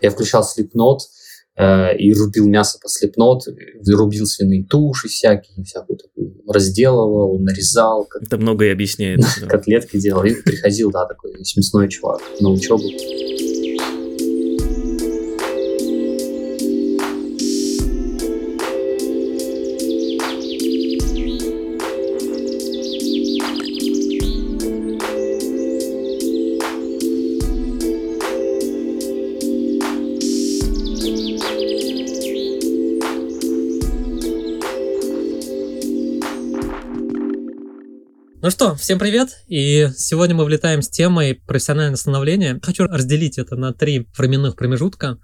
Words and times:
Я 0.00 0.10
включал 0.10 0.42
Slipknot, 0.42 0.98
э, 1.56 1.96
и 1.96 2.12
рубил 2.12 2.46
мясо 2.46 2.78
по 2.82 2.88
слепнот, 2.88 3.42
рубил 3.86 4.26
свиные 4.26 4.64
туши 4.64 5.08
всякие, 5.08 5.64
всякую 5.64 5.98
такую, 5.98 6.42
разделывал, 6.48 7.38
нарезал. 7.38 8.04
Как... 8.04 8.22
Это 8.22 8.38
многое 8.38 8.72
объясняет. 8.72 9.20
Котлетки 9.48 9.98
делал. 9.98 10.24
И 10.24 10.34
приходил, 10.34 10.90
да, 10.90 11.06
такой 11.06 11.32
мясной 11.32 11.88
чувак 11.88 12.20
на 12.40 12.50
учебу. 12.50 12.82
Ну 38.44 38.50
что, 38.50 38.74
всем 38.74 38.98
привет! 38.98 39.42
И 39.48 39.88
сегодня 39.96 40.34
мы 40.34 40.44
влетаем 40.44 40.82
с 40.82 40.90
темой 40.90 41.34
профессиональное 41.46 41.96
становление. 41.96 42.60
Хочу 42.62 42.84
разделить 42.84 43.38
это 43.38 43.56
на 43.56 43.72
три 43.72 44.06
временных 44.18 44.54
промежутка. 44.54 45.16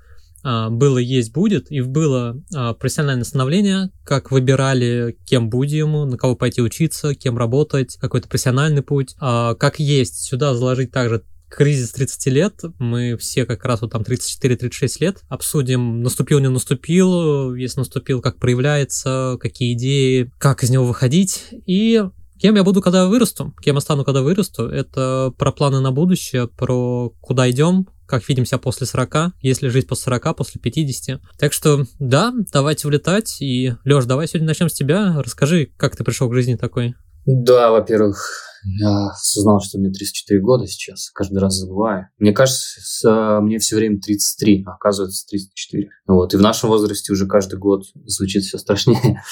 А, 0.43 0.70
было, 0.70 0.96
есть, 0.96 1.30
будет. 1.30 1.70
И 1.70 1.83
было 1.83 2.43
а, 2.55 2.73
профессиональное 2.73 3.24
становление, 3.24 3.91
как 4.05 4.30
выбирали, 4.30 5.19
кем 5.27 5.51
будем, 5.51 6.09
на 6.09 6.16
кого 6.16 6.34
пойти 6.34 6.62
учиться, 6.62 7.15
кем 7.15 7.37
работать, 7.37 7.98
какой-то 8.01 8.27
профессиональный 8.27 8.80
путь. 8.80 9.15
А, 9.21 9.55
как 9.55 9.79
есть, 9.80 10.23
сюда 10.23 10.55
заложить 10.55 10.91
также 10.91 11.23
кризис 11.51 11.93
30 11.93 12.27
лет, 12.32 12.55
мы 12.79 13.18
все 13.18 13.45
как 13.45 13.66
раз 13.66 13.82
вот 13.82 13.93
там 13.93 14.01
34-36 14.01 14.96
лет 15.01 15.18
обсудим, 15.29 16.02
наступил, 16.02 16.38
не 16.38 16.48
наступил, 16.48 17.55
если 17.55 17.80
наступил, 17.80 18.23
как 18.23 18.38
проявляется, 18.38 19.37
какие 19.38 19.74
идеи, 19.74 20.32
как 20.38 20.63
из 20.63 20.71
него 20.71 20.87
выходить, 20.87 21.48
и 21.66 22.02
Кем 22.41 22.57
я 22.57 22.65
буду, 22.65 22.80
когда 22.80 23.07
вырасту, 23.07 23.55
кем 23.63 23.74
я 23.74 23.80
стану, 23.80 24.05
когда 24.05 24.23
вырасту, 24.23 24.66
это 24.66 25.33
про 25.37 25.52
планы 25.52 25.80
на 25.80 25.93
будущее, 25.93 26.49
про 26.49 27.10
куда 27.21 27.51
идем, 27.51 27.87
как 28.07 28.27
видим 28.29 28.47
себя 28.47 28.59
после 28.59 28.87
40, 28.87 29.35
если 29.43 29.69
жить 29.69 29.87
после 29.87 30.05
40, 30.05 30.37
после 30.37 30.60
50. 30.60 31.21
Так 31.38 31.52
что, 31.52 31.85
да, 31.99 32.32
давайте 32.52 32.88
влетать. 32.88 33.41
И, 33.41 33.74
Лёш, 33.85 34.07
давай 34.07 34.27
сегодня 34.27 34.49
начнем 34.49 34.71
с 34.71 34.73
тебя. 34.73 35.21
Расскажи, 35.23 35.71
как 35.77 35.97
ты 35.97 36.02
пришел 36.02 36.30
к 36.30 36.35
жизни 36.35 36.57
такой. 36.57 36.95
Да, 37.27 37.71
во-первых, 37.71 38.27
я 38.65 39.09
осознал, 39.09 39.60
что 39.60 39.79
мне 39.79 39.91
34 39.91 40.41
года 40.41 40.66
сейчас, 40.66 41.10
каждый 41.10 41.38
раз 41.38 41.57
забываю. 41.57 42.09
Мне 42.19 42.32
кажется, 42.32 43.41
мне 43.43 43.59
все 43.59 43.77
время 43.77 44.01
33, 44.01 44.65
а 44.66 44.73
оказывается 44.73 45.27
34. 45.29 45.91
Вот, 46.07 46.32
и 46.32 46.37
в 46.37 46.41
нашем 46.41 46.71
возрасте 46.71 47.13
уже 47.13 47.27
каждый 47.27 47.59
год 47.59 47.85
звучит 48.07 48.45
все 48.45 48.59
страшнее. 48.59 49.23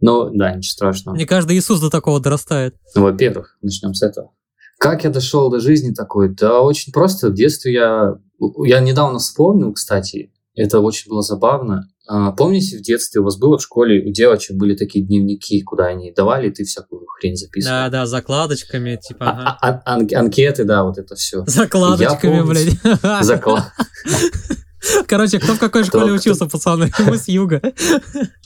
Но 0.00 0.30
да, 0.30 0.54
ничего 0.54 0.72
страшного. 0.72 1.16
Не 1.16 1.26
каждый 1.26 1.56
Иисус 1.56 1.80
до 1.80 1.90
такого 1.90 2.20
дорастает. 2.20 2.74
Ну, 2.94 3.02
во-первых, 3.02 3.56
начнем 3.62 3.94
с 3.94 4.02
этого. 4.02 4.32
Как 4.78 5.04
я 5.04 5.10
дошел 5.10 5.50
до 5.50 5.60
жизни 5.60 5.92
такой? 5.92 6.34
Да 6.34 6.60
очень 6.60 6.92
просто. 6.92 7.30
В 7.30 7.34
детстве 7.34 7.72
я... 7.72 8.14
Я 8.64 8.80
недавно 8.80 9.18
вспомнил, 9.18 9.72
кстати, 9.72 10.32
это 10.54 10.80
очень 10.80 11.08
было 11.08 11.22
забавно. 11.22 11.88
А, 12.06 12.32
помните, 12.32 12.76
в 12.76 12.82
детстве 12.82 13.20
у 13.22 13.24
вас 13.24 13.38
было 13.38 13.56
в 13.56 13.62
школе, 13.62 14.06
у 14.06 14.12
девочек 14.12 14.56
были 14.56 14.76
такие 14.76 15.04
дневники, 15.04 15.62
куда 15.62 15.86
они 15.86 16.12
давали, 16.12 16.48
и 16.48 16.50
ты 16.52 16.64
всякую 16.64 17.06
хрень 17.06 17.36
записывал? 17.36 17.76
Да, 17.76 17.88
да, 17.88 18.06
закладочками, 18.06 18.98
типа. 19.02 19.30
Ага. 19.30 19.58
А, 19.62 19.68
а, 19.70 19.94
ан- 19.94 20.08
анкеты, 20.14 20.64
да, 20.64 20.84
вот 20.84 20.98
это 20.98 21.14
все. 21.14 21.44
Закладочками, 21.46 22.42
блядь. 22.42 23.24
Заклад. 23.24 23.72
Короче, 25.06 25.38
кто 25.38 25.54
в 25.54 25.58
какой 25.58 25.84
школе 25.84 26.12
учился, 26.12 26.46
пацаны? 26.46 26.90
Мы 27.06 27.18
с 27.18 27.28
юга. 27.28 27.60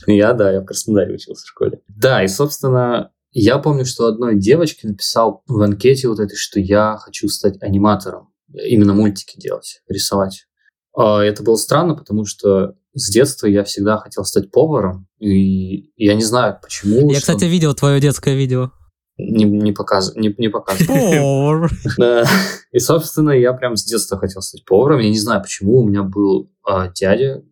Я, 0.07 0.33
да, 0.33 0.51
я 0.51 0.61
в 0.61 0.65
Краснодаре 0.65 1.15
учился 1.15 1.43
в 1.45 1.49
школе. 1.49 1.81
Да, 1.87 2.23
и, 2.23 2.27
собственно, 2.27 3.11
я 3.31 3.57
помню, 3.59 3.85
что 3.85 4.07
одной 4.07 4.39
девочке 4.39 4.87
написал 4.87 5.43
в 5.47 5.61
анкете 5.61 6.07
вот 6.07 6.19
этой, 6.19 6.35
что 6.35 6.59
я 6.59 6.97
хочу 6.99 7.27
стать 7.27 7.61
аниматором. 7.61 8.29
Именно 8.53 8.93
мультики 8.93 9.39
делать, 9.39 9.81
рисовать. 9.87 10.47
А, 10.95 11.21
это 11.21 11.43
было 11.43 11.55
странно, 11.55 11.95
потому 11.95 12.25
что 12.25 12.73
с 12.93 13.11
детства 13.11 13.45
я 13.47 13.63
всегда 13.63 13.97
хотел 13.97 14.25
стать 14.25 14.51
поваром, 14.51 15.07
и 15.19 15.91
я 15.95 16.15
не 16.15 16.23
знаю, 16.23 16.57
почему. 16.61 17.11
Я, 17.11 17.19
кстати, 17.19 17.45
видел 17.45 17.75
твое 17.75 18.01
детское 18.01 18.35
видео 18.35 18.71
не, 19.19 19.43
не, 19.43 19.71
показ, 19.73 20.15
не, 20.15 20.33
не 20.37 20.47
показывал. 20.47 21.67
Да. 21.97 22.25
И, 22.71 22.79
собственно, 22.79 23.31
я 23.31 23.53
прям 23.53 23.75
с 23.75 23.83
детства 23.83 24.17
хотел 24.17 24.41
стать 24.41 24.63
поваром. 24.65 24.99
Я 24.99 25.09
не 25.09 25.19
знаю, 25.19 25.41
почему. 25.41 25.79
У 25.81 25.87
меня 25.87 26.03
был 26.03 26.49
а, 26.63 26.87
дядя, 26.87 27.43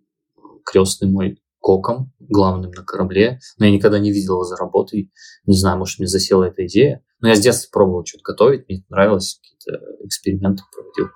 крестный 0.66 1.10
мой, 1.10 1.42
коком, 1.60 2.14
главным 2.20 2.72
на 2.72 2.84
корабле. 2.84 3.40
Но 3.58 3.66
я 3.66 3.72
никогда 3.72 4.00
не 4.00 4.12
видел 4.12 4.36
его 4.36 4.44
за 4.44 4.56
работой. 4.56 5.12
Не 5.46 5.58
знаю, 5.58 5.78
может, 5.78 6.00
мне 6.00 6.08
засела 6.08 6.46
эта 6.46 6.66
идея. 6.66 7.04
Но 7.20 7.28
я 7.28 7.36
с 7.36 7.40
детства 7.42 7.70
пробовал 7.72 8.06
что-то 8.06 8.24
готовить. 8.24 8.68
Мне 8.68 8.78
это 8.80 8.86
нравилось. 8.90 9.40
Какие-то 9.42 9.84
эксперименты 10.06 10.64
проводил. 10.74 11.14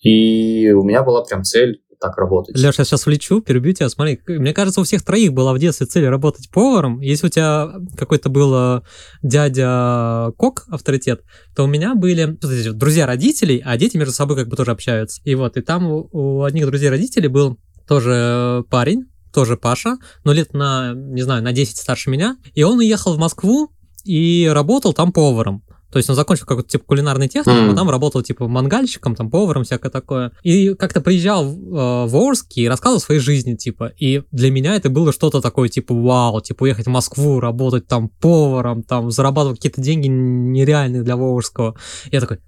И 0.00 0.70
у 0.70 0.82
меня 0.82 1.02
была 1.02 1.22
прям 1.22 1.44
цель 1.44 1.82
так 2.00 2.16
работать. 2.16 2.56
Леша, 2.56 2.82
я 2.82 2.84
сейчас 2.84 3.06
влечу, 3.06 3.40
перебью 3.42 3.74
тебя. 3.74 3.88
Смотри, 3.88 4.20
мне 4.26 4.54
кажется, 4.54 4.80
у 4.80 4.84
всех 4.84 5.02
троих 5.02 5.32
была 5.32 5.52
в 5.52 5.58
детстве 5.58 5.86
цель 5.86 6.06
работать 6.08 6.50
поваром. 6.50 7.00
Если 7.00 7.26
у 7.26 7.30
тебя 7.30 7.70
какой-то 7.96 8.30
был 8.30 8.52
э, 8.54 8.80
дядя 9.22 10.32
Кок, 10.36 10.64
авторитет, 10.68 11.22
то 11.54 11.64
у 11.64 11.66
меня 11.66 11.94
были 11.94 12.38
друзья 12.72 13.06
родителей, 13.06 13.62
а 13.64 13.76
дети 13.76 13.96
между 13.96 14.12
собой 14.12 14.36
как 14.36 14.48
бы 14.48 14.56
тоже 14.56 14.70
общаются. 14.70 15.20
И 15.24 15.34
вот, 15.34 15.56
и 15.56 15.60
там 15.60 15.86
у, 15.90 16.42
одних 16.42 16.66
друзей 16.66 16.88
родителей 16.88 17.28
был 17.28 17.58
тоже 17.86 18.64
парень, 18.70 19.04
тоже 19.32 19.56
Паша, 19.56 19.98
но 20.24 20.32
лет 20.32 20.54
на, 20.54 20.94
не 20.94 21.22
знаю, 21.22 21.42
на 21.42 21.52
10 21.52 21.76
старше 21.76 22.10
меня. 22.10 22.36
И 22.54 22.62
он 22.62 22.78
уехал 22.78 23.14
в 23.14 23.18
Москву 23.18 23.70
и 24.04 24.50
работал 24.52 24.94
там 24.94 25.12
поваром. 25.12 25.62
То 25.90 25.98
есть 25.98 26.08
он 26.08 26.16
закончил 26.16 26.46
какой-то 26.46 26.68
типа 26.68 26.84
кулинарный 26.84 27.28
техник, 27.28 27.54
mm. 27.54 27.66
а 27.66 27.70
потом 27.70 27.90
работал 27.90 28.22
типа 28.22 28.48
мангальщиком, 28.48 29.14
там 29.14 29.30
поваром, 29.30 29.64
всякое 29.64 29.90
такое. 29.90 30.32
И 30.42 30.74
как-то 30.74 31.00
приезжал 31.00 31.44
э, 31.44 32.06
в 32.06 32.16
Орск 32.16 32.46
и 32.56 32.68
рассказывал 32.68 32.98
о 32.98 33.00
своей 33.00 33.20
жизни, 33.20 33.54
типа. 33.54 33.92
И 33.98 34.22
для 34.30 34.50
меня 34.50 34.76
это 34.76 34.90
было 34.90 35.12
что-то 35.12 35.40
такое, 35.40 35.68
типа, 35.68 35.94
вау, 35.94 36.40
типа 36.40 36.64
уехать 36.64 36.86
в 36.86 36.90
Москву, 36.90 37.40
работать 37.40 37.86
там 37.86 38.08
поваром, 38.08 38.82
там 38.82 39.10
зарабатывать 39.10 39.58
какие-то 39.58 39.80
деньги 39.80 40.06
нереальные 40.08 41.02
для 41.02 41.16
Волжского. 41.16 41.76
Я 42.10 42.20
такой, 42.20 42.38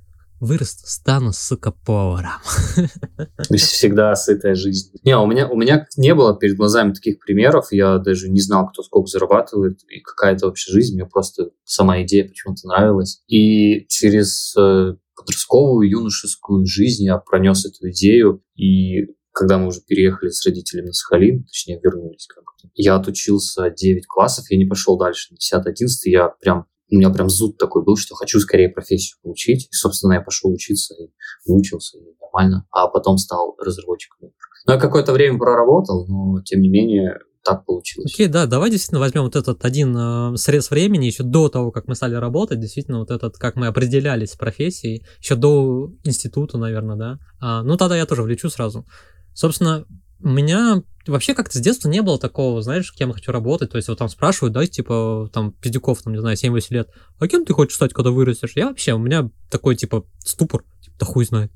вырасту, 0.42 0.86
стану, 0.86 1.32
сука, 1.32 1.70
поваром. 1.70 2.32
Всегда 3.56 4.14
сытая 4.16 4.56
жизнь. 4.56 4.90
Не, 5.04 5.16
у 5.16 5.26
меня, 5.26 5.48
у 5.48 5.56
меня 5.56 5.86
не 5.96 6.14
было 6.14 6.36
перед 6.36 6.56
глазами 6.56 6.92
таких 6.92 7.20
примеров. 7.20 7.68
Я 7.70 7.98
даже 7.98 8.28
не 8.28 8.40
знал, 8.40 8.68
кто 8.68 8.82
сколько 8.82 9.06
зарабатывает 9.06 9.78
и 9.88 10.00
какая 10.00 10.34
это 10.34 10.46
вообще 10.46 10.72
жизнь. 10.72 10.96
Мне 10.96 11.06
просто 11.06 11.50
сама 11.62 12.02
идея 12.02 12.26
почему-то 12.26 12.66
нравилась. 12.66 13.22
И 13.28 13.86
через 13.86 14.52
э, 14.58 14.96
подростковую, 15.14 15.88
юношескую 15.88 16.66
жизнь 16.66 17.04
я 17.04 17.18
пронес 17.18 17.64
эту 17.64 17.90
идею. 17.90 18.42
И 18.56 19.14
когда 19.30 19.58
мы 19.58 19.68
уже 19.68 19.80
переехали 19.80 20.30
с 20.30 20.44
родителями 20.44 20.86
на 20.86 20.92
Сахалин, 20.92 21.44
точнее, 21.44 21.80
вернулись 21.80 22.26
как-то, 22.26 22.68
я 22.74 22.96
отучился 22.96 23.70
9 23.70 24.06
классов, 24.06 24.50
я 24.50 24.58
не 24.58 24.66
пошел 24.66 24.98
дальше, 24.98 25.34
10-11, 25.34 25.86
я 26.06 26.28
прям 26.40 26.66
у 26.92 26.96
меня 26.96 27.10
прям 27.10 27.30
зуд 27.30 27.56
такой 27.56 27.82
был, 27.82 27.96
что 27.96 28.14
хочу 28.14 28.38
скорее 28.38 28.68
профессию 28.68 29.16
получить. 29.22 29.68
И, 29.70 29.72
собственно, 29.72 30.12
я 30.14 30.20
пошел 30.20 30.52
учиться 30.52 30.94
и 30.94 31.10
выучился, 31.46 31.98
и 31.98 32.02
нормально. 32.20 32.66
А 32.70 32.86
потом 32.88 33.16
стал 33.16 33.56
разработчиком. 33.58 34.30
Ну, 34.66 34.72
я 34.74 34.78
какое-то 34.78 35.12
время 35.12 35.38
проработал, 35.38 36.06
но, 36.06 36.42
тем 36.42 36.60
не 36.60 36.68
менее, 36.68 37.18
так 37.42 37.64
получилось. 37.64 38.12
Окей, 38.12 38.28
okay, 38.28 38.30
да, 38.30 38.46
давай 38.46 38.70
действительно 38.70 39.00
возьмем 39.00 39.22
вот 39.22 39.36
этот 39.36 39.64
один 39.64 39.96
э, 39.96 40.36
срез 40.36 40.70
времени, 40.70 41.06
еще 41.06 41.22
до 41.24 41.48
того, 41.48 41.72
как 41.72 41.88
мы 41.88 41.94
стали 41.94 42.14
работать, 42.14 42.60
действительно, 42.60 43.00
вот 43.00 43.10
этот, 43.10 43.36
как 43.38 43.56
мы 43.56 43.66
определялись 43.66 44.32
с 44.32 44.36
профессией, 44.36 45.04
еще 45.18 45.34
до 45.34 45.90
института, 46.04 46.58
наверное, 46.58 46.96
да. 46.96 47.18
А, 47.40 47.62
ну, 47.62 47.76
тогда 47.76 47.96
я 47.96 48.06
тоже 48.06 48.22
влечу 48.22 48.48
сразу. 48.50 48.86
Собственно, 49.34 49.86
у 50.22 50.28
меня 50.28 50.82
вообще 51.06 51.34
как-то 51.34 51.58
с 51.58 51.60
детства 51.60 51.88
не 51.88 52.02
было 52.02 52.18
такого, 52.18 52.62
знаешь, 52.62 52.92
кем 52.92 53.08
я 53.08 53.14
хочу 53.14 53.32
работать. 53.32 53.70
То 53.70 53.76
есть 53.76 53.88
вот 53.88 53.98
там 53.98 54.08
спрашивают, 54.08 54.54
да, 54.54 54.66
типа, 54.66 55.28
там, 55.32 55.52
пиздюков, 55.52 56.02
там, 56.02 56.12
не 56.12 56.20
знаю, 56.20 56.36
7-8 56.36 56.66
лет, 56.70 56.88
а 57.18 57.28
кем 57.28 57.44
ты 57.44 57.52
хочешь 57.52 57.74
стать, 57.74 57.92
когда 57.92 58.10
вырастешь? 58.10 58.52
Я 58.54 58.68
вообще, 58.68 58.92
у 58.92 58.98
меня 58.98 59.30
такой, 59.50 59.76
типа, 59.76 60.06
ступор, 60.24 60.62
типа, 60.80 60.96
да 61.00 61.06
хуй 61.06 61.24
знает. 61.24 61.52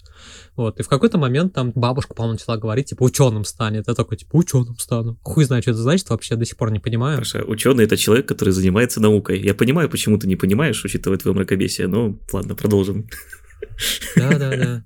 Вот, 0.56 0.80
и 0.80 0.82
в 0.82 0.88
какой-то 0.88 1.18
момент 1.18 1.54
там 1.54 1.70
бабушка, 1.74 2.14
по-моему, 2.14 2.34
начала 2.34 2.56
говорить, 2.56 2.86
типа, 2.86 3.04
ученым 3.04 3.44
станет. 3.44 3.86
Я 3.86 3.94
такой, 3.94 4.16
типа, 4.16 4.36
ученым 4.36 4.76
стану. 4.78 5.18
Хуй 5.22 5.44
знает, 5.44 5.64
что 5.64 5.70
это 5.72 5.80
значит, 5.80 6.10
вообще 6.10 6.36
до 6.36 6.44
сих 6.44 6.56
пор 6.56 6.72
не 6.72 6.80
понимаю. 6.80 7.16
Хорошо, 7.16 7.40
ученый 7.46 7.84
это 7.84 7.96
человек, 7.96 8.26
который 8.26 8.50
занимается 8.50 9.00
наукой. 9.00 9.40
Я 9.40 9.54
понимаю, 9.54 9.88
почему 9.88 10.18
ты 10.18 10.26
не 10.26 10.36
понимаешь, 10.36 10.84
учитывая 10.84 11.18
твое 11.18 11.36
мракобесие, 11.36 11.86
но 11.86 12.18
ладно, 12.32 12.54
продолжим. 12.54 13.08
Да-да-да 14.16 14.84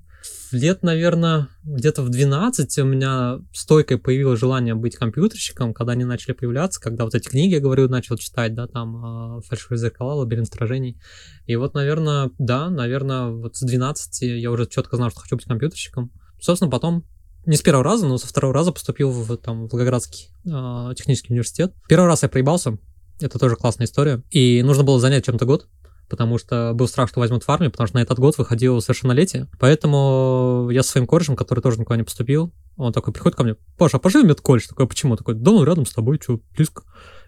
лет, 0.53 0.83
наверное, 0.83 1.47
где-то 1.63 2.01
в 2.01 2.09
12 2.09 2.79
у 2.79 2.85
меня 2.85 3.39
стойкое 3.53 3.97
появилось 3.97 4.39
желание 4.39 4.75
быть 4.75 4.95
компьютерщиком, 4.95 5.73
когда 5.73 5.93
они 5.93 6.03
начали 6.03 6.33
появляться, 6.33 6.79
когда 6.81 7.05
вот 7.05 7.15
эти 7.15 7.27
книги, 7.27 7.53
я 7.53 7.59
говорю, 7.59 7.89
начал 7.89 8.17
читать, 8.17 8.53
да, 8.53 8.67
там 8.67 9.41
«Фальшивые 9.43 9.79
зеркала», 9.79 10.13
«Лабиринт 10.13 10.47
сражений». 10.47 10.99
И 11.45 11.55
вот, 11.55 11.73
наверное, 11.73 12.31
да, 12.37 12.69
наверное, 12.69 13.27
вот 13.27 13.55
с 13.55 13.61
12 13.61 14.21
я 14.21 14.51
уже 14.51 14.67
четко 14.67 14.97
знал, 14.97 15.09
что 15.09 15.21
хочу 15.21 15.35
быть 15.35 15.45
компьютерщиком. 15.45 16.11
Собственно, 16.39 16.71
потом 16.71 17.05
не 17.45 17.55
с 17.57 17.61
первого 17.61 17.83
раза, 17.83 18.07
но 18.07 18.17
со 18.17 18.27
второго 18.27 18.53
раза 18.53 18.71
поступил 18.71 19.11
в 19.11 19.37
там, 19.37 19.67
Волгоградский 19.67 20.29
э, 20.45 20.93
технический 20.95 21.33
университет. 21.33 21.73
Первый 21.87 22.05
раз 22.05 22.23
я 22.23 22.29
проебался, 22.29 22.77
это 23.19 23.39
тоже 23.39 23.55
классная 23.55 23.87
история. 23.87 24.23
И 24.29 24.61
нужно 24.63 24.83
было 24.83 24.99
занять 24.99 25.25
чем-то 25.25 25.45
год, 25.45 25.67
потому 26.11 26.37
что 26.37 26.73
был 26.75 26.89
страх, 26.89 27.09
что 27.09 27.21
возьмут 27.21 27.43
в 27.43 27.49
армию, 27.49 27.71
потому 27.71 27.87
что 27.87 27.97
на 27.97 28.01
этот 28.01 28.19
год 28.19 28.37
выходило 28.37 28.79
совершеннолетие. 28.81 29.47
Поэтому 29.59 30.67
я 30.69 30.83
со 30.83 30.91
своим 30.91 31.07
корешем, 31.07 31.37
который 31.37 31.61
тоже 31.61 31.79
никуда 31.79 31.95
не 31.95 32.03
поступил, 32.03 32.53
он 32.75 32.91
такой 32.91 33.13
приходит 33.13 33.37
ко 33.37 33.43
мне, 33.43 33.55
Паша, 33.77 33.97
а 33.97 33.99
пошли 33.99 34.21
в 34.21 34.25
медколледж? 34.25 34.67
Такой, 34.67 34.85
«А 34.85 34.89
почему? 34.89 35.15
Такой, 35.15 35.35
да 35.35 35.51
ну 35.51 35.63
рядом 35.63 35.85
с 35.85 35.93
тобой, 35.93 36.19
что, 36.21 36.41
близко. 36.55 36.83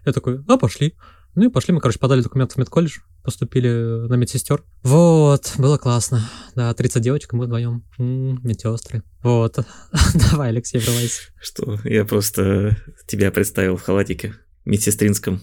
Я 0.05 0.11
такой, 0.11 0.43
а 0.47 0.57
пошли. 0.57 0.95
Ну 1.35 1.45
и 1.45 1.49
пошли, 1.49 1.73
мы, 1.73 1.79
короче, 1.79 1.97
подали 1.97 2.21
документы 2.21 2.55
в 2.55 2.57
медколледж, 2.57 2.99
поступили 3.23 4.07
на 4.07 4.15
медсестер. 4.15 4.63
Вот, 4.83 5.53
было 5.57 5.77
классно. 5.77 6.29
Да, 6.55 6.73
30 6.73 7.01
девочек, 7.01 7.33
мы 7.33 7.45
вдвоем. 7.45 7.83
М-м, 7.97 8.39
медсестры. 8.43 9.01
Вот. 9.23 9.57
Давай, 10.31 10.49
Алексей, 10.49 10.79
врывайся. 10.79 11.21
Что, 11.41 11.79
я 11.85 12.05
просто 12.05 12.77
тебя 13.07 13.31
представил 13.31 13.77
в 13.77 13.81
халатике 13.81 14.35
медсестринском. 14.65 15.41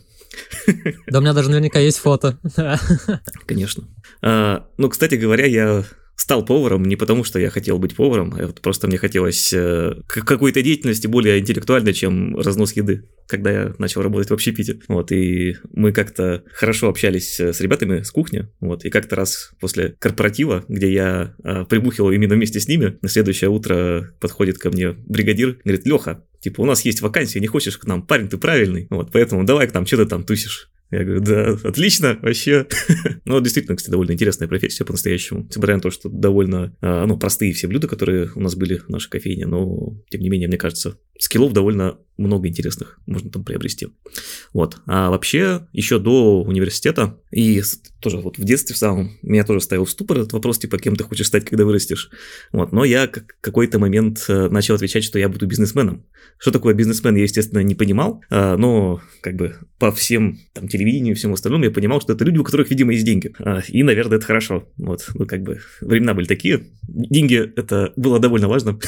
Да 1.07 1.19
у 1.19 1.23
меня 1.23 1.33
даже 1.33 1.49
наверняка 1.49 1.79
есть 1.81 1.99
фото. 1.99 2.39
Конечно. 3.47 3.85
А, 4.23 4.67
ну, 4.77 4.89
кстати 4.89 5.15
говоря, 5.17 5.47
я 5.47 5.85
стал 6.21 6.45
поваром 6.45 6.85
не 6.85 6.97
потому, 6.97 7.25
что 7.25 7.39
я 7.39 7.49
хотел 7.49 7.79
быть 7.79 7.97
поваром, 7.97 8.35
а 8.39 8.47
вот 8.47 8.61
просто 8.61 8.87
мне 8.87 8.99
хотелось 8.99 9.53
э, 9.55 9.95
какой-то 10.07 10.63
деятельности 10.63 11.07
более 11.07 11.39
интеллектуальной, 11.39 11.95
чем 11.95 12.37
разнос 12.37 12.75
еды, 12.75 13.09
когда 13.27 13.51
я 13.51 13.75
начал 13.79 14.03
работать 14.03 14.29
в 14.29 14.35
общепите. 14.35 14.81
Вот, 14.87 15.13
и 15.13 15.57
мы 15.73 15.93
как-то 15.93 16.45
хорошо 16.53 16.91
общались 16.91 17.41
с 17.41 17.59
ребятами 17.63 18.03
с 18.03 18.11
кухни, 18.11 18.49
вот, 18.61 18.85
и 18.85 18.91
как-то 18.91 19.17
раз 19.17 19.53
после 19.61 19.95
корпоратива, 19.99 20.63
где 20.69 20.93
я 20.93 21.35
э, 21.43 21.65
прибухивал 21.65 22.11
именно 22.11 22.35
вместе 22.35 22.61
с 22.61 22.69
ними, 22.69 22.99
на 23.01 23.09
следующее 23.09 23.49
утро 23.49 24.15
подходит 24.21 24.59
ко 24.59 24.71
мне 24.71 24.91
бригадир, 24.91 25.59
говорит, 25.65 25.87
Леха, 25.87 26.23
типа, 26.41 26.61
у 26.61 26.67
нас 26.67 26.85
есть 26.85 27.01
вакансия, 27.01 27.41
не 27.41 27.47
хочешь 27.47 27.79
к 27.79 27.85
нам? 27.85 28.07
Парень, 28.07 28.29
ты 28.29 28.39
правильный, 28.39 28.87
вот, 28.91 29.13
поэтому 29.13 29.45
давай 29.45 29.69
к 29.69 29.75
нам, 29.75 29.87
что 29.87 29.99
ты 29.99 30.07
там 30.07 30.25
тусишь? 30.25 30.71
Я 30.91 31.05
говорю, 31.05 31.21
да, 31.21 31.57
отлично, 31.69 32.19
вообще. 32.21 32.67
ну, 33.25 33.41
действительно, 33.41 33.77
кстати, 33.77 33.93
довольно 33.93 34.13
интересная 34.13 34.49
профессия 34.49 34.85
по-настоящему. 34.85 35.45
Несмотря 35.49 35.77
на 35.77 35.81
то, 35.81 35.91
что 35.91 36.09
довольно, 36.09 36.77
а, 36.81 37.07
ну, 37.07 37.17
простые 37.17 37.53
все 37.53 37.69
блюда, 37.69 37.87
которые 37.87 38.31
у 38.35 38.41
нас 38.41 38.57
были 38.57 38.79
в 38.79 38.89
нашей 38.89 39.09
кофейне, 39.09 39.47
но, 39.47 39.95
тем 40.11 40.21
не 40.21 40.29
менее, 40.29 40.49
мне 40.49 40.59
кажется, 40.59 40.99
скиллов 41.21 41.53
довольно 41.53 41.99
много 42.21 42.49
интересных 42.49 43.01
можно 43.07 43.31
там 43.31 43.45
приобрести. 43.45 43.89
Вот. 44.53 44.77
А 44.87 45.11
вообще, 45.11 45.67
еще 45.73 45.99
до 45.99 46.43
университета, 46.43 47.19
и 47.31 47.63
тоже 48.01 48.19
вот 48.19 48.39
в 48.39 48.45
детстве 48.45 48.75
в 48.75 48.79
самом, 48.79 49.19
меня 49.23 49.45
тоже 49.45 49.61
ставил 49.61 49.85
в 49.85 49.91
ступор 49.91 50.19
этот 50.19 50.33
вопрос, 50.33 50.59
типа, 50.59 50.79
кем 50.79 50.97
ты 50.97 51.05
хочешь 51.05 51.27
стать, 51.27 51.45
когда 51.45 51.65
вырастешь. 51.65 52.11
Вот. 52.53 52.73
Но 52.73 52.85
я 52.85 53.07
как 53.07 53.37
какой-то 53.41 53.79
момент 53.79 54.25
э, 54.29 54.49
начал 54.49 54.75
отвечать, 54.75 55.05
что 55.05 55.19
я 55.19 55.29
буду 55.29 55.47
бизнесменом. 55.47 56.05
Что 56.39 56.51
такое 56.51 56.75
бизнесмен, 56.75 57.17
я, 57.17 57.23
естественно, 57.23 57.61
не 57.61 57.75
понимал, 57.75 58.23
а, 58.31 58.57
но 58.57 59.03
как 59.23 59.37
бы 59.37 59.57
по 59.79 59.93
всем 59.93 60.39
там, 60.53 60.69
телевидению 60.69 61.13
и 61.15 61.17
всему 61.17 61.35
остальному 61.35 61.65
я 61.65 61.71
понимал, 61.71 62.01
что 62.01 62.13
это 62.13 62.25
люди, 62.25 62.39
у 62.39 62.45
которых, 62.45 62.71
видимо, 62.71 62.93
есть 62.93 63.05
деньги. 63.05 63.35
А, 63.39 63.61
и, 63.69 63.83
наверное, 63.83 64.19
это 64.19 64.27
хорошо. 64.27 64.69
Вот. 64.77 65.07
Ну, 65.15 65.27
как 65.27 65.43
бы 65.43 65.61
времена 65.81 66.15
были 66.15 66.27
такие. 66.27 66.67
Деньги– 66.89 67.53
это 67.57 67.93
было 67.97 68.19
довольно 68.19 68.49
важно. 68.49 68.79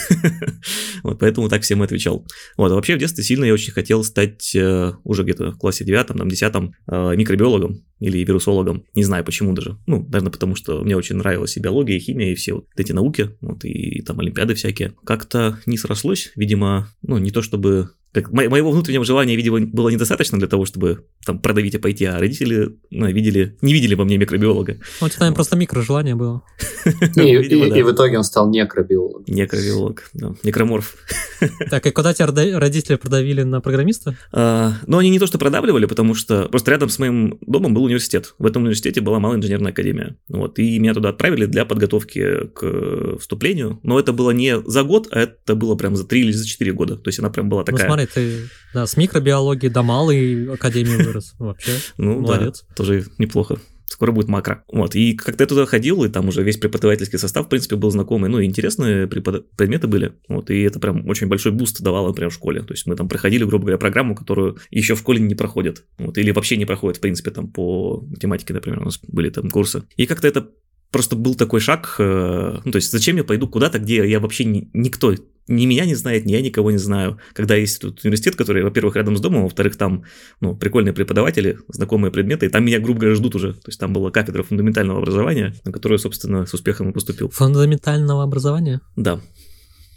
вот, 1.03 1.19
поэтому 1.19 1.49
так 1.49 1.63
всем 1.63 1.83
и 1.83 1.85
отвечал. 1.85 2.22
Вот. 2.57 2.73
А 2.73 2.75
вообще 2.75 2.97
в 2.97 2.99
детстве 2.99 3.25
сильно 3.25 3.45
я 3.45 3.53
очень 3.53 3.73
хотел 3.73 4.05
стать 4.05 4.55
э, 4.55 4.93
уже 5.05 5.23
где-то 5.23 5.53
в 5.53 5.59
классе 5.59 5.85
9, 5.85 6.07
там, 6.07 6.29
10 6.29 6.55
э, 6.55 7.17
микробиологом 7.17 7.85
или 8.01 8.19
вирусологом. 8.19 8.85
Не 8.95 9.05
знаю 9.05 9.25
почему 9.25 9.53
даже. 9.53 9.79
Ну, 9.87 10.03
наверное, 10.03 10.33
потому 10.33 10.55
что 10.55 10.83
мне 10.83 10.97
очень 10.97 11.17
нравилась 11.17 11.57
и 11.57 11.61
биология, 11.61 11.97
и 11.97 12.01
химия, 12.01 12.33
и 12.33 12.35
все 12.35 12.55
вот 12.55 12.67
эти 12.77 12.93
науки, 12.93 13.31
вот, 13.41 13.65
и 13.65 14.03
там 14.03 14.21
олимпиады 14.21 14.55
всякие. 14.55 14.95
Как-то 15.05 15.59
не 15.67 15.79
срослось, 15.79 16.33
видимо, 16.37 16.89
ну, 17.03 17.19
не 17.19 17.31
то 17.31 17.43
чтобы 17.43 17.91
как 18.13 18.31
мо- 18.31 18.49
моего 18.49 18.71
внутреннего 18.71 19.05
желания, 19.05 19.37
видимо, 19.37 19.61
было 19.61 19.89
недостаточно 19.89 20.39
для 20.39 20.49
того, 20.49 20.67
чтобы 20.67 21.05
там 21.25 21.39
продавить 21.39 21.75
и 21.75 21.79
пойти, 21.79 22.05
а 22.05 22.19
родители 22.19 22.77
ну, 22.91 23.07
видели, 23.07 23.57
не 23.63 23.73
видели 23.73 23.95
во 23.95 24.05
мне 24.05 24.19
микробиолога. 24.19 24.79
Ну, 25.01 25.07
у 25.07 25.09
тебя, 25.09 25.21
наверное, 25.21 25.35
просто 25.37 25.57
микрожелание 25.57 26.15
было. 26.15 26.43
И, 27.17 27.83
в 27.83 27.93
итоге 27.93 28.19
он 28.19 28.25
стал 28.25 28.51
некробиологом. 28.51 29.25
Некробиолог, 29.27 30.11
да, 30.15 30.35
некроморф. 30.43 30.97
Так, 31.71 31.87
и 31.87 31.91
куда 31.91 32.15
тебя 32.15 32.29
родители 32.59 32.97
продавили 32.97 33.43
на 33.43 33.61
программиста? 33.61 34.17
А, 34.31 34.75
Но 34.87 34.99
они 34.99 35.11
не 35.11 35.19
то 35.19 35.27
что 35.27 35.39
продавливали, 35.39 35.87
потому 35.87 36.15
что 36.15 36.49
просто 36.49 36.71
рядом 36.71 36.89
с 36.89 36.99
моим 37.01 37.39
домом 37.41 37.75
был 37.75 37.85
университет. 37.85 38.35
В 38.39 38.47
этом 38.47 38.63
университете 38.63 39.01
была 39.01 39.19
малая 39.19 39.39
инженерная 39.39 39.73
академия. 39.73 40.17
Вот, 40.29 40.59
и 40.59 40.79
меня 40.79 40.95
туда 40.95 41.09
отправили 41.09 41.47
для 41.47 41.65
подготовки 41.65 42.47
к 42.55 43.19
вступлению. 43.19 43.81
Но 43.83 43.99
это 43.99 44.13
было 44.13 44.31
не 44.31 44.61
за 44.67 44.85
год, 44.85 45.09
а 45.11 45.21
это 45.21 45.57
было 45.57 45.75
прям 45.75 45.97
за 45.97 46.07
три 46.07 46.21
или 46.21 46.33
за 46.33 46.47
четыре 46.47 46.73
года. 46.73 46.97
То 46.97 47.09
есть 47.09 47.19
она 47.19 47.31
прям 47.31 47.49
была 47.49 47.63
Ну, 47.63 47.77
такая... 47.77 48.02
смотри, 48.07 48.37
ты 48.39 48.49
да, 48.75 48.87
с 48.87 48.97
микробиологии 48.97 49.69
до 49.69 49.83
малой 49.83 50.53
академии 50.55 50.97
вырос. 51.03 51.35
Вообще, 51.39 51.73
Ну 51.99 52.21
молодец. 52.21 52.65
да, 52.69 52.75
тоже 52.75 53.05
неплохо. 53.19 53.59
Скоро 53.87 54.11
будет 54.11 54.29
макро. 54.29 54.65
Вот. 54.73 54.95
И 54.95 55.13
как-то 55.13 55.45
я 55.45 55.47
туда 55.49 55.67
ходил, 55.67 56.03
и 56.03 56.09
там 56.09 56.27
уже 56.29 56.43
весь 56.43 56.57
преподавательский 56.57 57.19
состав, 57.19 57.45
в 57.45 57.49
принципе, 57.51 57.77
был 57.77 57.91
знакомый. 57.91 58.31
Ну, 58.31 58.39
и 58.39 58.47
интересные 58.47 59.07
препод- 59.07 59.51
предметы 59.55 59.87
были. 59.87 60.15
Вот. 60.29 60.49
И 60.51 60.63
это 60.63 60.81
прям 60.81 61.07
очень 61.09 61.27
большой 61.29 61.53
boost 61.53 61.83
давало 61.83 62.13
прям 62.15 62.31
в 62.31 62.35
школе. 62.35 62.63
То 62.63 62.73
есть 62.73 62.87
мы 62.87 62.97
там 62.97 63.07
проходили, 63.07 63.45
грубо 63.45 63.65
говоря, 63.65 63.77
программу, 63.79 64.15
которую 64.15 64.57
еще 64.71 64.95
в 64.95 64.99
школе 65.01 65.21
не 65.21 65.35
проходят. 65.35 65.85
Вот. 65.99 66.17
Или 66.17 66.31
вообще 66.31 66.57
не 66.57 66.65
проходят, 66.65 66.97
в 66.97 67.01
принципе, 67.01 67.31
там 67.33 67.49
по 67.53 68.01
математике, 68.09 68.55
например, 68.55 68.81
у 68.81 68.85
нас 68.87 68.99
были 69.07 69.29
там 69.29 69.51
курсы. 69.51 69.83
И 69.99 70.07
как-то 70.07 70.27
это 70.27 70.49
просто 70.91 71.15
был 71.15 71.35
такой 71.35 71.61
шаг, 71.61 71.97
э, 71.99 72.61
ну, 72.65 72.71
то 72.73 72.77
есть 72.77 72.91
зачем 72.93 73.17
я 73.17 73.25
пойду 73.25 73.47
куда-то, 73.49 73.79
где 73.79 74.09
я 74.09 74.21
вообще 74.21 74.45
ни- 74.45 74.69
никто 74.75 75.15
ни 75.49 75.67
меня 75.67 75.85
не 75.87 75.95
знает, 75.95 76.25
ни 76.25 76.33
я 76.33 76.41
никого 76.41 76.71
не 76.71 76.79
знаю. 76.79 77.19
Когда 77.33 77.57
есть 77.57 77.81
тут 77.81 78.05
университет, 78.05 78.37
который, 78.37 78.63
во-первых, 78.63 78.97
рядом 78.97 79.17
с 79.17 79.21
домом, 79.21 79.43
во-вторых, 79.45 79.77
там 79.77 80.05
ну, 80.41 80.55
прикольные 80.57 80.93
преподаватели, 80.93 81.59
знакомые 81.69 82.13
предметы, 82.13 82.47
и 82.47 82.49
там 82.49 82.65
меня, 82.65 82.79
грубо 82.79 83.01
говоря, 83.01 83.17
ждут 83.17 83.35
уже. 83.35 83.55
То 83.55 83.69
есть 83.69 83.81
там 83.81 83.93
была 83.93 84.11
кафедра 84.11 84.43
фундаментального 84.43 85.01
образования, 85.01 85.55
на 85.65 85.73
которую, 85.73 85.99
собственно, 85.99 86.47
с 86.47 86.55
успехом 86.55 86.91
и 86.91 86.93
поступил. 86.93 87.29
Фундаментального 87.31 88.23
образования? 88.23 88.81
Да. 88.97 89.21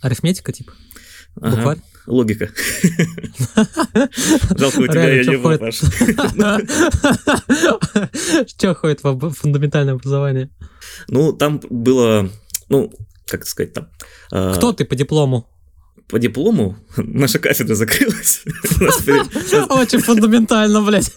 Арифметика, 0.01 0.51
типа? 0.51 0.73
Ага. 1.41 1.55
Букварь? 1.55 1.79
Логика. 2.07 2.49
Жалко, 4.57 4.79
у 4.79 4.87
тебя 4.87 5.11
я 5.11 5.23
не 5.23 5.37
был? 5.37 5.57
Паш. 5.57 5.77
Что 8.47 8.75
входит 8.75 9.03
в 9.03 9.31
фундаментальное 9.31 9.95
образование? 9.95 10.49
Ну, 11.07 11.33
там 11.33 11.59
было, 11.69 12.29
ну, 12.69 12.93
как 13.25 13.45
сказать 13.47 13.73
там... 13.73 13.89
э, 14.31 14.53
Кто 14.55 14.71
ты 14.73 14.85
по 14.85 14.95
диплому? 14.95 15.49
По 16.07 16.19
диплому 16.19 16.75
наша 16.97 17.39
кафедра 17.39 17.73
закрылась. 17.73 18.43
Очень 19.69 19.99
фундаментально, 19.99 20.81
блядь. 20.81 21.11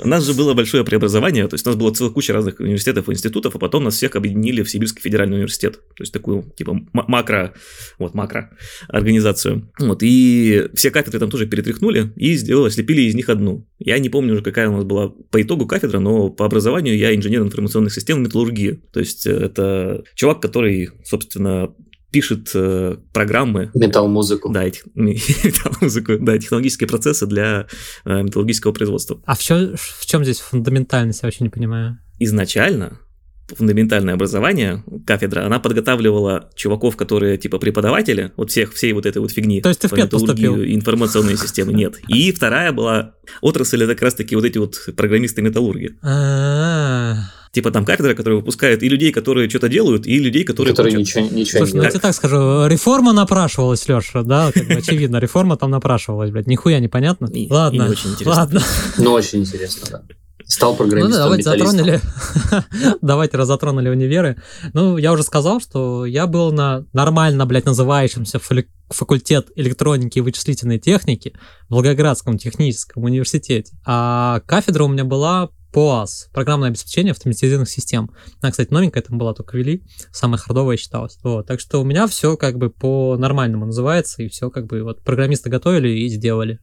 У 0.00 0.08
нас 0.08 0.24
же 0.24 0.34
было 0.34 0.54
большое 0.54 0.84
преобразование, 0.84 1.46
то 1.46 1.54
есть 1.54 1.66
у 1.66 1.70
нас 1.70 1.76
была 1.76 1.92
целая 1.92 2.12
куча 2.12 2.32
разных 2.32 2.58
университетов 2.58 3.08
и 3.08 3.12
институтов, 3.12 3.54
а 3.54 3.58
потом 3.58 3.84
нас 3.84 3.94
всех 3.94 4.16
объединили 4.16 4.62
в 4.62 4.70
Сибирский 4.70 5.00
федеральный 5.00 5.36
университет, 5.36 5.74
то 5.94 6.02
есть 6.02 6.12
такую 6.12 6.52
типа 6.56 6.80
макро, 6.92 7.54
вот 7.98 8.14
макро 8.14 8.50
организацию. 8.88 9.70
Вот, 9.78 10.02
и 10.02 10.68
все 10.74 10.90
кафедры 10.90 11.20
там 11.20 11.30
тоже 11.30 11.46
перетряхнули 11.46 12.12
и 12.16 12.34
сделали, 12.34 12.70
слепили 12.70 13.02
из 13.02 13.14
них 13.14 13.28
одну. 13.28 13.66
Я 13.78 13.98
не 13.98 14.08
помню 14.08 14.32
уже, 14.32 14.42
какая 14.42 14.68
у 14.68 14.72
нас 14.72 14.84
была 14.84 15.08
по 15.08 15.40
итогу 15.40 15.66
кафедра, 15.66 16.00
но 16.00 16.30
по 16.30 16.44
образованию 16.44 16.96
я 16.96 17.14
инженер 17.14 17.42
информационных 17.42 17.92
систем 17.92 18.22
металлургии. 18.22 18.80
То 18.92 19.00
есть 19.00 19.26
э, 19.26 19.30
это 19.30 20.02
чувак, 20.14 20.40
который, 20.40 20.90
собственно, 21.04 21.72
пишет 22.10 22.50
э, 22.54 22.96
программы 23.12 23.70
Металл-музыку. 23.74 24.50
да, 24.50 24.64
эти, 24.64 24.82
музыку, 25.80 26.16
да, 26.18 26.38
технологические 26.38 26.88
процессы 26.88 27.26
для 27.26 27.66
э, 28.04 28.22
металлургического 28.22 28.72
производства. 28.72 29.20
А 29.26 29.34
в, 29.34 29.40
чё- 29.40 29.76
в 29.76 30.06
чем 30.06 30.24
здесь 30.24 30.40
фундаментальность, 30.40 31.22
я 31.22 31.26
вообще 31.26 31.44
не 31.44 31.50
понимаю. 31.50 31.98
Изначально 32.18 32.98
фундаментальное 33.56 34.14
образование, 34.14 34.84
кафедра, 35.06 35.46
она 35.46 35.58
подготавливала 35.58 36.50
чуваков, 36.54 36.96
которые 36.96 37.38
типа 37.38 37.58
преподаватели, 37.58 38.32
вот 38.36 38.50
всех, 38.50 38.74
всей 38.74 38.92
вот 38.92 39.06
этой 39.06 39.18
вот 39.18 39.32
фигни. 39.32 39.60
То 39.62 39.70
есть 39.70 39.80
ты 39.80 39.88
в 39.88 39.90
по 39.90 39.96
ПЕД 39.96 40.10
поступил? 40.10 40.60
и 40.60 40.74
информационные 40.74 41.36
системы, 41.36 41.72
нет. 41.72 41.98
И 42.08 42.30
вторая 42.32 42.72
была 42.72 43.14
отрасль, 43.40 43.82
это 43.82 43.94
как 43.94 44.02
раз 44.02 44.14
таки 44.14 44.36
вот 44.36 44.44
эти 44.44 44.58
вот 44.58 44.76
программисты-металлурги. 44.96 45.98
А-а-а. 46.02 47.37
Типа 47.58 47.72
там 47.72 47.84
кафедра, 47.84 48.14
которая 48.14 48.38
выпускает 48.38 48.84
и 48.84 48.88
людей, 48.88 49.10
которые 49.10 49.50
что-то 49.50 49.68
делают, 49.68 50.06
и 50.06 50.16
людей, 50.16 50.44
которые... 50.44 50.72
Которые 50.72 50.96
учат. 50.96 51.16
ничего, 51.24 51.36
ничего 51.36 51.58
Слушай, 51.58 51.72
ну 51.72 51.78
не 51.80 51.84
я 51.86 51.90
тебе 51.90 51.98
так 52.00 52.14
скажу, 52.14 52.68
реформа 52.68 53.12
напрашивалась, 53.12 53.88
Леша, 53.88 54.22
да, 54.22 54.52
как 54.52 54.64
бы 54.68 54.74
очевидно, 54.74 55.16
реформа 55.16 55.56
там 55.56 55.72
напрашивалась, 55.72 56.30
блядь, 56.30 56.46
нихуя 56.46 56.78
непонятно. 56.78 57.26
И- 57.26 57.50
Ладно, 57.50 57.82
не 57.82 57.88
очень 57.88 58.10
интересно. 58.10 58.32
ладно. 58.32 58.62
Ну, 58.96 59.10
очень 59.10 59.40
интересно, 59.40 59.88
да. 59.90 60.02
Стал 60.46 60.70
Ну 60.70 60.76
программистом, 60.78 61.12
да, 61.12 61.24
давайте 61.24 61.40
металлистом. 61.50 61.76
затронули, 61.78 62.00
давайте 63.02 63.36
разотронули 63.36 63.88
универы. 63.88 64.40
Ну, 64.72 64.96
я 64.96 65.12
уже 65.12 65.24
сказал, 65.24 65.60
что 65.60 66.06
я 66.06 66.28
был 66.28 66.52
на 66.52 66.84
нормально, 66.92 67.44
блядь, 67.44 67.66
называющемся 67.66 68.38
факультет 68.88 69.48
электроники 69.56 70.18
и 70.18 70.20
вычислительной 70.22 70.78
техники 70.78 71.34
в 71.68 71.74
Волгоградском 71.74 72.38
техническом 72.38 73.02
университете. 73.02 73.72
А 73.84 74.40
кафедра 74.46 74.84
у 74.84 74.88
меня 74.88 75.04
была 75.04 75.50
POAS, 75.78 76.28
программное 76.32 76.70
обеспечение 76.70 77.12
автоматизированных 77.12 77.70
систем. 77.70 78.10
Она, 78.40 78.50
кстати, 78.50 78.72
новенькая 78.72 79.00
там 79.00 79.16
была, 79.16 79.32
только 79.32 79.56
ввели, 79.56 79.84
самая 80.10 80.38
хардовая 80.38 80.76
считалась. 80.76 81.18
Вот, 81.22 81.46
так 81.46 81.60
что 81.60 81.80
у 81.80 81.84
меня 81.84 82.08
все 82.08 82.36
как 82.36 82.58
бы 82.58 82.68
по 82.68 83.16
нормальному 83.16 83.66
называется, 83.66 84.24
и 84.24 84.28
все 84.28 84.50
как 84.50 84.66
бы 84.66 84.82
вот 84.82 85.04
программисты 85.04 85.50
готовили 85.50 85.88
и 85.88 86.08
сделали. 86.08 86.58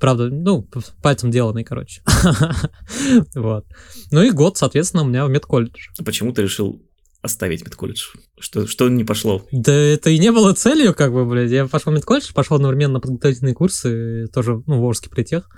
Правда, 0.00 0.30
ну, 0.30 0.66
пальцем 1.02 1.30
деланный, 1.30 1.62
короче. 1.62 2.02
Вот. 3.34 3.66
Ну 4.10 4.22
и 4.22 4.30
год, 4.30 4.56
соответственно, 4.56 5.02
у 5.02 5.06
меня 5.06 5.26
в 5.26 5.30
медколледж. 5.30 5.88
А 5.98 6.02
почему 6.02 6.32
ты 6.32 6.42
решил 6.42 6.82
оставить 7.20 7.64
медколледж? 7.64 8.14
Что, 8.38 8.66
что 8.66 8.88
не 8.88 9.04
пошло? 9.04 9.44
Да 9.52 9.72
это 9.74 10.08
и 10.08 10.18
не 10.18 10.32
было 10.32 10.54
целью, 10.54 10.94
как 10.94 11.12
бы, 11.12 11.26
блядь. 11.26 11.50
Я 11.50 11.66
пошел 11.66 11.92
в 11.92 11.96
медколледж, 11.96 12.32
пошел 12.32 12.56
одновременно 12.56 12.94
на 12.94 13.00
подготовительные 13.00 13.54
курсы, 13.54 14.26
тоже, 14.32 14.62
ну, 14.66 14.80
в 14.80 14.88
Орске 14.88 15.10
притех. 15.10 15.48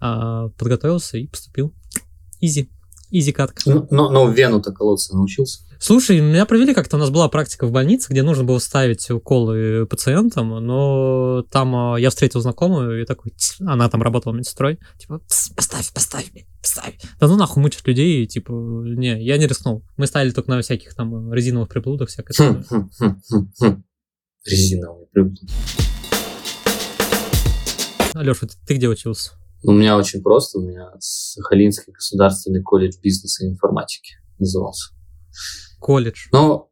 А, 0.00 0.48
подготовился 0.50 1.18
и 1.18 1.26
поступил. 1.26 1.74
Изи. 2.40 2.70
Изи 3.10 3.32
катка. 3.32 3.62
Ну, 3.66 3.86
но, 3.90 4.10
но 4.10 4.26
в 4.26 4.34
вену-то 4.34 4.72
колоться 4.72 5.14
научился. 5.16 5.60
Слушай, 5.80 6.20
меня 6.20 6.44
провели 6.44 6.74
как-то, 6.74 6.96
у 6.96 6.98
нас 6.98 7.10
была 7.10 7.28
практика 7.28 7.66
в 7.66 7.70
больнице, 7.70 8.08
где 8.10 8.22
нужно 8.22 8.42
было 8.42 8.58
ставить 8.58 9.08
уколы 9.10 9.86
пациентам, 9.86 10.48
но 10.48 11.44
там 11.52 11.74
а, 11.76 12.00
я 12.00 12.10
встретил 12.10 12.40
знакомую, 12.40 13.00
и 13.00 13.06
такой, 13.06 13.32
она 13.60 13.88
там 13.88 14.02
работала 14.02 14.34
медсестрой, 14.34 14.80
типа, 14.98 15.20
поставь, 15.54 15.92
поставь, 15.94 16.32
поставь. 16.60 16.94
Да 17.20 17.28
ну 17.28 17.36
нахуй 17.36 17.62
мучить 17.62 17.86
людей, 17.86 18.26
типа, 18.26 18.50
не, 18.50 19.22
я 19.22 19.38
не 19.38 19.46
рискнул. 19.46 19.84
Мы 19.96 20.08
ставили 20.08 20.32
только 20.32 20.50
на 20.50 20.60
всяких 20.62 20.94
там 20.94 21.32
резиновых 21.32 21.68
приблудах, 21.68 22.08
всякое 22.08 22.34
хм, 22.36 22.64
хм, 22.98 23.22
хм, 23.60 23.84
Резиновые 24.44 25.06
приблуды. 25.12 25.46
Алеша, 28.14 28.48
ты 28.66 28.74
где 28.74 28.88
учился? 28.88 29.37
У 29.62 29.72
меня 29.72 29.96
очень 29.96 30.22
просто. 30.22 30.58
У 30.58 30.62
меня 30.62 30.90
Сахалинский 30.98 31.92
государственный 31.92 32.62
колледж 32.62 32.96
бизнеса 33.02 33.44
и 33.44 33.48
информатики 33.48 34.14
назывался. 34.38 34.94
Колледж. 35.80 36.28
Ну, 36.32 36.70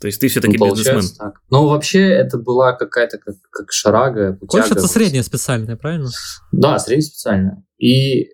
то 0.00 0.06
есть 0.06 0.20
ты 0.20 0.28
все-таки 0.28 0.58
ну, 0.58 0.70
бизнесмен. 0.70 1.02
Так. 1.16 1.40
Ну, 1.50 1.66
вообще, 1.66 2.00
это 2.00 2.36
была 2.38 2.72
какая-то 2.72 3.18
как, 3.18 3.36
как 3.50 3.72
шарага, 3.72 4.34
путяга. 4.34 4.64
Колледж 4.64 4.78
это 4.78 4.88
средняя 4.88 5.22
специальная, 5.22 5.76
правильно? 5.76 6.10
Да, 6.52 6.78
средняя 6.78 7.08
специальная. 7.08 7.64
И 7.78 8.28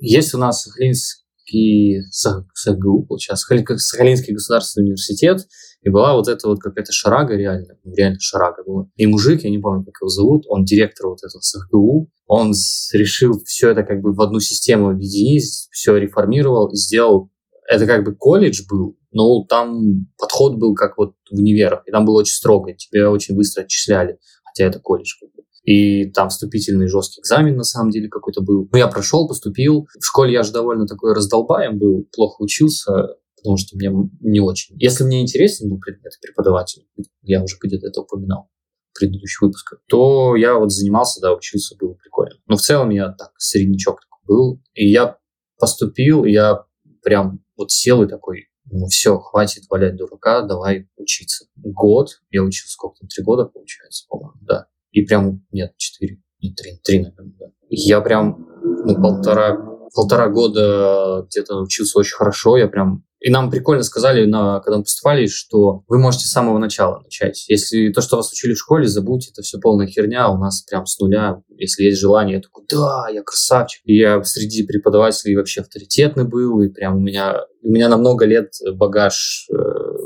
есть 0.00 0.34
у 0.34 0.38
нас 0.38 0.62
Сахалинский 0.62 2.02
СГУ, 2.10 3.06
сейчас 3.18 3.42
Сахалинский 3.42 4.32
государственный 4.32 4.84
университет, 4.84 5.46
и 5.82 5.90
была 5.90 6.14
вот 6.14 6.28
эта 6.28 6.48
вот 6.48 6.60
какая-то 6.60 6.92
шарага 6.92 7.36
реально, 7.36 7.78
ну, 7.84 7.94
реально 7.94 8.18
шарага 8.20 8.64
была. 8.64 8.88
И 8.96 9.06
мужик, 9.06 9.44
я 9.44 9.50
не 9.50 9.58
помню, 9.58 9.84
как 9.84 9.94
его 10.00 10.08
зовут, 10.08 10.44
он 10.48 10.64
директор 10.64 11.08
вот 11.08 11.18
этого 11.22 11.40
СГУ, 11.40 12.10
он 12.26 12.52
решил 12.92 13.40
все 13.44 13.70
это 13.70 13.82
как 13.84 14.00
бы 14.00 14.12
в 14.12 14.20
одну 14.20 14.40
систему 14.40 14.90
объединить, 14.90 15.68
все 15.70 15.96
реформировал 15.96 16.68
и 16.68 16.76
сделал 16.76 17.30
это 17.68 17.86
как 17.86 18.04
бы 18.04 18.14
колледж 18.14 18.62
был, 18.68 18.96
но 19.12 19.44
там 19.44 20.06
подход 20.18 20.56
был 20.56 20.74
как 20.74 20.98
вот 20.98 21.14
в 21.30 21.38
универах, 21.38 21.82
и 21.86 21.90
там 21.90 22.04
было 22.04 22.20
очень 22.20 22.34
строго, 22.34 22.72
тебя 22.74 23.10
очень 23.10 23.36
быстро 23.36 23.62
отчисляли, 23.62 24.18
хотя 24.44 24.64
это 24.64 24.78
колледж 24.78 25.14
как 25.20 25.30
бы. 25.30 25.42
И 25.64 26.10
там 26.12 26.28
вступительный 26.28 26.86
жесткий 26.86 27.20
экзамен 27.20 27.56
на 27.56 27.64
самом 27.64 27.90
деле 27.90 28.08
какой-то 28.08 28.40
был. 28.40 28.68
Ну, 28.70 28.78
я 28.78 28.86
прошел, 28.86 29.26
поступил. 29.26 29.88
В 29.98 30.04
школе 30.04 30.32
я 30.32 30.44
же 30.44 30.52
довольно 30.52 30.86
такой 30.86 31.12
раздолбаем 31.12 31.76
был, 31.76 32.06
плохо 32.14 32.40
учился, 32.40 33.16
потому 33.46 33.58
что 33.58 33.76
мне 33.76 33.90
не 34.20 34.40
очень. 34.40 34.74
Если 34.76 35.04
мне 35.04 35.22
интересен 35.22 35.70
был 35.70 35.78
предмет 35.78 36.12
преподаватель, 36.20 36.84
я 37.22 37.44
уже 37.44 37.56
где-то 37.62 37.86
это 37.86 38.00
упоминал 38.00 38.50
в 38.90 38.98
предыдущих 38.98 39.40
выпусках, 39.42 39.80
то 39.88 40.34
я 40.34 40.56
вот 40.56 40.72
занимался, 40.72 41.20
да, 41.20 41.32
учился, 41.32 41.76
было 41.76 41.94
прикольно. 41.94 42.34
Но 42.48 42.56
в 42.56 42.60
целом 42.60 42.90
я 42.90 43.12
так, 43.12 43.30
среднячок 43.38 44.00
такой 44.00 44.24
был. 44.26 44.62
И 44.74 44.90
я 44.90 45.18
поступил, 45.60 46.24
я 46.24 46.64
прям 47.04 47.44
вот 47.56 47.70
сел 47.70 48.02
и 48.02 48.08
такой, 48.08 48.48
ну 48.64 48.86
все, 48.86 49.16
хватит 49.18 49.62
валять 49.70 49.94
дурака, 49.94 50.42
давай 50.42 50.88
учиться. 50.96 51.46
Год, 51.54 52.20
я 52.30 52.42
учился 52.42 52.72
сколько 52.72 52.98
там, 52.98 53.08
три 53.08 53.22
года 53.22 53.44
получается, 53.44 54.06
по-моему, 54.08 54.40
да. 54.40 54.66
И 54.90 55.02
прям, 55.02 55.46
нет, 55.52 55.76
четыре, 55.76 56.20
нет, 56.42 56.56
три, 56.56 56.80
три, 56.82 56.98
наверное, 56.98 57.32
да. 57.38 57.46
Я 57.68 58.00
прям, 58.00 58.44
ну, 58.62 59.00
полтора, 59.00 59.56
полтора 59.94 60.30
года 60.30 61.26
где-то 61.28 61.60
учился 61.60 62.00
очень 62.00 62.16
хорошо, 62.16 62.56
я 62.56 62.66
прям 62.66 63.06
и 63.26 63.30
нам 63.30 63.50
прикольно 63.50 63.82
сказали, 63.82 64.24
на, 64.24 64.60
когда 64.60 64.78
мы 64.78 64.84
поступали, 64.84 65.26
что 65.26 65.82
вы 65.88 65.98
можете 65.98 66.28
с 66.28 66.30
самого 66.30 66.58
начала 66.58 67.00
начать. 67.00 67.44
Если 67.48 67.90
то, 67.90 68.00
что 68.00 68.18
вас 68.18 68.30
учили 68.30 68.54
в 68.54 68.58
школе, 68.58 68.86
забудьте, 68.86 69.32
это 69.32 69.42
все 69.42 69.58
полная 69.58 69.88
херня, 69.88 70.30
у 70.30 70.38
нас 70.38 70.62
прям 70.62 70.86
с 70.86 70.96
нуля. 71.00 71.42
Если 71.48 71.82
есть 71.82 71.98
желание, 71.98 72.36
я 72.36 72.40
такой, 72.40 72.64
да, 72.70 73.08
я 73.12 73.24
красавчик. 73.24 73.82
И 73.84 73.96
я 73.96 74.22
среди 74.22 74.64
преподавателей 74.64 75.34
вообще 75.34 75.62
авторитетный 75.62 76.22
был, 76.22 76.60
и 76.60 76.68
прям 76.68 76.98
у 76.98 77.00
меня, 77.00 77.40
у 77.64 77.68
меня 77.68 77.88
на 77.88 77.96
много 77.96 78.26
лет 78.26 78.52
багаж 78.74 79.48
э, 79.50 79.56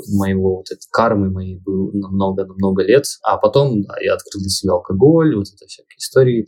моего 0.09 0.57
вот 0.57 0.71
этой 0.71 0.87
кармы 0.91 1.31
моей 1.31 1.59
был 1.59 1.91
на 1.93 2.09
много-много 2.09 2.83
лет. 2.83 3.05
А 3.23 3.37
потом, 3.37 3.83
да, 3.83 3.95
я 4.01 4.15
открыл 4.15 4.41
для 4.41 4.51
себя 4.51 4.73
алкоголь, 4.73 5.35
вот 5.37 5.47
это 5.55 5.67
всякие 5.67 5.97
истории. 5.99 6.47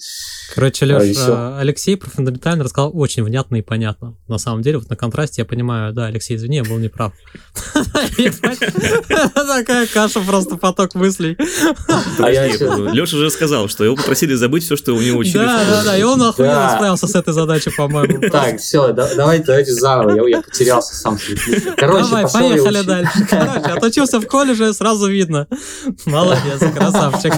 Короче, 0.54 0.86
Леш, 0.86 1.16
а, 1.28 1.58
Алексей 1.60 1.96
про 1.96 2.10
фундаментально 2.10 2.64
рассказал 2.64 2.90
очень 2.94 3.22
внятно 3.22 3.56
и 3.56 3.62
понятно. 3.62 4.16
На 4.28 4.38
самом 4.38 4.62
деле, 4.62 4.78
вот 4.78 4.88
на 4.90 4.96
контрасте 4.96 5.42
я 5.42 5.46
понимаю, 5.46 5.92
да, 5.92 6.06
Алексей, 6.06 6.36
извини, 6.36 6.56
я 6.56 6.64
был 6.64 6.78
неправ. 6.78 7.12
Такая 9.34 9.86
каша, 9.86 10.20
просто 10.20 10.56
поток 10.56 10.94
мыслей. 10.94 11.36
А 12.18 12.30
Леша 12.30 13.16
уже 13.16 13.30
сказал, 13.30 13.68
что 13.68 13.84
его 13.84 13.96
попросили 13.96 14.34
забыть 14.34 14.64
все, 14.64 14.76
что 14.76 14.94
у 14.94 15.00
него 15.00 15.18
учили. 15.18 15.38
Да, 15.38 15.64
да, 15.64 15.84
да, 15.84 15.96
и 15.96 16.02
он 16.02 16.22
охуенно 16.22 16.72
справился 16.74 17.06
с 17.06 17.14
этой 17.14 17.32
задачей, 17.32 17.70
по-моему. 17.76 18.20
Так, 18.30 18.58
все, 18.58 18.92
давайте, 18.92 19.44
давайте 19.44 19.72
заново, 19.72 20.26
я 20.26 20.42
потерялся 20.42 20.94
сам. 20.94 21.18
Короче, 21.76 22.04
Давай, 22.04 22.26
поехали 22.32 22.82
дальше. 22.82 23.26
Короче, 23.46 23.72
отучился 23.72 24.20
в 24.20 24.26
колледже, 24.26 24.72
сразу 24.72 25.08
видно. 25.08 25.46
Молодец, 26.06 26.60
красавчик. 26.74 27.32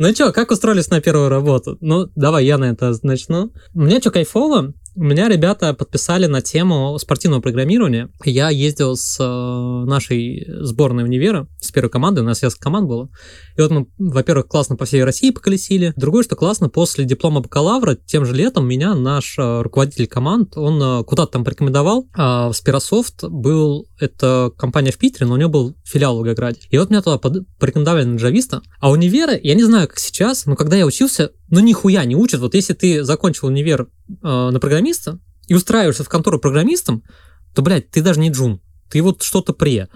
Ну 0.00 0.12
что, 0.12 0.32
как 0.32 0.52
устроились 0.52 0.90
на 0.90 1.00
первую 1.00 1.28
работу? 1.28 1.76
Ну, 1.80 2.08
давай 2.14 2.46
я 2.46 2.56
на 2.56 2.66
это 2.66 2.94
начну. 3.02 3.52
Мне 3.74 3.98
что 3.98 4.12
кайфово, 4.12 4.72
меня 4.98 5.28
ребята 5.28 5.74
подписали 5.74 6.26
на 6.26 6.42
тему 6.42 6.98
спортивного 6.98 7.40
программирования. 7.40 8.10
Я 8.24 8.50
ездил 8.50 8.96
с 8.96 9.16
э, 9.20 9.88
нашей 9.88 10.44
сборной 10.60 11.04
универа, 11.04 11.46
с 11.60 11.70
первой 11.70 11.88
командой, 11.88 12.20
у 12.20 12.24
нас 12.24 12.42
несколько 12.42 12.64
команд 12.64 12.88
было. 12.88 13.08
И 13.56 13.60
вот 13.60 13.70
мы, 13.70 13.86
во-первых, 13.98 14.48
классно 14.48 14.74
по 14.76 14.84
всей 14.84 15.04
России 15.04 15.30
поколесили. 15.30 15.92
Другое, 15.96 16.24
что 16.24 16.34
классно, 16.34 16.68
после 16.68 17.04
диплома 17.04 17.40
бакалавра, 17.40 17.94
тем 17.94 18.24
же 18.24 18.34
летом 18.34 18.66
меня 18.66 18.94
наш 18.94 19.38
э, 19.38 19.62
руководитель 19.62 20.08
команд, 20.08 20.56
он 20.56 20.82
э, 20.82 21.04
куда-то 21.04 21.32
там 21.32 21.44
порекомендовал. 21.44 22.08
А 22.16 22.50
в 22.50 22.54
Спирософт 22.54 23.22
был, 23.22 23.86
это 24.00 24.50
компания 24.58 24.90
в 24.90 24.98
Питере, 24.98 25.26
но 25.26 25.34
у 25.34 25.36
него 25.36 25.50
был 25.50 25.76
филиал 25.84 26.14
в 26.14 26.16
Волгограде. 26.18 26.60
И 26.70 26.78
вот 26.78 26.90
меня 26.90 27.02
туда 27.02 27.18
порекомендовали 27.18 28.04
на 28.04 28.16
джависта. 28.16 28.62
А 28.80 28.90
универа, 28.90 29.38
я 29.40 29.54
не 29.54 29.62
знаю, 29.62 29.86
как 29.86 30.00
сейчас, 30.00 30.46
но 30.46 30.56
когда 30.56 30.76
я 30.76 30.86
учился, 30.86 31.30
ну 31.50 31.60
нихуя 31.60 32.04
не 32.04 32.16
учат. 32.16 32.40
Вот 32.40 32.54
если 32.54 32.74
ты 32.74 33.04
закончил 33.04 33.48
универ 33.48 33.88
э, 34.08 34.14
на 34.22 34.58
программиста 34.60 35.18
и 35.46 35.54
устраиваешься 35.54 36.04
в 36.04 36.08
контору 36.08 36.38
программистом, 36.38 37.02
то, 37.54 37.62
блядь, 37.62 37.90
ты 37.90 38.02
даже 38.02 38.20
не 38.20 38.30
джун. 38.30 38.60
Ты 38.90 39.02
вот 39.02 39.22
что-то 39.22 39.52
пре 39.52 39.88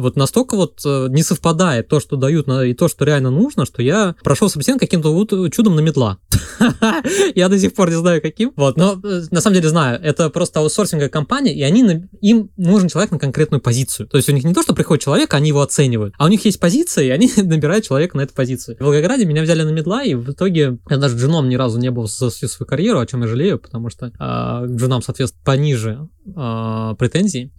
вот 0.00 0.16
настолько 0.16 0.56
вот 0.56 0.80
э, 0.84 1.06
не 1.10 1.22
совпадает 1.22 1.88
то, 1.88 2.00
что 2.00 2.16
дают, 2.16 2.48
и 2.48 2.74
то, 2.74 2.88
что 2.88 3.04
реально 3.04 3.30
нужно, 3.30 3.66
что 3.66 3.82
я 3.82 4.14
прошел 4.22 4.48
собеседование 4.48 4.80
каким-то 4.80 5.12
вот 5.12 5.52
чудом 5.52 5.76
на 5.76 5.80
медла. 5.80 6.18
я 7.34 7.48
до 7.48 7.58
сих 7.58 7.74
пор 7.74 7.90
не 7.90 7.96
знаю, 7.96 8.20
каким. 8.22 8.52
Вот, 8.56 8.76
но 8.76 9.00
э, 9.02 9.22
на 9.30 9.40
самом 9.40 9.54
деле 9.54 9.68
знаю, 9.68 10.00
это 10.02 10.30
просто 10.30 10.60
аутсорсинговая 10.60 11.08
компания, 11.08 11.54
и 11.54 11.62
они, 11.62 12.08
им 12.20 12.50
нужен 12.56 12.88
человек 12.88 13.10
на 13.10 13.18
конкретную 13.18 13.60
позицию. 13.60 14.08
То 14.08 14.16
есть 14.16 14.28
у 14.28 14.32
них 14.32 14.44
не 14.44 14.54
то, 14.54 14.62
что 14.62 14.74
приходит 14.74 15.04
человек, 15.04 15.34
они 15.34 15.48
его 15.48 15.62
оценивают, 15.62 16.14
а 16.18 16.24
у 16.24 16.28
них 16.28 16.44
есть 16.44 16.60
позиция, 16.60 17.04
и 17.04 17.10
они 17.10 17.30
набирают 17.36 17.84
человека 17.84 18.16
на 18.16 18.22
эту 18.22 18.34
позицию. 18.34 18.76
В 18.78 18.84
Волгограде 18.84 19.24
меня 19.24 19.42
взяли 19.42 19.62
на 19.62 19.70
медла, 19.70 20.02
и 20.02 20.14
в 20.14 20.30
итоге 20.30 20.78
я 20.88 20.96
даже 20.96 21.16
джуном 21.16 21.48
ни 21.48 21.56
разу 21.56 21.78
не 21.78 21.90
был 21.90 22.06
за 22.06 22.30
всю 22.30 22.48
свою 22.48 22.68
карьеру, 22.68 23.00
о 23.00 23.06
чем 23.06 23.22
я 23.22 23.28
жалею, 23.28 23.58
потому 23.58 23.90
что 23.90 24.06
э, 24.06 24.66
джунам, 24.74 25.02
соответственно, 25.02 25.42
пониже 25.44 26.08
э, 26.26 26.94
претензий. 26.98 27.52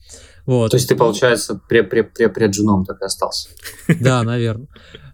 Вот. 0.45 0.71
То 0.71 0.77
есть 0.77 0.89
ты, 0.89 0.95
получается, 0.95 1.59
пред-пред-пред-джуном 1.69 2.85
так 2.85 3.01
и 3.01 3.05
остался. 3.05 3.49
Да, 3.99 4.23
наверное. 4.23 4.67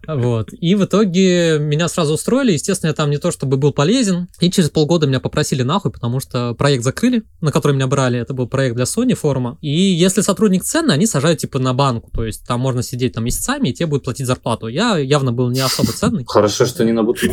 Вот. 0.08 0.48
И 0.52 0.74
в 0.74 0.84
итоге 0.84 1.58
меня 1.58 1.86
сразу 1.88 2.14
устроили. 2.14 2.52
Естественно, 2.52 2.88
я 2.88 2.94
там 2.94 3.10
не 3.10 3.18
то 3.18 3.30
чтобы 3.30 3.58
был 3.58 3.72
полезен. 3.72 4.28
И 4.40 4.50
через 4.50 4.70
полгода 4.70 5.06
меня 5.06 5.20
попросили 5.20 5.62
нахуй, 5.62 5.92
потому 5.92 6.18
что 6.18 6.54
проект 6.54 6.82
закрыли, 6.82 7.24
на 7.42 7.52
который 7.52 7.74
меня 7.74 7.86
брали. 7.86 8.18
Это 8.18 8.32
был 8.32 8.48
проект 8.48 8.74
для 8.74 8.84
Sony 8.84 9.14
форума. 9.14 9.58
И 9.60 9.70
если 9.70 10.22
сотрудник 10.22 10.64
ценный, 10.64 10.94
они 10.94 11.06
сажают 11.06 11.40
типа 11.40 11.58
на 11.58 11.74
банку. 11.74 12.10
То 12.12 12.24
есть 12.24 12.46
там 12.46 12.60
можно 12.60 12.82
сидеть 12.82 13.12
там 13.12 13.24
месяцами, 13.24 13.68
и 13.68 13.74
тебе 13.74 13.86
будут 13.86 14.04
платить 14.04 14.26
зарплату. 14.26 14.68
Я 14.68 14.96
явно 14.96 15.32
был 15.32 15.50
не 15.50 15.60
особо 15.60 15.92
ценный. 15.92 16.24
Хорошо, 16.26 16.64
что 16.64 16.84
не 16.84 16.92
на 16.92 17.02
буту. 17.02 17.26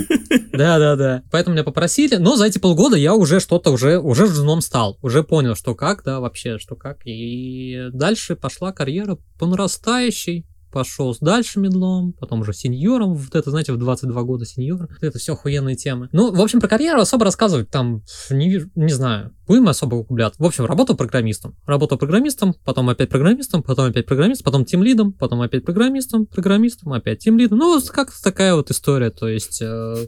Да, 0.52 0.80
да, 0.80 0.96
да. 0.96 1.24
Поэтому 1.32 1.54
меня 1.54 1.64
попросили. 1.64 2.16
Но 2.16 2.36
за 2.36 2.46
эти 2.48 2.60
полгода 2.60 2.98
я 2.98 3.16
уже 3.16 3.40
что-то 3.40 3.72
уже, 3.72 4.00
уже 4.00 4.28
женом 4.28 4.60
стал. 4.62 4.98
Уже 5.02 5.24
понял, 5.24 5.56
что 5.56 5.76
как, 5.76 6.04
да, 6.04 6.20
вообще, 6.20 6.60
что 6.60 6.76
как. 6.76 7.06
И 7.06 7.88
дальше 7.94 8.36
пошла 8.36 8.74
карьера 8.74 9.18
по 9.40 9.46
нарастающей 9.46 10.46
пошел 10.76 11.16
дальше 11.22 11.62
медлом, 11.62 12.12
потом 12.12 12.42
уже 12.42 12.54
сеньором, 12.54 13.14
вот 13.14 13.34
это, 13.34 13.50
знаете, 13.50 13.72
в 13.72 13.78
22 13.78 14.24
года 14.24 14.46
сеньор. 14.46 14.90
Это 15.00 15.18
все 15.20 15.32
охуенные 15.32 15.78
темы. 15.78 16.10
Ну, 16.12 16.36
в 16.36 16.42
общем, 16.42 16.60
про 16.60 16.68
карьеру 16.68 17.00
особо 17.00 17.24
рассказывать 17.24 17.70
там 17.70 18.04
не, 18.30 18.62
не 18.76 18.92
знаю. 18.92 19.34
Будем 19.48 19.70
особо 19.70 19.96
углубляться. 19.96 20.44
В 20.44 20.46
общем, 20.46 20.66
работал 20.66 20.98
программистом. 20.98 21.56
Работал 21.66 21.98
программистом, 21.98 22.56
потом 22.66 22.90
опять 22.90 23.08
программистом, 23.08 23.64
потом 23.64 23.86
опять 23.86 24.06
программистом, 24.06 24.44
потом 24.44 24.66
тем 24.66 24.84
лидом, 24.84 25.14
потом 25.14 25.40
опять 25.40 25.64
программистом, 25.64 26.26
программистом, 26.26 26.92
опять 26.92 27.20
тем 27.20 27.38
лидом. 27.38 27.60
Ну, 27.60 27.82
как 27.94 28.12
такая 28.22 28.54
вот 28.54 28.70
история. 28.70 29.12
То 29.12 29.30
есть, 29.30 29.62
э, 29.62 30.08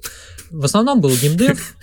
в 0.52 0.66
основном 0.66 1.00
был 1.00 1.12
геймдев, 1.12 1.78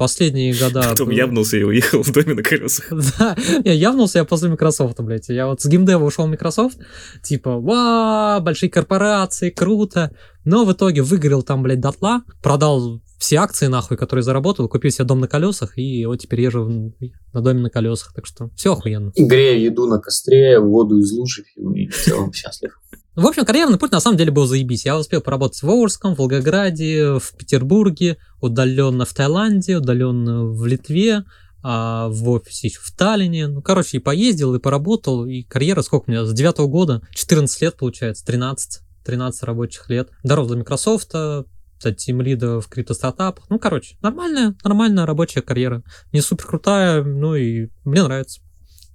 последние 0.00 0.54
года... 0.54 0.82
Потом 0.90 1.10
явнулся 1.10 1.58
и 1.58 1.62
уехал 1.62 2.02
в 2.02 2.10
доме 2.10 2.32
на 2.32 2.42
колесах. 2.42 2.90
Да, 3.18 3.36
я 3.64 3.74
явнулся 3.74 4.20
я 4.20 4.24
после 4.24 4.48
Microsoft, 4.48 4.98
блядь. 5.02 5.28
Я 5.28 5.46
вот 5.46 5.60
с 5.60 5.66
геймдева 5.66 6.02
ушел 6.02 6.26
в 6.26 6.30
Microsoft, 6.30 6.78
типа, 7.22 7.58
ва, 7.58 8.40
большие 8.40 8.70
корпорации, 8.70 9.50
круто. 9.50 10.10
Но 10.44 10.64
в 10.64 10.72
итоге 10.72 11.02
выгорел 11.02 11.42
там, 11.42 11.62
блядь, 11.62 11.80
дотла, 11.80 12.22
продал 12.42 13.02
все 13.18 13.36
акции, 13.36 13.66
нахуй, 13.66 13.98
которые 13.98 14.22
заработал, 14.22 14.68
купил 14.68 14.90
себе 14.90 15.04
дом 15.04 15.20
на 15.20 15.28
колесах, 15.28 15.76
и 15.76 16.06
вот 16.06 16.16
теперь 16.16 16.40
езжу 16.40 16.94
на 17.34 17.42
доме 17.42 17.60
на 17.60 17.68
колесах, 17.68 18.14
так 18.14 18.24
что 18.24 18.48
все 18.56 18.72
охуенно. 18.72 19.12
И 19.14 19.24
грею 19.24 19.60
еду 19.60 19.86
на 19.86 19.98
костре, 19.98 20.58
воду 20.58 20.98
из 20.98 21.12
лужи 21.12 21.44
и 21.74 21.88
в 21.88 22.02
целом 22.02 22.32
счастлив. 22.32 22.72
В 23.16 23.26
общем, 23.26 23.44
карьерный 23.44 23.78
путь 23.78 23.90
на 23.90 24.00
самом 24.00 24.16
деле 24.16 24.30
был 24.30 24.46
заебись. 24.46 24.86
Я 24.86 24.98
успел 24.98 25.20
поработать 25.20 25.58
в 25.58 25.64
Волжском, 25.64 26.14
в 26.14 26.18
Волгограде, 26.18 27.18
в 27.18 27.36
Петербурге, 27.36 28.18
удаленно 28.40 29.04
в 29.04 29.12
Таиланде, 29.12 29.78
удаленно 29.78 30.44
в 30.44 30.64
Литве, 30.64 31.24
а 31.62 32.08
в 32.08 32.28
офисе 32.28 32.70
в 32.80 32.96
Таллине. 32.96 33.48
Ну, 33.48 33.62
короче, 33.62 33.96
и 33.96 34.00
поездил, 34.00 34.54
и 34.54 34.60
поработал, 34.60 35.26
и 35.26 35.42
карьера 35.42 35.82
сколько 35.82 36.04
у 36.08 36.10
меня? 36.12 36.24
С 36.24 36.32
девятого 36.32 36.68
года, 36.68 37.02
14 37.12 37.60
лет 37.62 37.76
получается, 37.76 38.24
13, 38.24 38.80
13 39.04 39.42
рабочих 39.42 39.90
лет. 39.90 40.10
Дорос 40.22 40.48
до 40.48 40.56
Microsoft, 40.56 41.12
тим 41.96 42.20
лида 42.20 42.60
в 42.60 42.68
криптостартапах. 42.68 43.50
Ну, 43.50 43.58
короче, 43.58 43.96
нормальная, 44.02 44.54
нормальная 44.62 45.04
рабочая 45.04 45.42
карьера. 45.42 45.82
Не 46.12 46.20
супер 46.20 46.46
крутая, 46.46 47.02
ну 47.02 47.34
и 47.34 47.70
мне 47.84 48.02
нравится. 48.04 48.40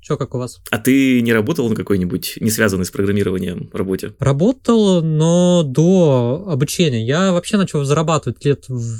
Что, 0.05 0.17
как 0.17 0.35
у 0.35 0.37
вас? 0.37 0.59
А 0.69 0.77
ты 0.77 1.19
не 1.21 1.33
работал 1.33 1.67
на 1.67 1.73
какой-нибудь 1.73 2.35
не 2.39 2.51
связанной 2.51 2.85
с 2.85 2.91
программированием 2.91 3.71
работе? 3.73 4.13
Работал, 4.19 5.01
но 5.01 5.63
до 5.65 6.45
обучения. 6.47 7.03
Я 7.03 7.31
вообще 7.31 7.57
начал 7.57 7.83
зарабатывать 7.83 8.45
лет 8.45 8.65
в 8.69 8.99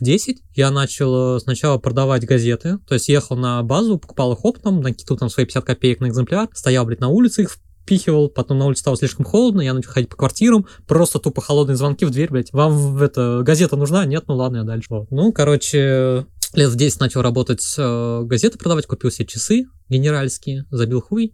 10 0.00 0.38
я 0.54 0.70
начал 0.70 1.38
сначала 1.40 1.76
продавать 1.76 2.24
газеты, 2.24 2.78
то 2.88 2.94
есть 2.94 3.08
ехал 3.08 3.36
на 3.36 3.62
базу, 3.62 3.98
покупал 3.98 4.32
их 4.32 4.44
оптом, 4.46 4.80
накидывал 4.80 5.18
там 5.18 5.28
свои 5.28 5.44
50 5.44 5.64
копеек 5.64 6.00
на 6.00 6.08
экземпляр, 6.08 6.48
стоял, 6.54 6.86
блядь, 6.86 7.00
на 7.00 7.08
улице 7.08 7.42
их 7.42 7.58
впихивал, 7.86 8.28
потом 8.28 8.58
на 8.58 8.66
улице 8.66 8.80
стало 8.80 8.96
слишком 8.96 9.24
холодно, 9.24 9.60
я 9.60 9.72
начал 9.72 9.92
ходить 9.92 10.10
по 10.10 10.16
квартирам, 10.16 10.66
просто 10.86 11.18
тупо 11.18 11.40
холодные 11.40 11.76
звонки 11.76 12.04
в 12.04 12.10
дверь, 12.10 12.30
блядь, 12.30 12.52
вам 12.52 12.98
эта 12.98 13.42
газета 13.42 13.76
нужна? 13.76 14.04
Нет, 14.04 14.24
ну 14.26 14.34
ладно, 14.34 14.58
я 14.58 14.62
дальше. 14.64 14.88
Вот. 14.90 15.10
Ну, 15.10 15.32
короче, 15.32 16.26
лет 16.56 16.74
10 16.74 17.00
начал 17.00 17.22
работать, 17.22 17.64
э, 17.78 18.22
газеты 18.24 18.58
продавать, 18.58 18.86
купил 18.86 19.10
себе 19.10 19.26
часы 19.26 19.66
генеральские, 19.88 20.64
забил 20.70 21.00
хуй. 21.00 21.32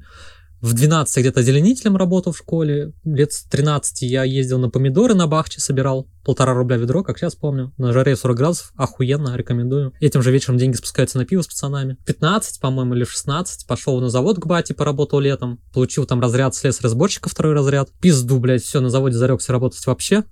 В 0.63 0.75
12 0.75 1.19
где-то 1.19 1.43
зеленителем 1.43 1.97
работал 1.97 2.33
в 2.33 2.39
школе. 2.39 2.93
Лет 3.03 3.33
с 3.33 3.43
13 3.43 4.03
я 4.03 4.23
ездил 4.23 4.61
на 4.61 4.71
помидоры 4.71 5.13
на 5.15 5.27
Бахче, 5.27 5.61
собирал 5.61 6.07
полтора 6.25 6.55
рубля 6.55 6.77
ведро, 6.77 7.03
как 7.03 7.19
сейчас 7.19 7.35
помню. 7.35 7.73
На 7.79 7.93
жаре 7.93 8.15
40 8.15 8.37
градусов. 8.37 8.73
Охуенно, 8.77 9.35
рекомендую. 9.35 9.93
Этим 9.99 10.23
же 10.23 10.31
вечером 10.31 10.59
деньги 10.59 10.77
спускаются 10.77 11.19
на 11.19 11.25
пиво 11.25 11.43
с 11.43 11.49
пацанами. 11.49 11.97
15, 12.07 12.61
по-моему, 12.61 12.95
или 12.95 13.03
16 13.03 13.67
пошел 13.67 14.01
на 14.01 14.09
завод 14.09 14.39
к 14.39 14.47
бате, 14.47 14.73
поработал 14.73 15.19
летом. 15.19 15.59
Получил 15.75 16.07
там 16.07 16.21
разряд 16.21 16.55
слесаря-сборщика, 16.55 17.29
второй 17.29 17.55
разряд. 17.55 17.91
Пизду, 18.01 18.39
блядь, 18.39 18.63
все, 18.63 18.81
на 18.81 18.89
заводе 18.89 19.17
зарекся 19.17 19.51
работать 19.51 19.85
вообще 19.85 20.23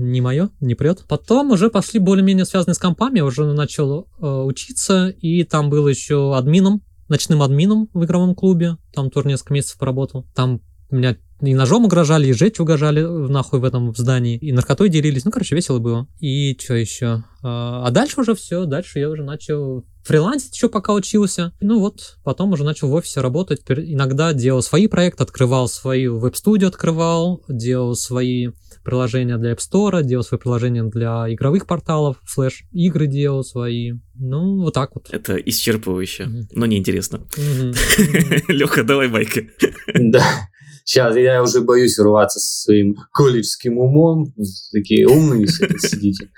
не 0.00 0.20
мое, 0.20 0.50
не 0.60 0.74
прет. 0.74 1.04
Потом 1.08 1.50
уже 1.52 1.70
пошли 1.70 2.00
более-менее 2.00 2.44
связанные 2.44 2.74
с 2.74 2.78
компами, 2.78 3.20
уже 3.20 3.44
начал 3.52 4.08
э, 4.20 4.26
учиться, 4.26 5.08
и 5.08 5.44
там 5.44 5.70
был 5.70 5.86
еще 5.86 6.36
админом, 6.36 6.82
ночным 7.08 7.42
админом 7.42 7.88
в 7.92 8.04
игровом 8.04 8.34
клубе, 8.34 8.76
там 8.92 9.10
тоже 9.10 9.28
несколько 9.28 9.54
месяцев 9.54 9.78
поработал. 9.78 10.26
Там 10.34 10.60
меня 10.90 11.16
и 11.40 11.54
ножом 11.54 11.84
угрожали, 11.86 12.26
и 12.26 12.32
жечь 12.32 12.60
угрожали 12.60 13.00
нахуй 13.02 13.60
в 13.60 13.64
этом 13.64 13.94
здании, 13.94 14.36
и 14.36 14.52
наркотой 14.52 14.88
делились. 14.88 15.24
Ну, 15.24 15.30
короче, 15.30 15.54
весело 15.54 15.78
было. 15.78 16.06
И 16.18 16.56
что 16.60 16.74
еще? 16.74 17.24
А, 17.42 17.86
а 17.86 17.90
дальше 17.90 18.20
уже 18.20 18.34
все, 18.34 18.64
дальше 18.66 18.98
я 18.98 19.08
уже 19.08 19.22
начал 19.22 19.84
фрилансить 20.02 20.54
еще 20.54 20.68
пока 20.68 20.92
учился. 20.92 21.52
Ну 21.60 21.80
вот, 21.80 22.18
потом 22.24 22.52
уже 22.52 22.64
начал 22.64 22.88
в 22.88 22.94
офисе 22.94 23.20
работать. 23.20 23.62
Иногда 23.68 24.32
делал 24.32 24.62
свои 24.62 24.86
проекты, 24.86 25.22
открывал 25.22 25.68
свою 25.68 26.18
веб-студию, 26.18 26.68
открывал, 26.68 27.42
делал 27.48 27.94
свои 27.94 28.48
приложения 28.90 29.38
для 29.38 29.52
App 29.52 29.58
Store, 29.58 30.02
делал 30.02 30.24
свои 30.24 30.38
приложения 30.38 30.82
для 30.84 31.32
игровых 31.32 31.66
порталов, 31.66 32.16
флеш-игры 32.24 33.06
делал 33.06 33.42
свои. 33.42 33.92
Ну, 34.14 34.60
вот 34.60 34.74
так 34.74 34.94
вот. 34.94 35.08
Это 35.10 35.36
исчерпывающе, 35.36 36.24
mm-hmm. 36.24 36.42
но 36.52 36.66
неинтересно. 36.66 37.26
Леха, 38.48 38.84
давай 38.84 39.08
байка. 39.08 39.42
Да. 39.94 40.22
Сейчас 40.84 41.16
я 41.16 41.42
уже 41.42 41.60
боюсь 41.60 41.98
рваться 41.98 42.40
со 42.40 42.64
своим 42.64 42.96
колледжским 43.12 43.78
умом. 43.78 44.34
Такие 44.72 45.06
умные 45.06 45.46
сидите. 45.46 46.30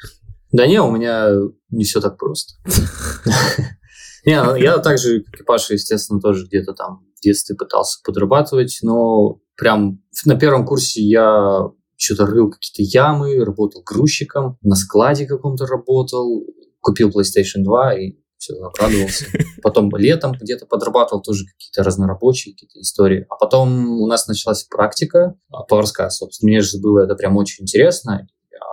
Да 0.53 0.67
не, 0.67 0.81
у 0.81 0.91
меня 0.91 1.31
не 1.71 1.85
все 1.85 2.01
так 2.01 2.19
просто. 2.19 2.55
Не, 4.25 4.41
ну, 4.41 4.55
я 4.55 4.79
также, 4.79 5.23
как 5.23 5.41
и 5.41 5.45
Паша, 5.45 5.75
естественно, 5.75 6.21
тоже 6.21 6.47
где-то 6.47 6.75
там 6.75 7.05
в 7.17 7.21
детстве 7.23 7.57
пытался 7.57 7.99
подрабатывать, 8.05 8.79
но 8.83 9.41
прям 9.57 10.01
на 10.25 10.39
первом 10.39 10.65
курсе 10.65 11.03
я 11.03 11.69
что-то 12.03 12.27
рыл 12.27 12.51
какие-то 12.51 12.83
ямы, 12.83 13.45
работал 13.45 13.83
грузчиком, 13.85 14.59
на 14.63 14.75
складе 14.75 15.27
каком-то 15.27 15.67
работал, 15.67 16.45
купил 16.81 17.11
PlayStation 17.11 17.63
2 17.63 17.95
и 17.99 18.13
все, 18.39 18.55
обрадовался. 18.55 19.27
Потом 19.63 19.89
летом 19.97 20.33
где-то 20.33 20.67
подрабатывал 20.67 21.23
тоже 21.23 21.45
какие-то 21.45 21.85
разнорабочие 21.85 22.55
какие-то 22.55 22.81
истории. 22.81 23.25
А 23.31 23.37
потом 23.37 24.01
у 24.01 24.07
нас 24.09 24.27
началась 24.27 24.65
практика 24.65 25.37
по 25.69 25.79
рассказу. 25.79 26.17
Собственно, 26.17 26.51
мне 26.51 26.61
же 26.61 26.81
было 26.81 27.05
это 27.05 27.15
прям 27.15 27.37
очень 27.37 27.63
интересно. 27.63 28.27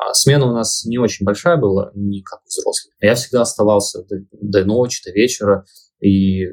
А 0.08 0.14
смена 0.16 0.48
у 0.48 0.54
нас 0.54 0.86
не 0.86 0.98
очень 0.98 1.24
большая 1.24 1.58
была, 1.58 1.92
не 1.94 2.24
как 2.24 2.40
взрослый. 2.48 2.94
Я 3.00 3.14
всегда 3.14 3.42
оставался 3.42 4.04
до, 4.06 4.18
до 4.32 4.66
ночи, 4.66 5.04
до 5.06 5.12
вечера. 5.12 5.66
И 6.00 6.46
э, 6.46 6.50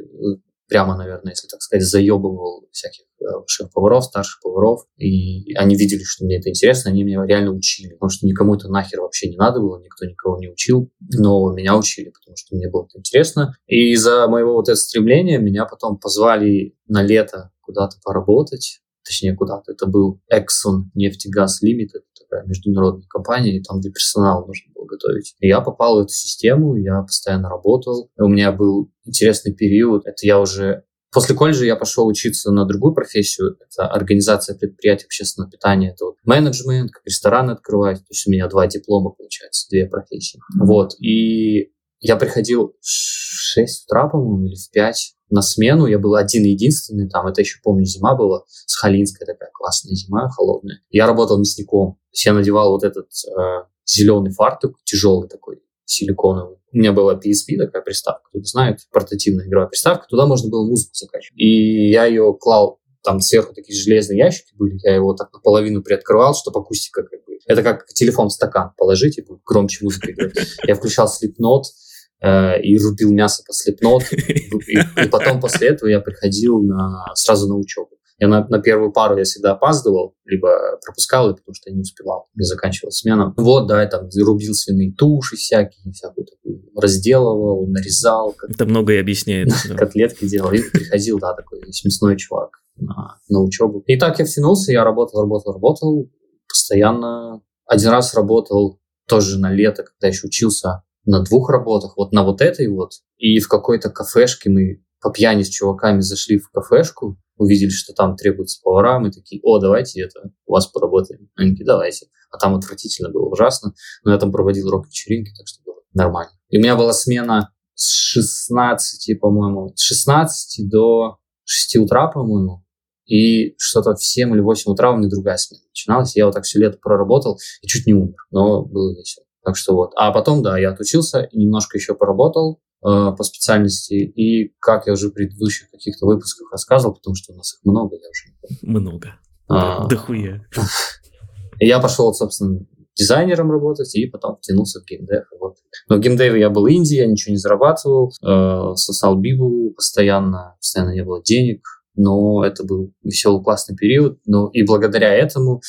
прямо, 0.68 0.96
наверное, 0.96 1.33
если 1.33 1.48
так 1.48 1.61
сказать, 1.62 1.87
заебывал 1.87 2.68
всяких 2.72 3.05
э, 3.20 3.24
шеф-поваров, 3.46 4.05
старших 4.05 4.40
поваров, 4.42 4.87
и 4.96 5.55
они 5.55 5.76
видели, 5.76 6.02
что 6.02 6.24
мне 6.24 6.38
это 6.38 6.50
интересно, 6.50 6.90
они 6.90 7.05
меня 7.05 7.24
реально 7.24 7.52
учили, 7.52 7.92
потому 7.94 8.11
что 8.11 8.26
никому 8.26 8.55
это 8.55 8.68
нахер 8.68 9.00
вообще 9.00 9.29
не 9.29 9.37
надо 9.37 9.61
было, 9.61 9.81
никто 9.81 10.05
никого 10.07 10.38
не 10.38 10.48
учил, 10.48 10.90
но 11.00 11.52
меня 11.52 11.76
учили, 11.76 12.11
потому 12.11 12.37
что 12.37 12.57
мне 12.57 12.68
было 12.68 12.85
это 12.85 12.98
интересно. 12.98 13.57
И 13.66 13.92
из-за 13.92 14.26
моего 14.29 14.55
вот 14.55 14.68
этого 14.68 14.76
стремления 14.76 15.38
меня 15.38 15.66
потом 15.66 15.98
позвали 15.98 16.76
на 16.88 17.02
лето 17.02 17.50
куда-то 17.61 17.96
поработать, 18.05 18.81
точнее 19.07 19.35
куда-то. 19.35 19.73
Это 19.73 19.87
был 19.87 20.21
Exxon 20.33 20.85
нефтегаз 20.95 21.62
Limited, 21.62 22.03
такая 22.19 22.45
международная 22.47 23.07
компания, 23.09 23.57
и 23.57 23.62
там 23.62 23.81
для 23.81 23.92
персонала 23.92 24.45
нужно 24.45 24.73
было 24.75 24.87
готовить. 24.87 25.35
И 25.40 25.49
я 25.49 25.61
попал 25.61 25.97
в 25.97 26.01
эту 26.01 26.12
систему, 26.12 26.77
я 26.77 27.03
постоянно 27.03 27.49
работал. 27.49 28.11
У 28.19 28.29
меня 28.29 28.53
был 28.53 28.90
интересный 29.05 29.55
период. 29.55 30.07
Это 30.07 30.27
я 30.27 30.40
уже 30.40 30.85
После 31.12 31.35
колледжа 31.35 31.64
я 31.64 31.77
пошел 31.77 32.07
учиться 32.07 32.51
на 32.51 32.66
другую 32.66 32.92
профессию. 32.92 33.57
Это 33.59 33.88
организация 33.88 34.55
предприятий 34.55 35.07
общественного 35.07 35.51
питания. 35.51 35.92
Это 35.92 36.05
вот 36.05 36.16
менеджмент, 36.25 36.90
как 36.90 37.03
рестораны 37.07 37.53
открывать. 37.53 38.01
То 38.01 38.11
есть 38.11 38.27
у 38.27 38.31
меня 38.31 38.49
два 38.49 38.66
диплома, 38.66 39.12
получается, 39.12 39.66
две 39.71 39.87
профессии. 39.87 40.38
Вот. 40.61 40.95
И 41.01 41.73
я 42.01 42.16
приходил 42.16 42.75
в 42.83 42.87
6 42.87 43.87
утра, 43.87 44.09
по-моему, 44.09 44.47
или 44.47 44.57
в 44.57 44.71
5 44.71 45.15
на 45.31 45.43
смену. 45.43 45.87
Я 45.87 45.99
был 45.99 46.15
один 46.15 46.45
единственный 46.45 47.09
там. 47.09 47.27
Это 47.27 47.41
еще, 47.41 47.59
помню, 47.62 47.85
зима 47.85 48.15
была. 48.15 48.45
с 48.47 48.73
Сахалинская 48.73 49.27
такая 49.27 49.51
классная 49.53 49.95
зима, 49.95 50.29
холодная. 50.31 50.81
Я 50.91 51.07
работал 51.07 51.39
мясником. 51.39 51.95
То 51.95 51.99
есть 52.12 52.27
я 52.27 52.33
надевал 52.33 52.71
вот 52.73 52.85
этот 52.85 53.07
э, 53.07 53.65
зеленый 53.85 54.33
фартук, 54.33 54.77
тяжелый 54.85 55.29
такой, 55.29 55.62
силиконовый. 55.85 56.57
У 56.73 56.79
меня 56.79 56.93
была 56.93 57.15
PSP, 57.15 57.57
такая 57.59 57.83
приставка, 57.83 58.29
кто-то 58.29 58.45
знает, 58.45 58.81
портативная 58.93 59.47
игровая 59.47 59.69
приставка. 59.69 60.07
Туда 60.09 60.27
можно 60.27 60.51
было 60.51 60.67
музыку 60.67 60.95
закачивать. 60.95 61.39
И 61.39 61.91
я 61.91 62.07
ее 62.07 62.37
клал 62.39 62.81
там 63.03 63.21
сверху 63.21 63.55
такие 63.55 63.79
железные 63.79 64.19
ящики 64.19 64.53
были, 64.57 64.81
я 64.83 64.97
его 64.97 65.15
так 65.15 65.33
наполовину 65.33 65.81
приоткрывал, 65.81 66.35
чтобы 66.35 66.61
акустика 66.61 67.05
как 67.05 67.25
бы... 67.25 67.39
Это 67.47 67.62
как 67.62 67.87
телефон 67.87 68.29
в 68.29 68.33
стакан 68.33 68.73
положить 68.77 69.19
и 69.19 69.25
громче 69.45 69.85
музыка 69.85 70.11
играть. 70.11 70.35
Я 70.67 70.75
включал 70.75 71.07
Э, 71.07 71.86
и 72.22 72.79
рубил 72.79 73.12
мясо 73.12 73.42
по 73.46 73.52
слепнот. 73.52 74.02
И, 74.12 75.09
потом 75.11 75.40
после 75.40 75.68
этого 75.68 75.88
я 75.88 76.00
приходил 76.00 76.62
на, 76.62 77.05
сразу 77.14 77.46
на 77.46 77.57
учебу. 77.57 77.90
Я 78.18 78.29
на, 78.29 78.46
на 78.48 78.61
первую 78.61 78.92
пару 78.92 79.18
я 79.18 79.24
всегда 79.24 79.52
опаздывал, 79.52 80.14
либо 80.24 80.79
пропускал, 80.83 81.35
потому 81.37 81.55
что 81.55 81.68
я 81.68 81.76
не 81.76 81.83
успевал, 81.83 82.29
не 82.35 82.44
заканчивалась 82.44 82.96
смена. 82.96 83.35
Вот, 83.37 83.66
да, 83.66 83.83
я 83.83 83.88
там 83.88 84.09
рубил 84.24 84.55
свиные 84.55 84.94
туши 84.94 85.37
всякие, 85.37 85.92
всякую 85.92 86.26
такую, 86.26 86.62
разделывал, 86.74 87.66
нарезал. 87.66 88.33
Как, 88.33 88.50
Это 88.50 88.64
многое 88.64 89.00
объясняет. 89.00 89.50
Котлетки 89.76 90.26
делал, 90.26 90.50
и 90.52 90.62
приходил, 90.62 91.18
да, 91.18 91.35
такой 91.35 91.61
смесной 91.72 92.16
чувак. 92.16 92.62
на, 92.76 93.18
на 93.29 93.42
учебу. 93.42 93.83
И 93.87 93.98
так 93.98 94.18
я 94.18 94.24
втянулся, 94.24 94.72
я 94.72 94.83
работал, 94.83 95.20
работал, 95.20 95.52
работал, 95.52 96.11
постоянно. 96.48 97.42
Один 97.66 97.90
раз 97.90 98.14
работал 98.14 98.81
тоже 99.07 99.38
на 99.38 99.52
лето, 99.52 99.83
когда 99.83 100.09
еще 100.09 100.26
учился 100.26 100.83
на 101.07 101.23
двух 101.23 101.49
работах, 101.51 101.97
вот 101.97 102.12
на 102.12 102.25
вот 102.25 102.40
этой 102.40 102.69
вот, 102.69 102.92
и 103.16 103.38
в 103.38 103.49
какой-то 103.49 103.90
кафешке 103.90 104.51
мы 104.51 104.83
по 105.01 105.11
пьяни 105.11 105.42
с 105.42 105.49
чуваками 105.49 106.01
зашли 106.01 106.38
в 106.38 106.51
кафешку, 106.51 107.19
увидели, 107.37 107.71
что 107.71 107.92
там 107.92 108.16
требуются 108.16 108.61
повара, 108.62 108.99
мы 108.99 109.11
такие, 109.11 109.40
о, 109.45 109.59
давайте 109.59 110.03
это, 110.03 110.31
у 110.47 110.53
вас 110.53 110.66
поработаем. 110.66 111.29
Они 111.37 111.51
такие, 111.51 111.66
давайте. 111.66 112.07
А 112.31 112.38
там 112.38 112.55
отвратительно 112.55 113.11
было, 113.11 113.29
ужасно. 113.29 113.73
Но 114.05 114.12
я 114.12 114.19
там 114.19 114.33
проводил 114.33 114.69
рок-вечеринки, 114.71 115.33
так 115.37 115.47
что 115.47 115.62
было 115.64 115.77
нормально. 115.92 116.33
И 116.49 116.59
у 116.59 116.61
меня 116.61 116.77
была 116.77 116.92
смена 116.92 117.53
с 117.75 117.92
16, 117.92 119.21
по-моему, 119.21 119.73
с 119.77 119.83
16 119.83 120.69
до 120.69 121.19
6 121.45 121.77
утра, 121.77 122.09
по-моему. 122.09 122.64
И 123.05 123.55
что-то 123.59 123.95
в 123.95 124.03
7 124.03 124.33
или 124.33 124.40
8 124.40 124.73
утра 124.73 124.90
у 124.90 124.97
меня 124.97 125.09
другая 125.09 125.37
смена 125.37 125.62
начиналась. 125.69 126.16
Я 126.16 126.27
вот 126.27 126.35
так 126.35 126.45
все 126.45 126.59
лето 126.59 126.79
проработал 126.83 127.38
и 127.62 127.66
чуть 127.66 127.87
не 127.87 127.95
умер, 127.95 128.16
но 128.31 128.64
было 128.64 128.97
весело. 128.97 129.26
Так 129.46 129.56
что 129.56 129.76
вот. 129.76 129.92
А 129.94 130.11
потом, 130.11 130.42
да, 130.42 130.59
я 130.59 130.72
отучился 130.72 131.20
и 131.22 131.38
немножко 131.38 131.78
еще 131.78 131.94
поработал 131.94 132.59
э, 132.85 133.12
по 133.16 133.22
специальности. 133.22 133.94
И 133.94 134.52
как 134.59 134.88
я 134.88 134.94
уже 134.94 135.11
в 135.11 135.12
предыдущих 135.12 135.70
каких-то 135.70 136.04
выпусках 136.04 136.50
рассказывал, 136.50 136.96
потому 136.96 137.14
что 137.14 137.32
у 137.32 137.37
нас 137.37 137.54
их 137.54 137.61
много, 137.64 137.94
я 137.94 138.09
уже 138.11 138.28
не 138.28 138.35
помню. 138.40 138.80
Много. 138.80 139.20
А, 139.48 139.87
да 139.88 139.96
хуя. 139.96 140.44
Я 141.61 141.78
пошел, 141.78 142.12
собственно, 142.12 142.59
дизайнером 142.96 143.52
работать, 143.52 143.94
и 143.94 144.06
потом 144.06 144.37
втянулся 144.37 144.80
в 144.80 144.85
геймдев. 144.85 145.24
Вот. 145.40 145.54
Но 145.88 145.96
в 145.96 146.00
геймдеве 146.00 146.40
я 146.40 146.50
был 146.50 146.66
Индии, 146.66 146.96
я 146.96 147.06
ничего 147.06 147.32
не 147.32 147.38
зарабатывал, 147.38 148.12
э, 148.22 148.74
сосал 148.74 149.16
бибу 149.16 149.70
постоянно, 149.70 150.56
постоянно 150.61 150.90
не 150.92 151.04
было 151.04 151.22
денег, 151.22 151.62
но 151.94 152.44
это 152.44 152.64
был 152.64 152.92
веселый, 153.04 153.42
классный 153.44 153.76
период. 153.76 154.18
Ну, 154.26 154.48
и 154.48 154.64
благодаря 154.64 155.14
этому, 155.14 155.62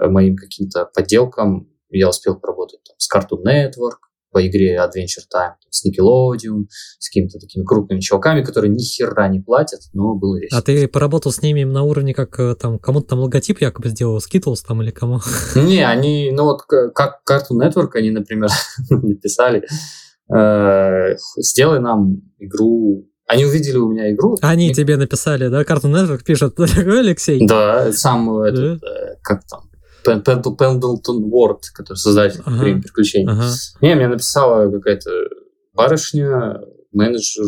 э, 0.00 0.08
моим 0.08 0.34
каким-то 0.34 0.86
подделкам, 0.92 1.68
я 1.90 2.08
успел 2.08 2.38
поработать 2.38 2.80
там, 2.84 2.96
с 2.98 3.08
Cartoon 3.12 3.44
Network, 3.44 4.08
по 4.30 4.46
игре 4.46 4.76
Adventure 4.76 5.24
Time 5.34 5.54
с 5.70 5.86
Nickelodeon, 5.86 6.66
с 6.98 7.08
какими-то 7.08 7.38
такими 7.38 7.64
крупными 7.64 8.00
чуваками, 8.00 8.42
которые 8.42 8.70
ни 8.70 8.78
хера 8.78 9.28
не 9.28 9.40
платят, 9.40 9.80
но 9.92 10.14
было 10.14 10.38
весело. 10.38 10.58
А 10.58 10.62
ты 10.62 10.86
поработал 10.88 11.32
с 11.32 11.42
ними 11.42 11.64
на 11.64 11.82
уровне, 11.82 12.14
как 12.14 12.38
э, 12.38 12.54
там 12.54 12.78
кому-то 12.78 13.08
там 13.08 13.20
логотип 13.20 13.60
якобы 13.60 13.88
сделал, 13.88 14.18
Skittles 14.18 14.58
там 14.66 14.82
или 14.82 14.90
кому? 14.90 15.20
Не, 15.54 15.86
они, 15.86 16.30
ну 16.32 16.44
вот 16.44 16.62
как 16.62 17.22
Cartoon 17.28 17.58
Network, 17.60 17.90
они, 17.94 18.10
например, 18.10 18.50
написали, 18.90 19.66
э, 20.32 21.16
сделай 21.36 21.80
нам 21.80 22.20
игру 22.38 23.04
они 23.30 23.44
увидели 23.44 23.76
у 23.76 23.90
меня 23.90 24.10
игру. 24.10 24.38
Они 24.40 24.70
и... 24.70 24.72
тебе 24.72 24.96
написали, 24.96 25.48
да? 25.48 25.60
Cartoon 25.60 25.92
Network 25.92 26.24
пишет, 26.24 26.58
Алексей? 26.58 27.46
Да, 27.46 27.92
сам 27.92 28.40
этот, 28.40 28.82
э, 28.82 29.16
как 29.22 29.44
там, 29.44 29.67
Пендлтон 30.04 31.24
Уорд, 31.24 31.64
который 31.74 31.96
создатель. 31.96 32.42
«Время 32.46 32.82
приключений». 32.82 33.30
Ага. 33.30 33.48
Не, 33.80 33.94
мне 33.94 34.08
написала 34.08 34.70
какая-то 34.70 35.10
барышня, 35.74 36.60
менеджер 36.92 37.44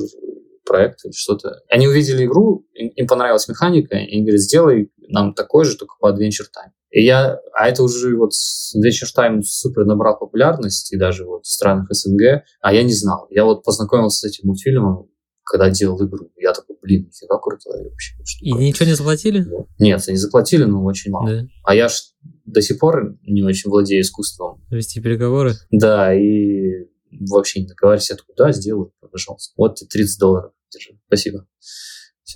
проекта 0.64 1.08
или 1.08 1.12
что-то. 1.12 1.62
Они 1.68 1.88
увидели 1.88 2.24
игру, 2.24 2.64
им 2.74 3.06
понравилась 3.06 3.48
механика, 3.48 3.96
и 3.96 4.12
они 4.12 4.22
говорят, 4.22 4.40
сделай 4.40 4.92
нам 5.08 5.34
такой 5.34 5.64
же, 5.64 5.76
только 5.76 5.96
по 5.98 6.10
Adventure 6.10 6.46
Time. 6.46 6.70
И 6.90 7.04
я, 7.04 7.38
а 7.52 7.68
это 7.68 7.82
уже 7.82 8.16
вот 8.16 8.30
Adventure 8.76 9.10
Time 9.16 9.42
супер 9.42 9.84
набрал 9.84 10.18
популярность, 10.18 10.92
и 10.92 10.96
даже 10.96 11.24
вот 11.24 11.44
в 11.44 11.50
странах 11.50 11.86
СНГ, 11.90 12.44
а 12.60 12.72
я 12.72 12.82
не 12.84 12.94
знал. 12.94 13.26
Я 13.30 13.44
вот 13.44 13.64
познакомился 13.64 14.28
с 14.28 14.30
этим 14.30 14.46
мультфильмом, 14.48 15.08
когда 15.44 15.70
делал 15.70 16.00
игру. 16.04 16.30
Я 16.36 16.52
такой, 16.52 16.69
блин, 16.90 17.06
нифига 17.06 17.38
круто 17.38 17.70
вообще. 17.70 18.14
И 18.40 18.52
ничего 18.52 18.86
не 18.86 18.94
заплатили? 18.94 19.46
Нет, 19.78 20.02
они 20.08 20.16
заплатили, 20.16 20.64
но 20.64 20.84
очень 20.84 21.10
мало. 21.10 21.28
Да. 21.28 21.46
А 21.64 21.74
я 21.74 21.88
ж 21.88 21.94
до 22.44 22.60
сих 22.60 22.78
пор 22.78 23.16
не 23.22 23.42
очень 23.42 23.70
владею 23.70 24.02
искусством. 24.02 24.64
Вести 24.70 25.00
переговоры? 25.00 25.54
Да, 25.70 26.14
и 26.14 26.86
вообще 27.12 27.60
не 27.60 27.66
договаривайся, 27.66 28.14
откуда, 28.14 28.44
да, 28.44 28.52
сделаю, 28.52 28.92
пожалуйста. 29.10 29.54
Вот 29.56 29.76
тебе 29.76 29.88
30 29.88 30.18
долларов, 30.18 30.52
держи, 30.72 30.98
спасибо. 31.06 31.46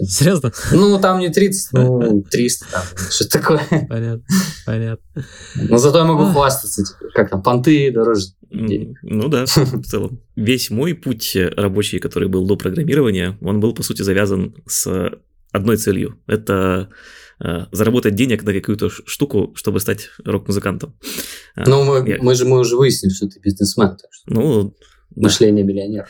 Серьезно? 0.02 0.52
Ну, 0.72 0.98
там 0.98 1.20
не 1.20 1.28
30, 1.28 1.72
ну, 1.72 2.22
300 2.30 2.66
там, 2.70 2.83
что 3.11 3.28
такое. 3.28 3.61
Понятно, 3.88 4.24
понятно. 4.66 5.24
Но 5.54 5.78
зато 5.78 5.98
я 5.98 6.04
могу 6.04 6.26
хвастаться 6.26 6.85
теперь, 6.85 7.11
как 7.12 7.30
там, 7.30 7.42
понты 7.42 7.90
дороже 7.92 8.26
денег. 8.50 8.98
Ну 9.02 9.28
да, 9.28 9.44
в 9.46 9.83
целом. 9.83 10.20
Весь 10.37 10.70
мой 10.70 10.94
путь 10.94 11.37
рабочий, 11.57 11.98
который 11.98 12.28
был 12.28 12.46
до 12.46 12.57
программирования, 12.57 13.38
он 13.40 13.61
был, 13.61 13.74
по 13.74 13.83
сути, 13.83 14.02
завязан 14.02 14.54
с 14.66 15.12
одной 15.52 15.76
целью. 15.76 16.18
Это 16.26 16.88
Э, 17.40 17.66
заработать 17.72 18.14
денег 18.14 18.44
на 18.44 18.52
какую-то 18.52 18.90
штуку, 18.90 19.52
чтобы 19.57 19.80
стать 19.80 20.11
рок-музыкантом. 20.24 20.96
Э, 21.57 21.64
ну, 21.66 21.85
мы, 21.85 22.09
Я... 22.09 22.18
мы, 22.22 22.35
же, 22.35 22.44
мы 22.44 22.61
уже 22.61 22.76
выяснили, 22.76 23.12
что 23.12 23.28
ты 23.28 23.40
бизнесмен. 23.40 23.88
Так 23.88 24.11
что... 24.12 24.30
Ну, 24.33 24.74
Мышление 25.16 25.64
да. 25.64 25.70
миллионера. 25.70 26.09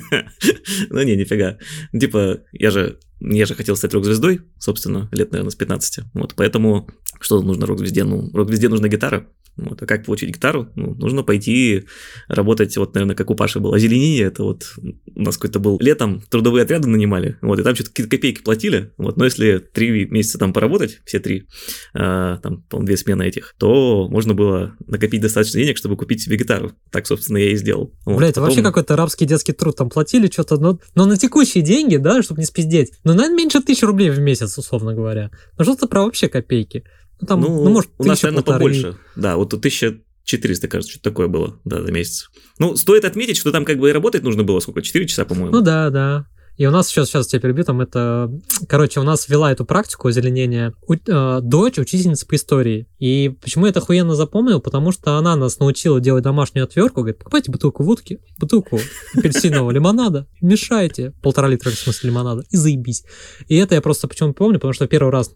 ну 0.90 1.02
не, 1.02 1.16
нифига. 1.16 1.58
Типа, 1.98 2.40
я 2.52 2.70
же, 2.70 2.98
я 3.20 3.46
же 3.46 3.54
хотел 3.54 3.76
стать 3.76 3.94
рок-звездой, 3.94 4.42
собственно, 4.58 5.08
лет, 5.12 5.32
наверное, 5.32 5.50
с 5.50 5.54
15. 5.54 6.04
Вот, 6.14 6.34
поэтому 6.36 6.88
что 7.20 7.42
нужно 7.42 7.66
рок-звезде? 7.66 8.04
Ну, 8.04 8.30
рок-звезде 8.32 8.68
нужна 8.68 8.88
гитара. 8.88 9.26
Вот, 9.56 9.82
а 9.82 9.86
как 9.86 10.04
получить 10.04 10.30
гитару? 10.30 10.68
Ну, 10.74 10.94
нужно 10.94 11.22
пойти 11.22 11.86
работать, 12.28 12.76
вот, 12.76 12.94
наверное, 12.94 13.16
как 13.16 13.30
у 13.30 13.34
Паши 13.34 13.58
было, 13.58 13.76
озеленение, 13.76 14.24
это 14.24 14.42
вот 14.42 14.74
у 15.14 15.20
нас 15.20 15.36
какой-то 15.36 15.60
был 15.60 15.78
летом, 15.80 16.20
трудовые 16.28 16.62
отряды 16.62 16.88
нанимали, 16.88 17.38
вот, 17.40 17.58
и 17.58 17.62
там 17.62 17.74
что-то 17.74 17.90
какие-то 17.90 18.16
копейки 18.16 18.42
платили, 18.42 18.92
вот, 18.98 19.16
но 19.16 19.24
если 19.24 19.58
три 19.58 20.06
месяца 20.06 20.38
там 20.38 20.52
поработать, 20.52 21.00
все 21.04 21.20
три, 21.20 21.46
э, 21.94 22.38
там, 22.42 22.62
по 22.68 22.82
две 22.82 22.96
смены 22.96 23.24
этих, 23.24 23.54
то 23.58 24.08
можно 24.08 24.34
было 24.34 24.76
накопить 24.86 25.22
достаточно 25.22 25.60
денег, 25.60 25.78
чтобы 25.78 25.96
купить 25.96 26.22
себе 26.22 26.36
гитару. 26.36 26.72
Так, 26.90 27.06
собственно, 27.06 27.38
я 27.38 27.52
и 27.52 27.56
сделал. 27.56 27.94
Вот, 28.04 28.18
Бля, 28.18 28.28
это 28.28 28.40
потом... 28.40 28.48
вообще 28.48 28.62
какой-то 28.62 28.94
арабский 28.94 29.24
детский 29.24 29.52
труд, 29.52 29.76
там 29.76 29.88
платили 29.88 30.28
что-то, 30.30 30.58
но, 30.58 30.78
но 30.94 31.06
на 31.06 31.16
текущие 31.16 31.64
деньги, 31.64 31.96
да, 31.96 32.22
чтобы 32.22 32.40
не 32.40 32.46
спиздеть, 32.46 32.92
ну, 33.04 33.14
наверное, 33.14 33.36
меньше 33.36 33.62
тысячи 33.62 33.84
рублей 33.84 34.10
в 34.10 34.18
месяц, 34.18 34.56
условно 34.58 34.94
говоря. 34.94 35.30
Ну, 35.56 35.64
что-то 35.64 35.88
про 35.88 36.02
вообще 36.04 36.28
копейки. 36.28 36.84
Ну, 37.20 37.26
там, 37.26 37.40
ну, 37.40 37.64
ну 37.64 37.70
может, 37.70 37.90
у 37.98 38.04
нас, 38.04 38.22
наверное, 38.22 38.42
полторы. 38.42 38.58
побольше. 38.58 38.96
Да, 39.16 39.36
вот 39.36 39.52
1400, 39.54 40.68
кажется, 40.68 40.92
что-то 40.92 41.10
такое 41.10 41.28
было, 41.28 41.58
да, 41.64 41.82
за 41.82 41.92
месяц. 41.92 42.30
Ну, 42.58 42.76
стоит 42.76 43.04
отметить, 43.04 43.36
что 43.36 43.52
там 43.52 43.64
как 43.64 43.78
бы 43.78 43.88
и 43.88 43.92
работать 43.92 44.22
нужно 44.22 44.42
было 44.42 44.60
сколько, 44.60 44.82
4 44.82 45.06
часа, 45.06 45.24
по-моему. 45.24 45.52
Ну 45.52 45.60
да, 45.62 45.90
да. 45.90 46.26
И 46.56 46.64
у 46.64 46.70
нас 46.70 46.88
сейчас, 46.88 47.08
сейчас 47.08 47.26
тебя 47.26 47.40
перебью, 47.40 47.64
там 47.64 47.82
это... 47.82 48.30
Короче, 48.66 49.00
у 49.00 49.02
нас 49.02 49.28
вела 49.28 49.52
эту 49.52 49.66
практику 49.66 50.08
озеленения 50.08 50.72
у, 50.86 50.94
э, 50.94 51.40
дочь 51.42 51.78
учительница 51.78 52.26
по 52.26 52.34
истории. 52.34 52.88
И 52.98 53.28
почему 53.42 53.66
я 53.66 53.70
это 53.70 53.80
охуенно 53.80 54.14
запомнил? 54.14 54.60
Потому 54.60 54.90
что 54.90 55.18
она 55.18 55.36
нас 55.36 55.58
научила 55.58 56.00
делать 56.00 56.24
домашнюю 56.24 56.64
отвертку. 56.64 57.00
Говорит, 57.00 57.18
покупайте 57.18 57.52
бутылку 57.52 57.82
водки, 57.82 58.20
бутылку 58.38 58.80
апельсинового 59.14 59.70
лимонада, 59.70 60.26
мешайте 60.40 61.12
полтора 61.22 61.48
литра, 61.48 61.70
в 61.70 61.74
смысле, 61.74 62.10
лимонада, 62.10 62.44
и 62.48 62.56
заебись. 62.56 63.04
И 63.48 63.56
это 63.56 63.74
я 63.74 63.82
просто 63.82 64.08
почему 64.08 64.32
помню, 64.32 64.54
потому 64.54 64.72
что 64.72 64.86
первый 64.86 65.10
раз 65.10 65.32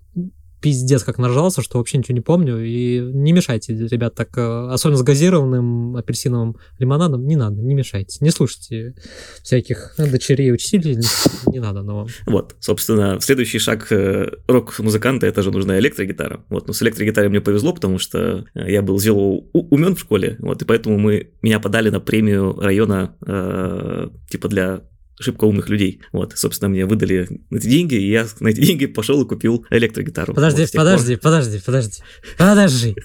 пиздец 0.61 1.05
как 1.05 1.18
наржался, 1.18 1.62
что 1.62 1.79
вообще 1.79 1.99
ничего 1.99 2.14
не 2.14 2.20
помню. 2.20 2.64
И 2.64 3.01
не 3.01 3.33
мешайте, 3.33 3.75
ребят, 3.75 4.14
так, 4.14 4.37
э, 4.37 4.68
особенно 4.70 4.99
с 4.99 5.03
газированным 5.03 5.96
апельсиновым 5.96 6.57
лимонадом, 6.79 7.27
не 7.27 7.37
надо, 7.37 7.61
не 7.61 7.75
мешайте. 7.75 8.18
Не 8.20 8.31
слушайте 8.31 8.94
всяких 9.42 9.94
дочерей 9.99 10.53
учителей, 10.53 10.99
не 11.46 11.61
надо, 11.61 11.83
но... 11.83 12.07
Вот, 12.27 12.57
собственно, 12.61 13.18
следующий 13.20 13.59
шаг 13.59 13.90
э, 13.90 14.31
рок-музыканта, 14.46 15.27
это 15.27 15.42
же 15.42 15.51
нужна 15.51 15.79
электрогитара. 15.79 16.44
Вот, 16.49 16.66
но 16.66 16.73
с 16.73 16.83
электрогитарой 16.83 17.31
мне 17.31 17.40
повезло, 17.40 17.73
потому 17.73 17.99
что 17.99 18.44
я 18.55 18.83
был 18.83 18.99
зело 18.99 19.44
умен 19.53 19.96
в 19.96 20.01
школе, 20.01 20.37
вот, 20.40 20.62
и 20.62 20.64
поэтому 20.64 20.99
мы, 20.99 21.33
меня 21.42 21.61
подали 21.61 21.90
на 21.90 22.01
премию 22.01 22.59
района, 22.61 23.16
э, 23.27 24.09
типа 24.29 24.49
для 24.49 24.83
шибко 25.20 25.44
умных 25.44 25.68
людей. 25.68 26.00
Вот, 26.12 26.33
собственно, 26.37 26.68
мне 26.68 26.87
выдали 26.87 27.28
эти 27.50 27.66
деньги, 27.66 27.94
и 27.94 28.11
я 28.11 28.26
на 28.40 28.48
эти 28.48 28.61
деньги 28.61 28.87
пошел 28.87 29.22
и 29.22 29.28
купил 29.28 29.64
электрогитару. 29.70 30.35
Подожди, 30.35 30.62
вот, 30.62 30.72
подожди, 30.72 31.16
пор... 31.16 31.22
подожди, 31.22 31.62
подожди, 31.64 32.02
подожди. 32.38 32.96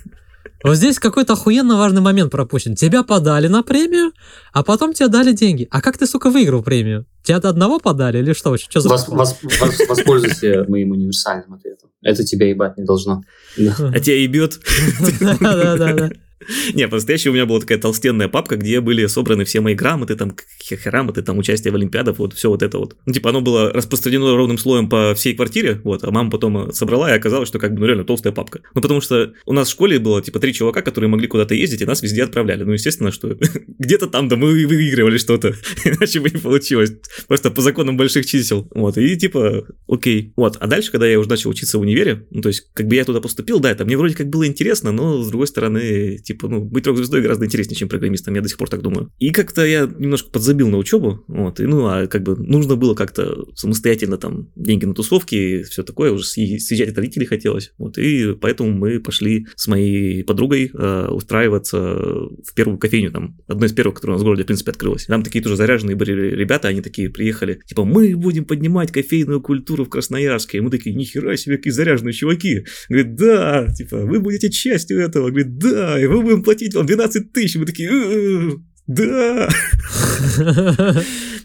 Вот 0.63 0.77
здесь 0.77 0.97
какой-то 0.97 1.33
охуенно 1.33 1.77
важный 1.77 2.01
момент 2.01 2.31
пропущен. 2.31 2.73
Тебя 2.73 3.03
подали 3.03 3.47
на 3.47 3.61
премию, 3.61 4.13
а 4.51 4.63
потом 4.63 4.93
тебе 4.93 5.09
дали 5.09 5.31
деньги. 5.31 5.67
А 5.69 5.79
как 5.79 5.97
ты, 5.97 6.07
сука, 6.07 6.31
выиграл 6.31 6.63
премию? 6.63 7.05
Тебя 7.23 7.39
до 7.39 7.49
одного 7.49 7.79
подали 7.79 8.17
или 8.17 8.33
что? 8.33 8.57
Что 8.57 8.79
за... 8.79 8.89
Вос, 8.89 9.07
вос, 9.07 9.37
вос, 9.43 9.79
воспользуйся 9.87 10.65
моим 10.67 10.91
универсальным 10.91 11.53
ответом. 11.53 11.89
Это 12.01 12.23
тебя 12.23 12.49
ебать 12.49 12.77
не 12.77 12.83
должно. 12.83 13.21
А 13.57 13.99
тебя 13.99 14.19
ебет. 14.19 14.59
Да-да-да. 15.39 16.09
Не, 16.73 16.87
по-настоящему 16.87 17.33
у 17.33 17.35
меня 17.35 17.45
была 17.45 17.59
такая 17.59 17.77
толстенная 17.77 18.27
папка, 18.27 18.57
где 18.57 18.81
были 18.81 19.05
собраны 19.05 19.45
все 19.45 19.61
мои 19.61 19.73
грамоты, 19.73 20.15
там, 20.15 20.35
грамоты, 20.83 21.21
там, 21.21 21.37
участие 21.37 21.71
в 21.71 21.75
Олимпиадах, 21.75 22.19
вот, 22.19 22.33
все 22.33 22.49
вот 22.49 22.61
это 22.61 22.77
вот. 22.77 22.97
Ну, 23.05 23.13
типа, 23.13 23.29
оно 23.29 23.41
было 23.41 23.71
распространено 23.71 24.35
ровным 24.35 24.57
слоем 24.57 24.89
по 24.89 25.13
всей 25.15 25.33
квартире, 25.35 25.79
вот, 25.83 26.03
а 26.03 26.11
мама 26.11 26.29
потом 26.29 26.73
собрала, 26.73 27.11
и 27.11 27.17
оказалось, 27.17 27.47
что 27.47 27.59
как 27.59 27.73
бы, 27.73 27.79
ну, 27.79 27.85
реально 27.85 28.03
толстая 28.03 28.33
папка. 28.33 28.61
Ну, 28.73 28.81
потому 28.81 29.01
что 29.01 29.33
у 29.45 29.53
нас 29.53 29.69
в 29.69 29.71
школе 29.71 29.99
было, 29.99 30.21
типа, 30.21 30.39
три 30.39 30.53
чувака, 30.53 30.81
которые 30.81 31.09
могли 31.09 31.27
куда-то 31.27 31.55
ездить, 31.55 31.81
и 31.81 31.85
нас 31.85 32.01
везде 32.01 32.23
отправляли. 32.23 32.63
Ну, 32.63 32.73
естественно, 32.73 33.11
что 33.11 33.37
где-то 33.79 34.07
там, 34.07 34.27
да, 34.27 34.35
мы 34.35 34.65
выигрывали 34.65 35.17
что-то, 35.17 35.55
иначе 35.85 36.19
бы 36.19 36.29
не 36.29 36.39
получилось. 36.39 36.93
Просто 37.27 37.49
по 37.49 37.61
законам 37.61 37.97
больших 37.97 38.25
чисел. 38.25 38.67
Вот, 38.75 38.97
и 38.97 39.15
типа, 39.17 39.65
окей. 39.87 40.33
Вот, 40.35 40.57
а 40.59 40.67
дальше, 40.67 40.91
когда 40.91 41.07
я 41.07 41.19
уже 41.19 41.29
начал 41.29 41.49
учиться 41.49 41.77
в 41.77 41.81
универе, 41.81 42.27
ну, 42.31 42.41
то 42.41 42.49
есть, 42.49 42.69
как 42.73 42.87
бы 42.87 42.95
я 42.95 43.05
туда 43.05 43.21
поступил, 43.21 43.59
да, 43.59 43.71
это 43.71 43.85
мне 43.85 43.97
вроде 43.97 44.15
как 44.15 44.29
было 44.29 44.45
интересно, 44.45 44.91
но, 44.91 45.23
с 45.23 45.29
другой 45.29 45.47
стороны, 45.47 46.17
типа, 46.25 46.47
ну, 46.47 46.61
быть 46.61 46.85
рок-звездой 46.87 47.21
гораздо 47.21 47.45
интереснее, 47.45 47.77
чем 47.77 47.89
программистом, 47.89 48.33
я 48.35 48.41
до 48.41 48.49
сих 48.49 48.57
пор 48.57 48.69
так 48.69 48.81
думаю. 48.81 49.11
И 49.19 49.31
как-то 49.31 49.65
я 49.65 49.85
немножко 49.85 50.29
подзабил 50.29 50.69
на 50.69 50.77
учебу, 50.77 51.23
вот, 51.27 51.59
и, 51.59 51.63
ну, 51.65 51.85
а 51.87 52.07
как 52.07 52.23
бы 52.23 52.35
нужно 52.35 52.75
было 52.75 52.95
как-то 52.95 53.45
самостоятельно 53.55 54.17
там 54.17 54.49
деньги 54.55 54.85
на 54.85 54.93
тусовки 54.93 55.35
и 55.35 55.63
все 55.63 55.83
такое, 55.83 56.11
уже 56.11 56.25
съезжать 56.25 56.89
от 56.89 56.97
родителей 56.97 57.25
хотелось, 57.25 57.73
вот, 57.77 57.97
и 57.97 58.33
поэтому 58.33 58.71
мы 58.71 58.99
пошли 58.99 59.47
с 59.55 59.67
моей 59.67 60.23
подругой 60.23 60.71
э, 60.73 61.07
устраиваться 61.09 61.79
в 61.79 62.53
первую 62.55 62.77
кофейню, 62.77 63.11
там, 63.11 63.37
одной 63.47 63.69
из 63.69 63.73
первых, 63.73 63.95
которая 63.95 64.15
у 64.15 64.17
нас 64.17 64.23
в 64.23 64.25
городе, 64.25 64.43
в 64.43 64.47
принципе, 64.47 64.71
открылась. 64.71 65.05
Там 65.05 65.23
такие 65.23 65.43
тоже 65.43 65.55
заряженные 65.55 65.95
были 65.95 66.11
ребята, 66.35 66.67
они 66.67 66.81
такие 66.81 67.09
приехали, 67.09 67.59
типа, 67.65 67.85
мы 67.85 68.15
будем 68.15 68.45
поднимать 68.45 68.91
кофейную 68.91 69.41
культуру 69.41 69.85
в 69.85 69.89
Красноярске, 69.89 70.57
и 70.57 70.61
мы 70.61 70.69
такие, 70.69 70.95
нихера 70.95 71.35
себе, 71.35 71.57
какие 71.57 71.71
заряженные 71.71 72.13
чуваки. 72.13 72.65
Говорит, 72.89 73.15
да, 73.15 73.67
типа, 73.73 73.97
вы 73.97 74.19
будете 74.19 74.49
частью 74.49 74.99
этого. 74.99 75.29
Говорит, 75.29 75.57
да, 75.57 75.99
и 75.99 76.07
мы 76.17 76.23
будем 76.23 76.43
платить 76.43 76.73
вам 76.75 76.85
12 76.85 77.31
тысяч. 77.31 77.55
Мы 77.55 77.65
такие, 77.65 77.89
«Э, 77.91 78.51
да. 78.87 79.49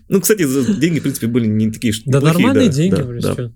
Ну, 0.08 0.20
кстати, 0.20 0.44
деньги, 0.78 0.98
в 0.98 1.02
принципе, 1.02 1.28
были 1.28 1.46
не 1.46 1.70
такие 1.70 1.94
Да 2.04 2.20
нормальные 2.20 2.68
деньги, 2.68 3.20
да, 3.20 3.52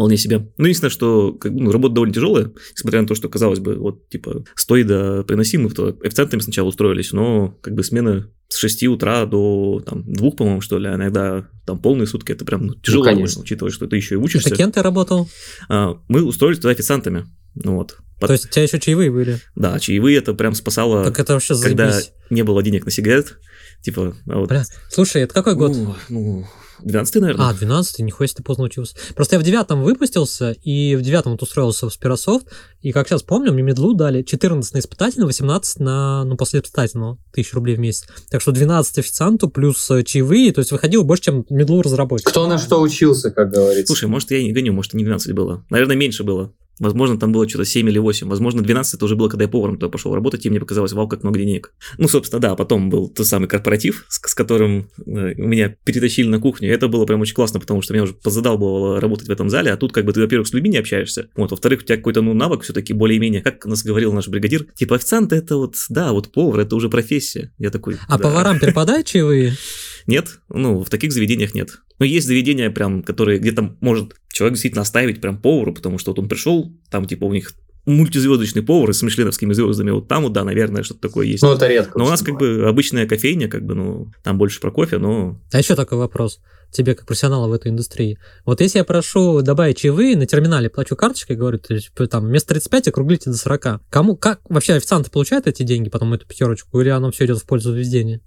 вполне 0.00 0.16
себе. 0.16 0.48
Ну, 0.56 0.64
единственное, 0.64 0.90
что 0.90 1.32
как, 1.32 1.52
ну, 1.52 1.70
работа 1.70 1.96
довольно 1.96 2.14
тяжелая, 2.14 2.50
несмотря 2.74 3.02
на 3.02 3.08
то, 3.08 3.14
что, 3.14 3.28
казалось 3.28 3.58
бы, 3.58 3.74
вот, 3.74 4.08
типа, 4.08 4.44
стой 4.54 4.84
да 4.84 5.24
приноси, 5.24 5.58
мы 5.58 5.68
то 5.70 5.94
официантами 6.02 6.40
сначала 6.40 6.68
устроились, 6.68 7.12
но, 7.12 7.58
как 7.60 7.74
бы, 7.74 7.84
смены 7.84 8.26
с 8.48 8.56
6 8.58 8.84
утра 8.84 9.26
до, 9.26 9.82
там, 9.84 10.02
двух, 10.10 10.36
по-моему, 10.36 10.60
что 10.60 10.78
ли, 10.78 10.88
а 10.88 10.94
иногда 10.94 11.48
там 11.66 11.78
полные 11.78 12.06
сутки, 12.06 12.32
это 12.32 12.44
прям 12.44 12.68
ну, 12.68 12.74
тяжело, 12.74 13.04
ну, 13.04 13.10
конечно. 13.10 13.42
учитывая, 13.42 13.72
что 13.72 13.86
ты 13.86 13.96
еще 13.96 14.14
и 14.14 14.18
учишься. 14.18 14.48
Это 14.48 14.56
кем 14.56 14.72
ты 14.72 14.82
работал? 14.82 15.28
А, 15.68 15.98
мы 16.08 16.22
устроились 16.24 16.60
туда 16.60 16.70
официантами, 16.70 17.26
ну 17.54 17.76
вот. 18.20 18.26
То 18.28 18.32
есть 18.32 18.46
у 18.46 18.48
тебя 18.48 18.62
еще 18.62 18.78
чаевые 18.78 19.10
были? 19.10 19.40
Да, 19.54 19.78
чаевые 19.78 20.18
это 20.18 20.34
прям 20.34 20.54
спасало, 20.54 21.04
так 21.04 21.18
это 21.18 21.34
вообще 21.34 21.60
когда 21.60 21.98
не 22.30 22.42
было 22.42 22.62
денег 22.62 22.84
на 22.84 22.90
сигарет, 22.90 23.38
типа, 23.82 24.14
а 24.26 24.38
вот. 24.38 24.48
Бля, 24.48 24.64
слушай, 24.90 25.22
это 25.22 25.34
какой 25.34 25.54
год? 25.54 25.72
Ну, 25.72 25.96
ну 26.08 26.46
12 26.84 27.16
наверное. 27.16 27.48
А, 27.48 27.54
12 27.54 28.00
нихуя 28.00 28.26
себе 28.26 28.36
ты 28.38 28.42
поздно 28.42 28.64
учился. 28.64 28.96
Просто 29.14 29.36
я 29.36 29.40
в 29.40 29.42
девятом 29.42 29.82
выпустился, 29.82 30.52
и 30.52 30.96
в 30.96 31.02
девятом 31.02 31.32
вот 31.32 31.42
устроился 31.42 31.88
в 31.88 31.92
Спирософт, 31.92 32.46
и 32.80 32.92
как 32.92 33.08
сейчас 33.08 33.22
помню, 33.22 33.52
мне 33.52 33.62
медлу 33.62 33.94
дали 33.94 34.22
14 34.22 34.74
на 34.74 34.78
испытательный, 34.78 35.26
18 35.26 35.80
на, 35.80 36.24
ну, 36.24 36.36
после 36.36 36.60
испытательного, 36.60 37.18
тысяч 37.32 37.52
рублей 37.52 37.76
в 37.76 37.80
месяц. 37.80 38.06
Так 38.30 38.40
что 38.40 38.52
12 38.52 38.98
официанту 38.98 39.48
плюс 39.48 39.90
чаевые, 40.04 40.52
то 40.52 40.60
есть 40.60 40.72
выходило 40.72 41.02
больше, 41.02 41.24
чем 41.24 41.46
медлу 41.50 41.82
разработчик. 41.82 42.28
Кто 42.28 42.46
на 42.46 42.58
что 42.58 42.80
учился, 42.80 43.30
как 43.30 43.50
говорится. 43.50 43.86
Слушай, 43.86 44.08
может, 44.08 44.30
я 44.30 44.38
и 44.38 44.44
не 44.44 44.52
гоню, 44.52 44.72
может, 44.72 44.94
и 44.94 44.96
не 44.96 45.04
12 45.04 45.32
было. 45.32 45.64
Наверное, 45.70 45.96
меньше 45.96 46.24
было. 46.24 46.52
Возможно, 46.80 47.18
там 47.18 47.30
было 47.30 47.48
что-то 47.48 47.64
7 47.64 47.88
или 47.88 47.98
8. 47.98 48.26
Возможно, 48.26 48.62
12 48.62 48.94
это 48.94 49.04
уже 49.04 49.14
было, 49.14 49.28
когда 49.28 49.44
я 49.44 49.48
поваром 49.48 49.76
туда 49.76 49.90
пошел 49.90 50.14
работать, 50.14 50.44
и 50.46 50.50
мне 50.50 50.58
показалось, 50.58 50.92
вау, 50.92 51.06
как 51.06 51.22
много 51.22 51.38
денег. 51.38 51.72
Ну, 51.98 52.08
собственно, 52.08 52.40
да, 52.40 52.56
потом 52.56 52.90
был 52.90 53.08
тот 53.08 53.26
самый 53.26 53.48
корпоратив, 53.48 54.06
с, 54.08 54.18
с 54.18 54.34
которым 54.34 54.88
э, 54.98 55.34
меня 55.36 55.76
перетащили 55.84 56.26
на 56.26 56.40
кухню. 56.40 56.72
Это 56.72 56.88
было 56.88 57.04
прям 57.04 57.20
очень 57.20 57.34
классно, 57.34 57.60
потому 57.60 57.82
что 57.82 57.92
меня 57.92 58.04
уже 58.04 58.14
позадалбывало 58.14 59.00
работать 59.00 59.28
в 59.28 59.30
этом 59.30 59.50
зале, 59.50 59.70
а 59.70 59.76
тут 59.76 59.92
как 59.92 60.04
бы 60.06 60.12
ты, 60.12 60.20
во-первых, 60.20 60.48
с 60.48 60.52
людьми 60.54 60.70
не 60.70 60.78
общаешься, 60.78 61.28
вот, 61.36 61.50
во-вторых, 61.50 61.80
у 61.82 61.84
тебя 61.84 61.96
какой-то, 61.96 62.22
ну, 62.22 62.32
навык 62.32 62.62
все-таки 62.62 62.94
более-менее, 62.94 63.42
как 63.42 63.66
нас 63.66 63.82
говорил 63.82 64.12
наш 64.12 64.28
бригадир, 64.28 64.66
типа 64.74 64.96
официант 64.96 65.32
это 65.32 65.56
вот, 65.56 65.74
да, 65.90 66.12
вот 66.12 66.32
повар, 66.32 66.60
это 66.60 66.76
уже 66.76 66.88
профессия. 66.88 67.52
Я 67.58 67.70
такой, 67.70 67.96
А 68.08 68.16
да. 68.16 68.24
поварам 68.24 68.58
перепадают 68.58 69.06
чаевые? 69.06 69.54
Нет, 70.06 70.40
ну, 70.48 70.82
в 70.82 70.90
таких 70.90 71.12
заведениях 71.12 71.54
нет. 71.54 71.70
Но 71.98 72.04
есть 72.04 72.26
заведения 72.26 72.70
прям, 72.70 73.02
которые 73.02 73.38
где-то 73.38 73.76
может 73.80 74.14
человек 74.32 74.54
действительно 74.54 74.82
оставить 74.82 75.20
прям 75.20 75.38
повару, 75.40 75.74
потому 75.74 75.98
что 75.98 76.12
вот 76.12 76.18
он 76.18 76.28
пришел, 76.28 76.72
там 76.90 77.06
типа 77.06 77.24
у 77.24 77.32
них 77.32 77.52
мультизвездочный 77.86 78.62
повар 78.62 78.92
с 78.92 79.02
мишленовскими 79.02 79.52
звездами, 79.52 79.90
вот 79.90 80.08
там 80.08 80.22
вот, 80.22 80.32
да, 80.32 80.44
наверное, 80.44 80.82
что-то 80.82 81.00
такое 81.00 81.26
есть. 81.26 81.42
Ну, 81.42 81.52
это 81.52 81.66
редко. 81.66 81.98
Но 81.98 82.04
у 82.04 82.08
нас 82.08 82.22
как 82.22 82.38
бы 82.38 82.64
обычная 82.66 83.06
кофейня, 83.06 83.48
как 83.48 83.64
бы, 83.64 83.74
ну, 83.74 84.12
там 84.22 84.38
больше 84.38 84.60
про 84.60 84.70
кофе, 84.70 84.98
но... 84.98 85.40
А 85.52 85.58
еще 85.58 85.74
такой 85.74 85.98
вопрос 85.98 86.40
тебе, 86.70 86.94
как 86.94 87.06
профессионала 87.06 87.48
в 87.48 87.52
этой 87.52 87.70
индустрии. 87.70 88.18
Вот 88.44 88.60
если 88.60 88.78
я 88.78 88.84
прошу 88.84 89.42
добавить 89.42 89.78
чаевые, 89.78 90.16
на 90.16 90.26
терминале 90.26 90.70
плачу 90.70 90.96
карточкой, 90.96 91.36
говорю, 91.36 91.58
типа, 91.58 92.06
там, 92.06 92.26
вместо 92.26 92.50
35 92.50 92.88
округлите 92.88 93.30
до 93.30 93.36
40. 93.36 93.82
Кому, 93.90 94.16
как 94.16 94.40
вообще 94.48 94.74
официанты 94.74 95.10
получают 95.10 95.46
эти 95.46 95.62
деньги, 95.62 95.88
потом 95.88 96.12
эту 96.14 96.26
пятерочку, 96.26 96.80
или 96.80 96.88
оно 96.88 97.10
все 97.10 97.26
идет 97.26 97.38
в 97.38 97.46
пользу 97.46 97.74
везения? 97.74 98.20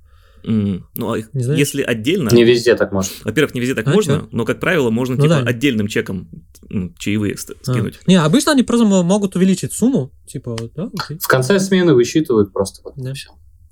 Mm. 0.43 0.84
Ну, 0.95 1.13
а 1.13 1.17
не 1.17 1.58
если 1.58 1.82
отдельно... 1.82 2.29
Не 2.29 2.43
везде 2.43 2.75
так 2.75 2.91
можно. 2.91 3.13
Во-первых, 3.23 3.53
не 3.53 3.62
везде 3.62 3.75
так 3.75 3.88
а 3.88 3.91
можно, 3.91 4.13
чё? 4.13 4.27
но, 4.32 4.45
как 4.45 4.60
правило, 4.60 4.89
можно 4.89 5.15
ну, 5.15 5.23
типа 5.23 5.41
да. 5.41 5.49
отдельным 5.49 5.88
чеком 5.88 6.29
чаевые 6.97 7.36
а. 7.36 7.38
скинуть. 7.38 7.99
А. 8.06 8.10
Не, 8.10 8.15
обычно 8.15 8.51
они 8.51 8.63
просто 8.63 8.86
могут 8.86 9.36
увеличить 9.36 9.73
сумму, 9.73 10.12
типа, 10.27 10.58
да, 10.75 10.89
окей. 10.99 11.17
В 11.19 11.27
конце 11.27 11.60
смены 11.60 11.93
высчитывают 11.93 12.51
просто 12.53 12.82
вот 12.84 12.93
да. 12.97 13.13
все. 13.13 13.29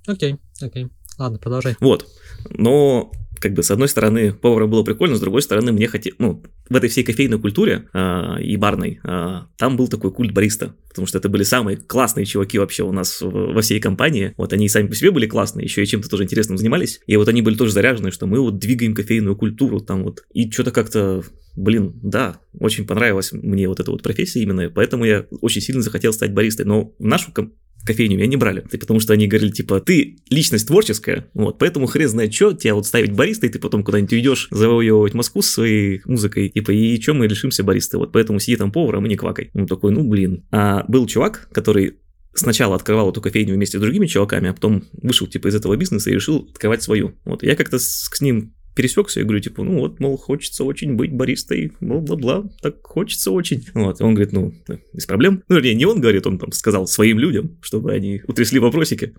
Окей, 0.08 0.38
окей. 0.62 0.88
Ладно, 1.18 1.38
продолжай. 1.40 1.76
Вот. 1.80 2.08
Но 2.50 3.12
как 3.42 3.54
бы 3.54 3.64
с 3.64 3.72
одной 3.72 3.88
стороны 3.88 4.34
поваром 4.34 4.70
было 4.70 4.84
прикольно, 4.84 5.16
с 5.16 5.20
другой 5.20 5.42
стороны 5.42 5.72
мне 5.72 5.88
хотелось, 5.88 6.20
ну, 6.20 6.44
в 6.70 6.76
этой 6.76 6.90
всей 6.90 7.04
кофейной 7.04 7.40
культуре 7.40 7.90
э, 7.92 8.42
и 8.42 8.56
барной 8.56 9.00
э, 9.04 9.40
там 9.58 9.76
был 9.76 9.88
такой 9.88 10.12
культ 10.12 10.32
бариста, 10.32 10.76
потому 10.88 11.08
что 11.08 11.18
это 11.18 11.28
были 11.28 11.44
самые 11.44 11.78
классные 11.78 12.26
чуваки 12.26 12.60
вообще 12.60 12.84
у 12.84 12.92
нас 12.92 13.20
в, 13.22 13.30
во 13.30 13.62
всей 13.62 13.80
компании, 13.80 14.34
вот 14.38 14.54
они 14.54 14.70
сами 14.70 14.88
по 14.88 14.96
себе 14.96 15.12
были 15.12 15.26
классные, 15.26 15.66
еще 15.66 15.84
и 15.84 15.88
чем-то 15.88 16.10
тоже 16.10 16.24
интересным 16.24 16.58
занимались, 16.58 17.02
и 17.08 17.18
вот 17.18 17.28
они 17.28 17.42
были 17.42 17.56
тоже 17.56 17.72
заряжены, 17.72 18.12
что 18.12 18.28
мы 18.28 18.40
вот 18.40 18.60
двигаем 18.60 18.94
кофейную 18.94 19.36
культуру 19.36 19.80
там 19.80 20.04
вот, 20.04 20.24
и 20.34 20.50
что-то 20.50 20.72
как-то 20.72 21.24
блин, 21.56 22.00
да, 22.02 22.40
очень 22.60 22.88
понравилась 22.88 23.32
мне 23.34 23.68
вот 23.68 23.80
эта 23.80 23.92
вот 23.92 24.04
профессия 24.04 24.42
именно, 24.42 24.70
поэтому 24.70 25.06
я 25.06 25.26
очень 25.42 25.62
сильно 25.62 25.82
захотел 25.82 26.14
стать 26.14 26.34
баристой. 26.34 26.66
Но 26.66 26.94
в 26.98 27.04
нашу 27.06 27.34
кофейню 27.84 28.18
меня 28.18 28.28
не 28.28 28.38
брали, 28.38 28.62
потому 28.62 29.00
что 29.00 29.14
они 29.14 29.28
говорили, 29.28 29.52
типа, 29.52 29.80
ты 29.80 30.18
личность 30.30 30.68
творческая, 30.68 31.28
вот, 31.34 31.58
поэтому 31.58 31.88
хрен 31.88 32.10
знает 32.10 32.34
что, 32.34 32.54
тебя 32.54 32.76
вот 32.76 32.86
ставить 32.86 33.14
бариста, 33.14 33.48
и 33.48 33.50
ты 33.50 33.60
потом 33.60 33.84
куда-нибудь 33.84 34.14
уйдешь 34.14 34.48
завоевывать 34.52 35.14
Москву 35.14 35.42
со 35.42 35.52
своей 35.52 36.02
музыкой, 36.06 36.50
типа, 36.50 36.72
и 36.72 37.00
что 37.02 37.14
мы 37.14 37.28
лишимся 37.28 37.64
бариста, 37.64 37.98
вот, 37.98 38.12
поэтому 38.12 38.40
сиди 38.40 38.58
там 38.58 38.72
поваром 38.72 39.06
и 39.06 39.10
не 39.10 39.16
квакай. 39.16 39.50
Он 39.54 39.68
такой, 39.68 39.92
ну, 39.92 40.04
блин. 40.04 40.46
А 40.52 40.84
был 40.88 41.08
чувак, 41.08 41.50
который 41.52 41.96
сначала 42.34 42.76
открывал 42.76 43.12
эту 43.12 43.22
кофейню 43.22 43.56
вместе 43.56 43.78
с 43.78 43.82
другими 43.82 44.08
чуваками, 44.08 44.50
а 44.50 44.54
потом 44.54 44.84
вышел, 44.94 45.28
типа, 45.28 45.48
из 45.48 45.56
этого 45.56 45.76
бизнеса 45.76 46.10
и 46.10 46.14
решил 46.14 46.48
открывать 46.52 46.84
свою. 46.84 47.16
Вот, 47.26 47.44
я 47.44 47.56
как-то 47.56 47.80
с, 47.80 48.10
с 48.12 48.22
ним 48.22 48.54
пересекся 48.82 49.20
и 49.20 49.24
говорю, 49.24 49.40
типа, 49.42 49.64
ну 49.64 49.80
вот, 49.80 50.00
мол, 50.00 50.18
хочется 50.18 50.64
очень 50.64 50.96
быть 50.96 51.14
баристой, 51.14 51.72
бла-бла-бла, 51.82 52.50
так 52.62 52.82
хочется 52.82 53.30
очень. 53.30 53.64
Вот, 53.76 54.02
и 54.02 54.04
он 54.04 54.16
говорит, 54.16 54.34
ну, 54.34 54.54
без 54.92 55.06
проблем. 55.06 55.44
Ну, 55.48 55.56
вернее, 55.56 55.76
не 55.76 55.86
он 55.86 56.02
говорит, 56.02 56.26
он 56.26 56.40
там 56.40 56.52
сказал 56.52 56.88
своим 56.88 57.20
людям, 57.20 57.60
чтобы 57.62 57.92
они 57.92 58.22
утрясли 58.28 58.58
вопросики. 58.58 59.14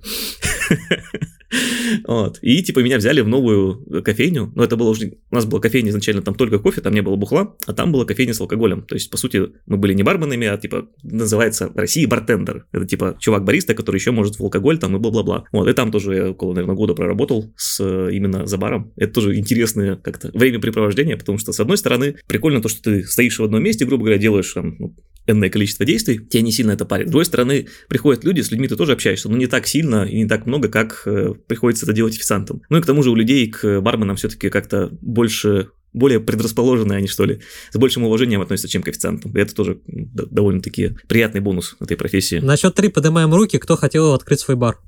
Вот. 2.07 2.38
И 2.43 2.62
типа 2.62 2.81
меня 2.81 2.99
взяли 2.99 3.21
в 3.21 3.29
новую 3.29 4.03
кофейню. 4.03 4.53
Но 4.55 4.65
это 4.65 4.77
было 4.77 4.91
уже... 4.91 5.12
У 5.31 5.35
нас 5.35 5.45
была 5.45 5.61
кофейня 5.61 5.91
изначально 5.91 6.23
там 6.23 6.35
только 6.35 6.59
кофе, 6.59 6.81
там 6.81 6.95
не 6.95 7.03
было 7.03 7.17
бухла, 7.17 7.57
а 7.67 7.73
там 7.73 7.93
была 7.93 8.05
кофейня 8.05 8.35
с 8.35 8.41
алкоголем. 8.41 8.83
То 8.83 8.95
есть, 8.95 9.11
по 9.11 9.17
сути, 9.17 9.49
мы 9.67 9.77
были 9.77 9.95
не 9.95 10.03
барменами, 10.03 10.47
а 10.47 10.57
типа 10.57 10.88
называется 11.03 11.69
в 11.69 11.77
России 11.77 12.07
бартендер. 12.07 12.67
Это 12.73 12.87
типа 12.87 13.17
чувак-бариста, 13.19 13.75
который 13.75 13.97
еще 13.97 14.11
может 14.11 14.38
в 14.38 14.43
алкоголь 14.43 14.79
там 14.79 14.97
и 14.97 14.99
бла-бла-бла. 14.99 15.45
Вот. 15.53 15.69
И 15.69 15.73
там 15.73 15.91
тоже 15.91 16.15
я 16.15 16.31
около, 16.31 16.55
наверное, 16.55 16.77
года 16.77 16.95
проработал 16.95 17.53
с 17.57 17.83
именно 17.83 18.47
за 18.47 18.57
баром. 18.57 18.93
Это 18.97 19.12
тоже 19.12 19.37
интересное 19.37 19.97
как-то 19.97 20.31
времяпрепровождение, 20.33 21.17
потому 21.17 21.38
что, 21.38 21.53
с 21.53 21.61
одной 21.61 21.77
стороны, 21.77 22.17
прикольно 22.27 22.61
то, 22.61 22.69
что 22.69 22.83
ты 22.83 23.05
стоишь 23.05 23.38
в 23.38 23.45
одном 23.45 23.62
месте, 23.62 23.85
грубо 23.85 24.05
говоря, 24.05 24.19
делаешь 24.19 24.53
там 24.53 24.77
ну, 24.79 24.95
энное 25.27 25.51
количество 25.51 25.85
действий, 25.85 26.19
тебя 26.19 26.43
не 26.43 26.53
сильно 26.53 26.73
это 26.73 26.85
парит. 26.85 27.09
С 27.09 27.11
другой 27.11 27.25
стороны, 27.25 27.67
приходят 27.88 28.25
люди, 28.25 28.41
с 28.41 28.51
людьми 28.51 28.69
ты 28.69 28.77
тоже 28.77 28.93
общаешься, 28.93 29.29
но 29.29 29.37
не 29.37 29.47
так 29.47 29.67
сильно 29.67 30.05
и 30.05 30.17
не 30.19 30.27
так 30.27 30.47
много, 30.47 30.69
как 30.69 31.03
э, 31.07 31.35
приходится 31.46 31.87
это 31.87 31.92
делать 31.92 32.16
официантом. 32.16 32.62
Ну 32.68 32.78
и 32.78 32.81
к 32.81 32.87
тому 32.87 33.02
же 33.02 33.11
у 33.11 33.14
людей 33.14 33.50
к 33.50 33.81
барменам 33.81 34.16
все-таки 34.16 34.50
как-то 34.50 34.88
больше 35.00 35.68
более 35.92 36.20
предрасположенные 36.20 36.98
они, 36.98 37.07
что 37.07 37.24
ли, 37.24 37.40
с 37.70 37.76
большим 37.76 38.05
уважением 38.05 38.40
относятся, 38.40 38.68
чем 38.68 38.83
к 38.83 38.88
официантам. 38.88 39.37
И 39.37 39.40
это 39.40 39.55
тоже 39.55 39.81
довольно-таки 39.87 40.96
приятный 41.09 41.40
бонус 41.40 41.76
этой 41.81 41.96
профессии. 41.96 42.37
На 42.37 42.57
счет 42.57 42.74
три 42.74 42.88
поднимаем 42.88 43.35
руки, 43.35 43.59
кто 43.59 43.76
хотел 43.76 44.14
открыть 44.14 44.40
свой 44.40 44.57
бар. 44.57 44.78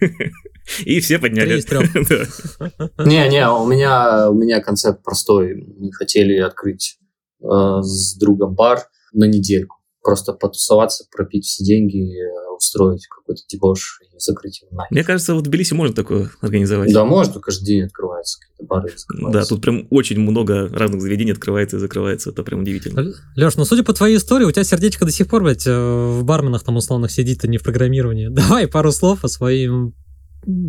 И 0.84 1.00
все 1.00 1.18
подняли. 1.18 1.62
Не-не, 2.98 3.48
у 3.50 3.66
меня, 3.66 4.30
у 4.30 4.34
меня 4.34 4.60
концепт 4.60 5.02
простой. 5.02 5.54
Мы 5.78 5.92
хотели 5.92 6.36
открыть 6.38 6.98
э, 7.40 7.46
с 7.80 8.16
другом 8.18 8.54
бар 8.54 8.80
на 9.12 9.24
недельку. 9.24 9.76
Просто 10.02 10.32
потусоваться, 10.32 11.06
пропить 11.10 11.44
все 11.44 11.64
деньги, 11.64 12.06
устроить 12.68 13.06
какой-то 13.06 13.42
дебош 13.48 14.00
и 14.02 14.18
закрыть 14.18 14.60
его 14.60 14.70
нафиг. 14.76 14.90
Мне 14.90 15.04
кажется, 15.04 15.34
вот 15.34 15.46
в 15.46 15.48
Тбилиси 15.48 15.74
можно 15.74 15.94
такое 15.94 16.30
организовать. 16.40 16.92
Да, 16.92 17.04
можно, 17.04 17.40
каждый 17.40 17.64
день 17.64 17.82
открывается 17.84 18.38
какие-то 18.40 18.64
бары. 18.64 18.92
Да, 19.32 19.44
тут 19.44 19.62
прям 19.62 19.86
очень 19.90 20.20
много 20.20 20.68
разных 20.68 21.00
заведений 21.00 21.32
открывается 21.32 21.76
и 21.76 21.80
закрывается, 21.80 22.30
это 22.30 22.42
прям 22.42 22.60
удивительно. 22.60 23.12
Леш, 23.36 23.56
ну 23.56 23.64
судя 23.64 23.84
по 23.84 23.92
твоей 23.92 24.16
истории, 24.16 24.44
у 24.44 24.50
тебя 24.50 24.64
сердечко 24.64 25.04
до 25.04 25.12
сих 25.12 25.28
пор, 25.28 25.42
блядь, 25.42 25.66
э, 25.66 25.70
в 25.72 26.24
барменах 26.24 26.62
там 26.62 26.76
условных 26.76 27.10
сидит, 27.10 27.44
а 27.44 27.48
не 27.48 27.58
в 27.58 27.62
программировании. 27.62 28.28
Давай 28.30 28.68
пару 28.68 28.92
слов 28.92 29.24
о 29.24 29.28
своем 29.28 29.94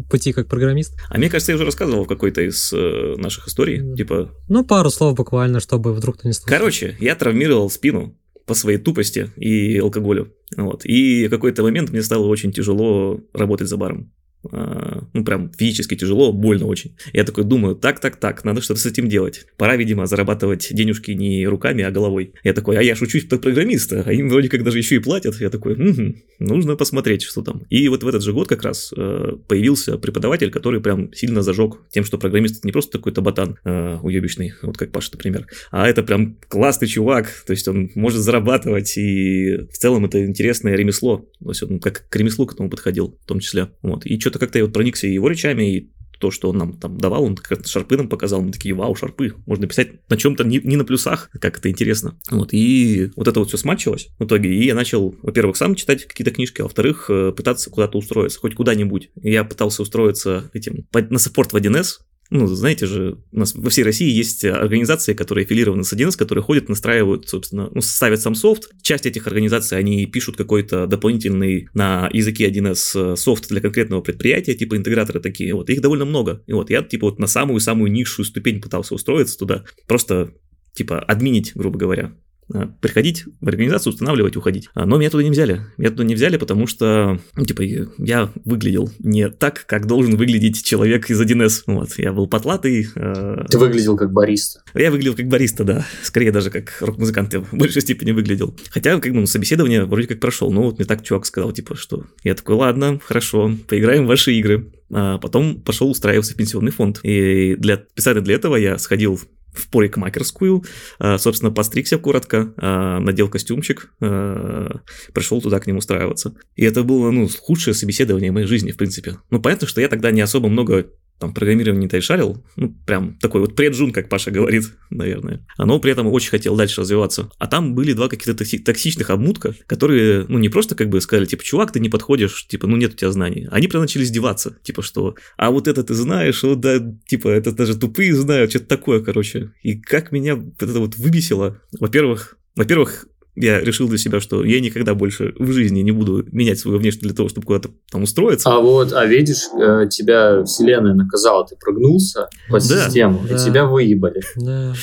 пути 0.09 0.33
как 0.33 0.47
программист. 0.47 0.97
А 1.09 1.17
мне 1.17 1.29
кажется, 1.29 1.51
я 1.51 1.55
уже 1.55 1.65
рассказывал 1.65 2.03
в 2.03 2.07
какой-то 2.07 2.41
из 2.41 2.73
э, 2.73 3.15
наших 3.17 3.47
историй, 3.47 3.79
mm. 3.79 3.95
типа... 3.95 4.31
Ну, 4.49 4.65
пару 4.65 4.89
слов 4.89 5.15
буквально, 5.15 5.59
чтобы 5.59 5.93
вдруг 5.93 6.17
ты 6.17 6.27
не 6.27 6.33
слышал. 6.33 6.49
Короче, 6.49 6.97
я 6.99 7.15
травмировал 7.15 7.69
спину 7.69 8.17
по 8.49 8.55
своей 8.55 8.79
тупости 8.79 9.29
и 9.38 9.77
алкоголю. 9.77 10.33
Вот. 10.57 10.83
И 10.83 11.27
в 11.27 11.29
какой-то 11.29 11.62
момент 11.62 11.91
мне 11.91 12.01
стало 12.01 12.25
очень 12.25 12.51
тяжело 12.51 13.21
работать 13.31 13.67
за 13.67 13.77
баром. 13.77 14.12
А, 14.52 15.04
ну, 15.13 15.23
прям 15.23 15.52
физически 15.52 15.95
тяжело, 15.95 16.32
больно 16.32 16.65
очень. 16.65 16.95
Я 17.13 17.23
такой 17.23 17.43
думаю, 17.43 17.75
так, 17.75 17.99
так, 17.99 18.15
так, 18.17 18.43
надо 18.43 18.62
что-то 18.62 18.80
с 18.80 18.86
этим 18.86 19.10
делать. 19.10 19.45
Пора, 19.58 19.75
видимо, 19.75 20.06
зарабатывать 20.06 20.67
денежки 20.71 21.12
не 21.12 21.45
руками, 21.47 21.84
а 21.84 21.91
головой. 21.91 22.34
Я 22.43 22.54
такой, 22.54 22.78
а 22.78 22.82
я 22.82 22.95
ж 22.95 23.02
учусь 23.02 23.28
как 23.28 23.41
программиста, 23.41 24.04
а 24.06 24.13
им 24.13 24.30
вроде 24.30 24.49
как 24.49 24.63
даже 24.63 24.78
еще 24.78 24.95
и 24.95 24.99
платят. 24.99 25.39
Я 25.39 25.49
такой, 25.49 25.73
угу, 25.73 26.15
нужно 26.39 26.75
посмотреть, 26.75 27.23
что 27.23 27.41
там. 27.41 27.63
И 27.69 27.88
вот 27.89 28.04
в 28.04 28.08
этот 28.08 28.23
же 28.23 28.34
год 28.34 28.47
как 28.47 28.63
раз 28.63 28.93
э, 28.95 29.34
появился 29.47 29.97
преподаватель, 29.97 30.52
который 30.52 30.82
прям 30.82 31.13
сильно 31.13 31.41
зажег 31.41 31.78
тем, 31.89 32.06
что 32.06 32.17
программист 32.17 32.63
не 32.63 32.71
просто 32.71 32.93
такой-то 32.93 33.21
ботан 33.21 33.58
э, 33.63 33.97
уебищный, 34.02 34.54
вот 34.62 34.78
как 34.78 34.91
Паша, 34.91 35.10
например, 35.13 35.47
а 35.71 35.88
это 35.88 36.04
прям 36.04 36.38
классный 36.47 36.88
чувак, 36.88 37.43
то 37.45 37.52
есть 37.52 37.67
он 37.67 37.91
может 37.95 38.21
зарабатывать, 38.21 38.97
и 38.97 39.67
в 39.71 39.78
целом 39.78 40.06
это 40.06 40.25
интересное 40.25 40.75
ремесло, 40.75 41.28
то 41.43 41.49
есть 41.49 41.63
он 41.63 41.80
как 41.80 42.08
к 42.10 42.15
ремеслу 42.15 42.45
к 42.45 42.54
этому 42.54 42.69
подходил 42.69 43.17
в 43.21 43.28
том 43.28 43.39
числе. 43.39 43.69
Вот. 43.82 44.06
И 44.06 44.19
что-то 44.30 44.46
как-то 44.46 44.60
я 44.60 44.65
вот 44.65 44.74
проникся 44.74 45.08
его 45.08 45.28
речами, 45.28 45.76
и 45.76 45.89
то, 46.20 46.32
что 46.32 46.50
он 46.50 46.58
нам 46.58 46.74
там 46.74 46.98
давал, 46.98 47.24
он 47.24 47.36
как-то 47.36 47.68
шарпы 47.68 47.98
нам 47.98 48.10
показал, 48.10 48.42
мы 48.42 48.52
такие, 48.52 48.76
вау, 48.76 48.94
шарпы, 48.94 49.34
можно 49.46 49.68
писать 49.68 50.08
на 50.10 50.18
чем-то 50.18 50.44
не, 50.44 50.60
не 50.60 50.76
на 50.76 50.84
плюсах, 50.84 51.30
как 51.39 51.58
это 51.58 51.70
интересно. 51.70 52.20
Вот, 52.30 52.50
и 52.52 53.12
вот 53.15 53.28
это 53.28 53.39
вот 53.39 53.48
все 53.48 53.58
смачивалось 53.58 54.10
в 54.20 54.26
итоге, 54.26 54.54
и 54.54 54.65
я 54.65 54.76
начал, 54.76 55.15
во-первых, 55.22 55.56
сам 55.56 55.76
читать 55.76 56.06
какие-то 56.06 56.32
книжки, 56.32 56.62
а 56.62 56.65
во-вторых, 56.65 57.06
э, 57.10 57.32
пытаться 57.32 57.70
куда-то 57.70 57.98
устроиться, 57.98 58.39
хоть 58.39 58.54
куда-нибудь. 58.54 59.12
Я 59.15 59.46
пытался 59.46 59.82
устроиться 59.82 60.52
этим 60.54 60.86
на 60.92 61.20
саппорт 61.20 61.54
в 61.54 61.56
1С, 61.56 62.02
ну, 62.30 62.46
знаете 62.48 62.86
же, 62.86 63.18
у 63.32 63.39
нас 63.39 63.56
во 63.56 63.70
всей 63.70 63.84
России 63.84 64.10
есть 64.10 64.46
организации, 64.46 65.13
которые 65.13 65.46
аффилированы 65.46 65.84
с 65.84 65.94
1С, 65.94 66.15
которые 66.18 66.44
ходят, 66.44 66.70
настраивают, 66.70 67.28
собственно, 67.28 67.70
ну, 67.74 67.82
ставят 67.82 68.22
сам 68.22 68.36
софт. 68.36 68.70
Часть 68.84 69.08
этих 69.08 69.26
организаций, 69.26 69.78
они 69.78 70.06
пишут 70.06 70.38
какой-то 70.38 70.86
дополнительный 70.86 71.70
на 71.74 72.10
языке 72.13 72.50
1С 72.50 73.15
софт 73.15 73.50
для 73.50 73.62
конкретного 73.62 74.02
предприятия, 74.02 74.54
типа 74.54 74.78
интеграторы 74.78 75.20
такие, 75.20 75.54
вот, 75.56 75.70
их 75.70 75.82
довольно 75.82 76.06
много. 76.06 76.44
И 76.46 76.54
вот 76.54 76.70
я, 76.70 76.84
типа, 76.84 77.08
вот 77.08 77.20
на 77.20 77.28
самую-самую 77.28 77.92
низшую 77.92 78.26
ступень 78.26 78.62
пытался 78.62 78.94
устроиться 78.94 79.38
туда, 79.38 79.65
просто, 79.88 80.34
типа, 80.74 81.00
админить, 81.00 81.54
грубо 81.56 81.80
говоря. 81.80 82.13
Э, 82.53 82.67
приходить 82.81 83.25
в 83.41 83.47
организацию, 83.47 83.93
устанавливать, 83.93 84.35
уходить. 84.35 84.69
А, 84.73 84.85
но 84.85 84.97
меня 84.97 85.09
туда 85.09 85.23
не 85.23 85.29
взяли. 85.29 85.62
Меня 85.77 85.91
туда 85.91 86.03
не 86.03 86.15
взяли, 86.15 86.38
потому 86.38 86.65
что, 86.65 87.19
ну, 87.35 87.45
типа, 87.45 87.62
я 87.97 88.31
выглядел 88.43 88.89
не 88.99 89.29
так, 89.29 89.65
как 89.67 89.85
должен 89.85 90.15
выглядеть 90.15 90.63
человек 90.63 91.09
из 91.09 91.21
1С. 91.21 91.63
Вот, 91.67 91.93
я 91.97 92.12
был 92.12 92.27
потлатый. 92.27 92.88
Э, 92.95 93.45
Ты 93.49 93.59
выглядел 93.59 93.95
как 93.95 94.12
бариста. 94.12 94.63
Я 94.73 94.89
выглядел 94.89 95.15
как 95.15 95.27
бариста, 95.27 95.63
да. 95.63 95.85
Скорее 96.01 96.31
даже 96.31 96.49
как 96.49 96.75
рок-музыкант 96.81 97.33
я 97.33 97.41
в 97.41 97.53
большей 97.53 97.81
степени 97.81 98.12
выглядел. 98.12 98.57
Хотя, 98.71 98.99
как 98.99 99.13
бы, 99.13 99.19
ну, 99.19 99.25
собеседование 99.27 99.85
вроде 99.85 100.07
как 100.07 100.19
прошел. 100.19 100.51
Но 100.51 100.63
вот 100.63 100.79
мне 100.79 100.85
так 100.85 101.03
чувак 101.03 101.25
сказал, 101.25 101.51
типа, 101.51 101.75
что 101.75 102.05
я 102.23 102.33
такой, 102.33 102.55
ладно, 102.55 102.99
хорошо, 103.03 103.51
поиграем 103.67 104.05
в 104.05 104.07
ваши 104.07 104.33
игры. 104.33 104.71
А 104.91 105.19
потом 105.19 105.62
пошел 105.62 105.89
устраиваться 105.89 106.33
в 106.33 106.38
пенсионный 106.38 106.71
фонд. 106.71 106.99
И 107.03 107.55
для, 107.55 107.83
специально 107.91 108.21
для 108.21 108.35
этого 108.35 108.55
я 108.55 108.79
сходил 108.79 109.19
в 109.53 109.69
парикмахерскую, 109.69 110.63
а, 110.99 111.17
собственно, 111.17 111.51
постригся 111.51 111.97
коротко, 111.97 112.53
а, 112.57 112.99
надел 112.99 113.29
костюмчик, 113.29 113.91
а, 114.01 114.81
пришел 115.13 115.41
туда 115.41 115.59
к 115.59 115.67
ним 115.67 115.77
устраиваться. 115.77 116.35
И 116.55 116.63
это 116.63 116.83
было, 116.83 117.12
ну, 117.12 117.27
худшее 117.27 117.73
собеседование 117.73 118.31
в 118.31 118.33
моей 118.33 118.47
жизни, 118.47 118.71
в 118.71 118.77
принципе. 118.77 119.17
Ну, 119.29 119.41
понятно, 119.41 119.67
что 119.67 119.81
я 119.81 119.88
тогда 119.88 120.12
не 120.12 120.21
особо 120.21 120.49
много 120.49 120.88
там 121.19 121.34
программирование 121.34 121.89
не 121.91 122.01
шарил, 122.01 122.43
ну, 122.55 122.73
прям 122.86 123.15
такой 123.19 123.41
вот 123.41 123.55
преджун, 123.55 123.91
как 123.91 124.10
Паша 124.10 124.32
говорит, 124.32 124.63
наверное. 124.89 125.45
Но 125.58 125.79
при 125.79 125.91
этом 125.91 126.08
очень 126.08 126.29
хотел 126.29 126.55
дальше 126.55 126.82
развиваться. 126.82 127.29
А 127.38 127.47
там 127.47 127.75
были 127.75 127.93
два 127.93 128.08
каких-то 128.08 128.36
токсичных 128.36 129.10
обмутка, 129.10 129.53
которые, 129.67 130.25
ну, 130.27 130.39
не 130.39 130.49
просто 130.49 130.75
как 130.75 130.89
бы 130.89 131.01
сказали, 131.01 131.25
типа, 131.25 131.43
чувак, 131.43 131.71
ты 131.71 131.79
не 131.79 131.89
подходишь, 131.89 132.47
типа, 132.47 132.67
ну, 132.67 132.77
нет 132.77 132.93
у 132.93 132.95
тебя 132.95 133.12
знаний. 133.12 133.47
Они 133.51 133.67
прям 133.67 133.82
начали 133.82 134.03
издеваться, 134.03 134.58
типа, 134.63 134.82
что, 134.82 135.15
а 135.38 135.51
вот 135.51 135.67
это 135.67 135.84
ты 135.84 135.93
знаешь, 135.93 136.41
вот, 136.43 136.62
да, 136.62 136.79
типа, 137.08 137.27
это 137.27 137.51
даже 137.51 137.77
тупые 137.77 138.15
знают, 138.15 138.51
что-то 138.51 138.67
такое, 138.67 139.01
короче. 139.01 139.51
И 139.62 139.79
как 139.79 140.12
меня 140.12 140.39
это 140.60 140.79
вот 140.79 140.95
выбесило. 140.97 141.62
Во-первых, 141.79 142.38
во-первых, 142.55 143.08
я 143.39 143.62
решил 143.62 143.88
для 143.88 143.97
себя, 143.97 144.19
что 144.19 144.43
я 144.43 144.60
никогда 144.60 144.93
больше 144.93 145.34
в 145.39 145.52
жизни 145.52 145.80
не 145.80 145.91
буду 145.91 146.25
менять 146.32 146.60
свою 146.60 146.78
внешность 146.78 147.04
для 147.04 147.13
того, 147.13 147.30
чтобы 147.30 147.47
куда-то 147.47 147.69
там 147.89 148.04
устроиться. 148.04 148.49
А 148.49 148.60
вот, 148.60 148.91
а 148.91 149.06
видишь, 149.06 149.43
э, 149.54 149.88
тебя 149.89 150.43
вселенная 150.43 150.93
наказала, 150.93 151.47
ты 151.47 151.56
прогнулся 151.56 152.28
по 152.49 152.60
да, 152.60 152.86
систему, 152.86 153.25
да. 153.28 153.36
и 153.36 153.39
тебя 153.39 153.65
выебали. 153.65 154.21
Да. 154.36 154.73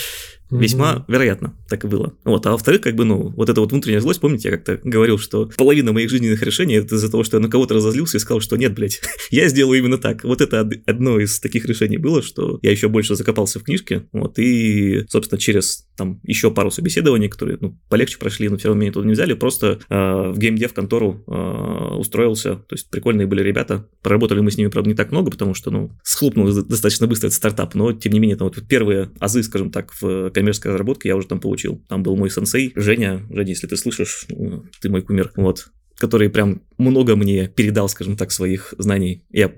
Весьма 0.50 1.04
вероятно, 1.08 1.56
так 1.68 1.84
и 1.84 1.88
было. 1.88 2.14
Вот. 2.24 2.46
А 2.46 2.52
во-вторых, 2.52 2.80
как 2.80 2.94
бы, 2.94 3.04
ну, 3.04 3.32
вот 3.36 3.48
эта 3.48 3.60
вот 3.60 3.72
внутренняя 3.72 4.00
злость, 4.00 4.20
помните, 4.20 4.48
я 4.48 4.56
как-то 4.56 4.80
говорил, 4.82 5.18
что 5.18 5.50
половина 5.56 5.92
моих 5.92 6.08
жизненных 6.08 6.42
решений 6.42 6.74
это 6.74 6.94
из-за 6.94 7.10
того, 7.10 7.24
что 7.24 7.36
я 7.36 7.40
на 7.40 7.48
кого-то 7.48 7.74
разозлился 7.74 8.16
и 8.16 8.20
сказал, 8.20 8.40
что 8.40 8.56
нет, 8.56 8.74
блядь, 8.74 9.00
я 9.30 9.48
сделаю 9.48 9.78
именно 9.78 9.98
так. 9.98 10.22
Вот 10.24 10.40
это 10.40 10.68
одно 10.86 11.18
из 11.18 11.40
таких 11.40 11.66
решений 11.66 11.98
было, 11.98 12.22
что 12.22 12.58
я 12.62 12.70
еще 12.70 12.88
больше 12.88 13.16
закопался 13.16 13.58
в 13.58 13.64
книжке, 13.64 14.06
вот, 14.12 14.38
и, 14.38 15.04
собственно, 15.08 15.40
через 15.40 15.86
там 15.96 16.20
еще 16.22 16.50
пару 16.50 16.70
собеседований, 16.70 17.28
которые, 17.28 17.58
ну, 17.60 17.78
полегче 17.88 18.18
прошли, 18.18 18.48
но 18.48 18.56
все 18.56 18.68
равно 18.68 18.82
меня 18.82 18.92
туда 18.92 19.06
не 19.06 19.14
взяли, 19.14 19.34
просто 19.34 19.80
э, 19.88 20.30
в 20.30 20.38
геймдев 20.38 20.74
контору 20.74 21.24
э, 21.26 21.94
устроился, 21.96 22.56
то 22.56 22.74
есть 22.74 22.90
прикольные 22.90 23.26
были 23.26 23.42
ребята, 23.42 23.88
проработали 24.02 24.40
мы 24.40 24.50
с 24.50 24.58
ними, 24.58 24.68
правда, 24.68 24.90
не 24.90 24.96
так 24.96 25.10
много, 25.10 25.30
потому 25.30 25.54
что, 25.54 25.70
ну, 25.70 25.90
схлопнул 26.04 26.46
достаточно 26.46 27.06
быстро 27.06 27.28
этот 27.28 27.36
стартап, 27.36 27.74
но, 27.74 27.92
тем 27.92 28.12
не 28.12 28.20
менее, 28.20 28.36
там 28.36 28.48
вот 28.48 28.68
первые 28.68 29.10
азы, 29.18 29.42
скажем 29.42 29.70
так, 29.70 29.92
в 30.00 30.30
коммерческой 30.36 30.68
разработке 30.68 31.08
я 31.08 31.16
уже 31.16 31.26
там 31.26 31.40
получил. 31.40 31.82
Там 31.88 32.02
был 32.02 32.16
мой 32.16 32.30
сенсей, 32.30 32.72
Женя. 32.76 33.22
Женя, 33.30 33.48
если 33.48 33.66
ты 33.66 33.76
слышишь, 33.76 34.26
ну, 34.28 34.64
ты 34.80 34.88
мой 34.88 35.02
кумир. 35.02 35.32
Вот 35.36 35.68
который 35.98 36.28
прям 36.28 36.60
много 36.76 37.16
мне 37.16 37.48
передал, 37.48 37.88
скажем 37.88 38.18
так, 38.18 38.30
своих 38.30 38.74
знаний. 38.76 39.24
Я 39.30 39.50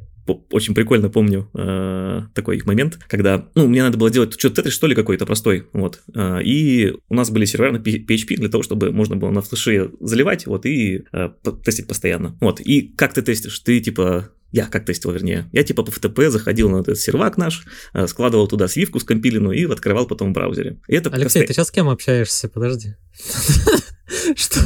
очень 0.50 0.74
прикольно 0.74 1.08
помню 1.08 1.48
э, 1.54 2.22
такой 2.34 2.60
момент, 2.64 2.98
когда, 3.08 3.48
ну, 3.54 3.66
мне 3.66 3.82
надо 3.82 3.96
было 3.96 4.10
делать 4.10 4.38
что-то 4.38 4.60
это 4.60 4.70
что 4.70 4.86
ли 4.86 4.94
какой-то 4.94 5.26
простой, 5.26 5.66
вот, 5.72 6.02
э, 6.14 6.42
и 6.42 6.94
у 7.08 7.14
нас 7.14 7.30
были 7.30 7.44
сервера 7.46 7.72
на 7.72 7.78
PHP 7.78 8.36
для 8.36 8.48
того, 8.48 8.62
чтобы 8.62 8.92
можно 8.92 9.16
было 9.16 9.30
на 9.30 9.40
флеше 9.40 9.90
заливать, 10.00 10.46
вот, 10.46 10.66
и 10.66 11.04
э, 11.12 11.30
тестить 11.64 11.86
постоянно, 11.86 12.36
вот, 12.40 12.60
и 12.60 12.82
как 12.82 13.14
ты 13.14 13.22
тестишь? 13.22 13.58
Ты, 13.60 13.80
типа, 13.80 14.30
я 14.50 14.66
как 14.66 14.86
тестил, 14.86 15.10
вернее. 15.10 15.48
Я 15.52 15.62
типа 15.62 15.82
по 15.82 15.90
FTP 15.90 16.30
заходил 16.30 16.70
на 16.70 16.80
этот 16.80 16.98
сервак 16.98 17.36
наш, 17.36 17.64
э, 17.92 18.06
складывал 18.06 18.48
туда 18.48 18.68
свивку 18.68 18.98
скомпиленную 18.98 19.56
и 19.56 19.70
открывал 19.70 20.06
потом 20.06 20.30
в 20.30 20.32
браузере. 20.32 20.80
И 20.88 20.94
это 20.94 21.10
Алексей, 21.10 21.24
постоянно... 21.24 21.46
ты 21.46 21.54
сейчас 21.54 21.68
с 21.68 21.70
кем 21.70 21.88
общаешься? 21.88 22.48
Подожди. 22.48 22.94
Что? 24.36 24.60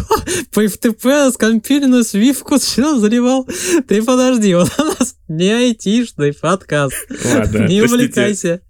По 0.53 0.65
FTP 0.65 1.33
скомпиленную 1.33 2.05
свивку 2.05 2.59
что 2.59 3.01
заливал? 3.01 3.49
Ты 3.89 4.03
подожди, 4.03 4.55
вот 4.55 4.71
у 4.79 4.85
нас 4.85 5.17
не 5.27 5.51
айтишный 5.51 6.33
подкаст. 6.33 6.95
Ладно, 7.35 7.67
Не 7.67 7.83
увлекайся. 7.83 8.61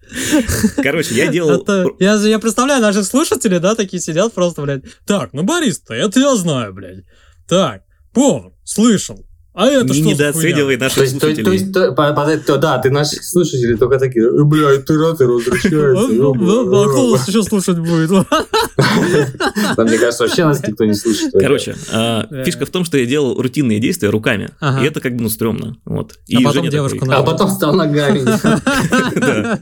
Короче, 0.83 1.15
я 1.15 1.29
делал... 1.29 1.67
я, 1.99 2.15
я 2.15 2.39
представляю, 2.39 2.81
наших 2.81 3.05
слушателей, 3.05 3.59
да, 3.59 3.75
такие 3.75 4.01
сидят 4.01 4.33
просто, 4.33 4.63
блядь. 4.63 4.85
Так, 5.05 5.35
ну 5.35 5.43
бариста, 5.43 5.93
это 5.93 6.21
я 6.21 6.35
знаю, 6.37 6.73
блядь. 6.73 7.05
Так, 7.47 7.83
повар, 8.15 8.53
слышал. 8.65 9.27
А 9.55 9.67
это 9.67 9.93
что 9.93 10.03
недооценивай 10.03 10.79
наших 10.79 10.97
то 10.97 11.03
есть, 11.03 11.19
слушателей. 11.19 11.45
То, 11.45 11.53
есть, 11.53 11.73
то, 11.75 11.93
то, 11.93 12.39
то, 12.47 12.57
да, 12.57 12.79
ты 12.79 12.91
наших 12.91 13.23
слушателей 13.23 13.77
только 13.77 13.99
такие, 13.99 14.25
«Э, 14.25 14.45
бля, 14.45 14.79
ты 14.79 14.97
рад, 14.97 15.19
ты 15.19 15.27
возвращается. 15.29 16.05
А 16.05 16.89
кто 16.89 17.11
нас 17.11 17.29
еще 17.29 17.43
слушать 17.43 17.79
будет? 17.79 18.11
Мне 19.77 19.99
кажется, 19.99 20.23
вообще 20.25 20.47
нас 20.47 20.67
никто 20.67 20.87
не 20.87 20.95
слушает. 20.95 21.35
Короче, 21.39 21.77
а, 21.93 22.27
фишка 22.45 22.65
в 22.65 22.71
том, 22.71 22.87
что 22.87 22.97
я 22.97 23.05
делал 23.05 23.41
рутинные 23.41 23.79
действия 23.79 24.09
руками, 24.09 24.51
и 24.81 24.85
это 24.85 25.01
как 25.01 25.17
бы, 25.17 25.23
ну, 25.25 25.29
стрёмно. 25.29 25.77
Вот. 25.85 26.15
А 26.35 26.41
потом 26.43 26.69
девушку 26.71 27.07
А 27.11 27.23
потом 27.23 27.51
стал 27.51 27.75
ногами. 27.75 28.23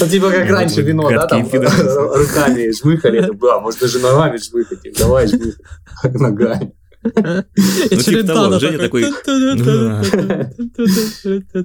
Ну, 0.00 0.06
типа 0.06 0.30
как 0.30 0.48
раньше 0.48 0.80
вино, 0.80 1.10
да, 1.10 1.26
там 1.26 1.42
руками 1.42 2.72
жмыхали, 2.72 3.20
да, 3.20 3.60
может 3.60 3.80
даже 3.80 3.98
ногами 3.98 4.38
жмыхать, 4.38 4.78
давай 4.98 5.26
жмыхать 5.26 6.14
ногами. 6.14 6.72
Ну, 7.14 7.96
типа 7.96 8.22
того, 8.26 8.58
Женя 8.58 8.78
такой... 8.78 9.04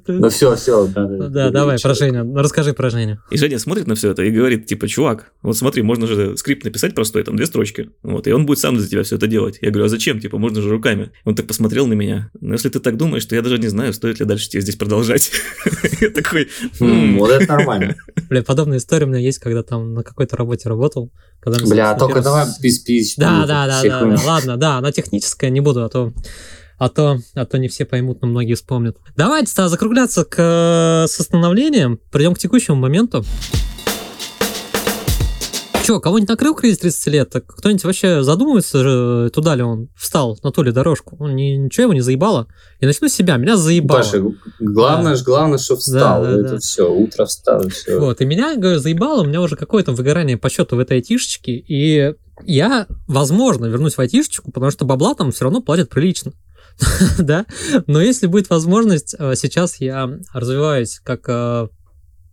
Ну 0.08 0.30
все, 0.30 0.56
все. 0.56 0.88
Да, 0.88 1.50
давай, 1.50 1.78
про 1.82 1.94
Женю. 1.94 2.24
Ну, 2.24 2.38
Расскажи 2.38 2.74
про 2.74 2.90
Женю. 2.90 3.20
И 3.32 3.38
Женя 3.38 3.60
смотрит 3.60 3.88
на 3.88 3.96
все 3.96 4.12
это 4.12 4.24
и 4.24 4.32
говорит, 4.32 4.66
типа, 4.66 4.88
чувак, 4.88 5.32
вот 5.42 5.58
смотри, 5.58 5.82
можно 5.82 6.08
же 6.08 6.38
скрипт 6.38 6.64
написать 6.64 6.96
простой, 6.96 7.24
там, 7.24 7.36
две 7.36 7.46
строчки, 7.46 7.90
вот, 8.04 8.28
и 8.28 8.32
он 8.32 8.46
будет 8.46 8.60
сам 8.60 8.80
за 8.80 8.88
тебя 8.88 9.04
все 9.04 9.16
это 9.16 9.28
делать. 9.28 9.58
Я 9.62 9.70
говорю, 9.72 9.86
а 9.86 9.90
зачем, 9.90 10.20
типа, 10.20 10.38
можно 10.38 10.62
же 10.62 10.70
руками. 10.70 11.12
Он 11.26 11.36
так 11.36 11.48
посмотрел 11.48 11.88
на 11.88 11.94
меня, 11.94 12.30
ну, 12.40 12.54
если 12.54 12.70
ты 12.70 12.80
так 12.80 12.98
думаешь, 12.98 13.26
то 13.26 13.36
я 13.36 13.42
даже 13.42 13.58
не 13.58 13.68
знаю, 13.68 13.94
стоит 13.94 14.20
ли 14.20 14.26
дальше 14.26 14.50
тебе 14.50 14.62
здесь 14.62 14.76
продолжать. 14.76 15.32
Я 16.02 16.10
такой, 16.10 16.50
М, 16.80 17.18
Вот 17.18 17.32
это 17.32 17.48
нормально. 17.52 17.96
Бля, 18.30 18.44
подобная 18.44 18.78
история 18.78 19.06
у 19.06 19.10
меня 19.10 19.20
есть, 19.20 19.40
когда 19.40 19.64
там 19.64 19.94
на 19.94 20.04
какой-то 20.04 20.36
работе 20.38 20.70
работал. 20.70 21.12
Когда 21.44 21.60
мы, 21.64 21.70
Бля, 21.70 21.94
только 21.96 22.16
первый- 22.16 22.24
давай 22.24 22.46
без 22.62 22.80
пич. 22.80 23.16
Да, 23.18 23.46
да, 23.46 23.68
да, 23.68 23.82
да, 23.82 24.06
да. 24.06 24.22
Ладно, 24.26 24.58
да, 24.58 24.78
она 24.78 24.92
техническая, 24.92 25.50
не 25.50 25.60
буду, 25.60 25.84
а 25.84 25.90
то, 25.90 26.14
а 26.78 26.90
то, 26.90 27.20
а 27.36 27.46
то 27.46 27.58
не 27.58 27.68
все 27.68 27.86
поймут, 27.86 28.22
но 28.22 28.28
многие 28.28 28.54
вспомнят. 28.56 28.98
Давайте 29.16 29.54
тогда 29.54 29.70
закругляться 29.70 30.24
к 30.26 30.36
э, 30.38 31.08
с 31.08 31.20
остановлением. 31.20 32.00
Придем 32.12 32.34
к 32.34 32.40
текущему 32.40 32.78
моменту. 32.78 33.24
Че, 35.84 36.00
кого-нибудь 36.00 36.30
накрыл 36.30 36.56
кризис 36.56 36.78
30 36.80 37.08
лет? 37.08 37.30
Так 37.30 37.46
кто-нибудь 37.46 37.84
вообще 37.84 38.24
задумывается, 38.24 39.30
туда 39.34 39.56
ли 39.56 39.64
он 39.64 39.90
встал, 39.98 40.40
на 40.42 40.52
ту 40.52 40.64
ли 40.64 40.72
дорожку? 40.72 41.18
Он 41.20 41.36
не, 41.36 41.58
ничего 41.58 41.84
его 41.84 41.94
не 41.94 42.00
заебало? 42.00 42.48
И 42.80 42.86
начну 42.86 43.10
с 43.10 43.14
себя, 43.14 43.36
меня 43.36 43.58
заебало. 43.58 43.98
Паша, 44.00 44.24
главное, 44.62 45.18
ж- 45.18 45.24
главное, 45.24 45.58
что 45.58 45.76
встал. 45.76 46.24
Да, 46.24 46.32
да, 46.32 46.40
Это 46.40 46.50
да. 46.52 46.58
все, 46.60 46.90
утро 46.90 47.26
встал, 47.26 47.68
все. 47.68 48.00
Вот, 48.00 48.22
и 48.22 48.26
меня, 48.26 48.56
говорю, 48.56 48.80
заебало, 48.80 49.24
у 49.24 49.26
меня 49.26 49.42
уже 49.42 49.58
какое-то 49.58 49.92
выгорание 49.92 50.38
по 50.38 50.50
счету 50.50 50.78
в 50.78 50.80
этой 50.80 50.98
айтишечке, 50.98 51.52
и 51.52 52.14
я, 52.46 52.88
возможно, 53.08 53.66
вернусь 53.66 53.96
в 53.96 54.00
айтишечку, 54.00 54.54
потому 54.54 54.72
что 54.72 54.86
бабла 54.86 55.16
там 55.16 55.34
все 55.34 55.44
равно 55.44 55.62
платят 55.62 55.90
прилично. 55.90 56.32
да, 57.20 57.46
но 57.88 58.02
если 58.02 58.28
будет 58.28 58.50
возможность, 58.50 59.16
э, 59.20 59.34
сейчас 59.36 59.82
я 59.82 60.10
развиваюсь 60.32 61.02
как 61.04 61.26
э, 61.28 61.68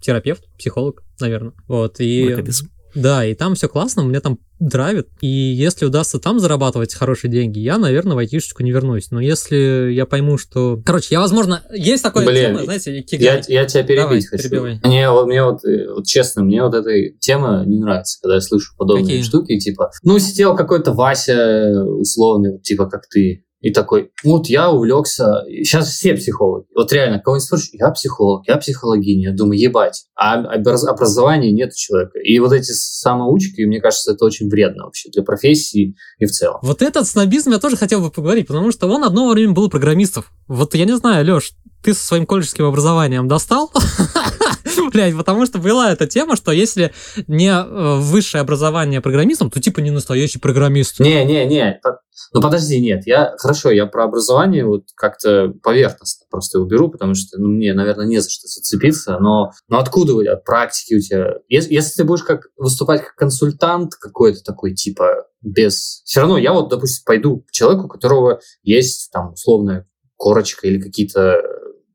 терапевт, 0.01 0.45
психолог, 0.57 1.03
наверное, 1.19 1.53
вот, 1.67 1.97
и... 1.99 2.29
Наконец. 2.31 2.63
Да, 2.95 3.25
и 3.25 3.35
там 3.35 3.55
все 3.55 3.69
классно, 3.69 4.03
меня 4.03 4.21
там 4.21 4.39
драйвит. 4.59 5.09
И 5.21 5.27
если 5.27 5.87
удастся 5.87 6.19
там 6.19 6.39
зарабатывать 6.39 6.95
хорошие 6.95 7.31
деньги, 7.31 7.59
я, 7.59 7.79
наверное, 7.79 8.15
в 8.15 8.19
айтишечку 8.19 8.63
не 8.63 8.73
вернусь. 8.73 9.11
Но 9.11 9.21
если 9.21 9.91
я 9.93 10.05
пойму, 10.07 10.37
что... 10.39 10.81
Короче, 10.85 11.09
я, 11.13 11.21
возможно... 11.21 11.63
Есть 11.73 12.03
такое 12.03 12.27
Блин, 12.27 12.55
тема, 12.55 12.65
знаете, 12.65 13.05
Я, 13.13 13.41
я 13.49 13.65
тебя 13.65 13.83
перебить 13.83 14.03
Давай, 14.03 14.23
хочу. 14.23 14.43
перебивай. 14.43 14.81
Мне, 14.85 15.11
вот- 15.11 15.27
мне 15.27 15.43
вот, 15.45 15.65
э, 15.65 15.93
вот 15.95 16.07
честно, 16.07 16.43
мне 16.45 16.63
вот 16.63 16.75
эта 16.75 16.91
тема 17.19 17.65
не 17.67 17.79
нравится, 17.79 18.19
когда 18.21 18.35
я 18.35 18.41
слышу 18.41 18.75
подобные 18.77 19.07
Какие? 19.07 19.23
штуки, 19.23 19.59
типа, 19.59 19.91
ну, 20.03 20.19
сидел 20.19 20.55
какой-то 20.55 20.93
Вася 20.93 21.85
условный, 21.85 22.53
вот, 22.53 22.63
типа, 22.63 22.87
как 22.87 23.07
ты, 23.09 23.45
и 23.61 23.71
такой, 23.73 24.11
вот 24.25 24.47
я 24.49 24.71
увлекся, 24.71 25.45
сейчас 25.49 25.89
все 25.89 26.15
психологи, 26.15 26.67
вот 26.75 26.93
реально, 26.93 27.21
кого-нибудь 27.21 27.45
спрашиваешь, 27.45 27.71
я 27.75 27.91
психолог, 27.91 28.49
я 28.49 28.57
психологиня, 28.57 29.37
думаю, 29.37 29.59
ебать, 29.59 30.07
а 30.17 30.41
образ- 30.57 30.87
образования 30.87 31.53
нет 31.53 31.71
у 31.73 31.77
человека. 31.77 32.19
И 32.19 32.39
вот 32.39 32.53
эти 32.53 32.73
самоучки, 32.73 33.63
мне 33.63 33.81
кажется, 33.81 34.13
это 34.13 34.25
очень 34.25 34.49
вредно 34.49 34.85
вообще 34.85 35.11
для 35.11 35.23
профессии 35.23 35.95
и 36.19 36.25
в 36.25 36.31
целом. 36.31 36.59
Вот 36.63 36.83
этот 36.83 37.07
снобизм 37.07 37.51
я 37.53 37.59
тоже 37.59 37.77
хотел 37.77 38.01
бы 38.01 38.11
поговорить, 38.11 38.47
потому 38.47 38.73
что 38.73 38.89
он 38.89 39.05
одно 39.05 39.29
время 39.29 39.53
был 39.53 39.69
программистов. 39.69 40.33
Вот 40.49 40.75
я 40.75 40.85
не 40.85 40.97
знаю, 40.97 41.25
Леш, 41.27 41.53
ты 41.83 41.95
со 41.95 42.05
своим 42.07 42.27
колледжским 42.27 42.65
образованием 42.65 43.29
достал? 43.29 43.71
Блять, 44.93 45.17
потому 45.17 45.47
что 45.47 45.59
была 45.59 45.93
эта 45.93 46.07
тема, 46.07 46.37
что 46.37 46.53
если 46.53 46.93
не 47.27 47.49
э, 47.51 47.97
высшее 47.99 48.43
образование 48.43 49.01
программистом, 49.01 49.51
то 49.51 49.61
типа 49.61 49.81
не 49.81 49.91
настоящий 49.91 50.39
программист. 50.39 51.01
Не, 51.01 51.25
не, 51.25 51.47
не. 51.47 51.81
по- 51.83 52.01
Ну 52.33 52.41
подожди, 52.41 52.81
нет, 52.81 53.07
я 53.07 53.35
хорошо, 53.39 53.71
я 53.71 53.87
про 53.87 54.05
образование 54.05 54.65
вот 54.65 54.85
как-то 54.95 55.53
поверхностно 55.63 56.27
просто 56.31 56.59
его 56.59 56.67
беру, 56.67 56.89
потому 56.89 57.15
что 57.15 57.39
ну, 57.39 57.49
мне, 57.49 57.73
наверное, 57.75 58.07
не 58.07 58.21
за 58.21 58.31
что 58.31 58.47
зацепиться, 58.47 59.19
но, 59.19 59.51
но 59.69 59.79
откуда 59.79 60.15
у 60.15 60.23
тебя 60.23 60.37
практики 60.37 60.95
у 60.95 61.01
тебя? 61.01 61.35
Если, 61.49 61.73
если 61.75 61.97
ты 61.97 62.05
будешь 62.05 62.23
как 62.23 62.49
выступать 62.57 63.03
как 63.03 63.15
консультант 63.17 63.95
какой-то 63.95 64.43
такой, 64.43 64.75
типа, 64.75 65.27
без... 65.43 66.03
Все 66.05 66.21
равно 66.21 66.39
я 66.39 66.53
вот, 66.53 66.69
допустим, 66.69 67.03
пойду 67.05 67.41
к 67.41 67.51
человеку, 67.51 67.87
у 67.87 67.89
которого 67.89 68.41
есть 68.63 69.11
там 69.13 69.33
условная 69.33 69.87
корочка 70.17 70.67
или 70.67 70.79
какие-то 70.81 71.41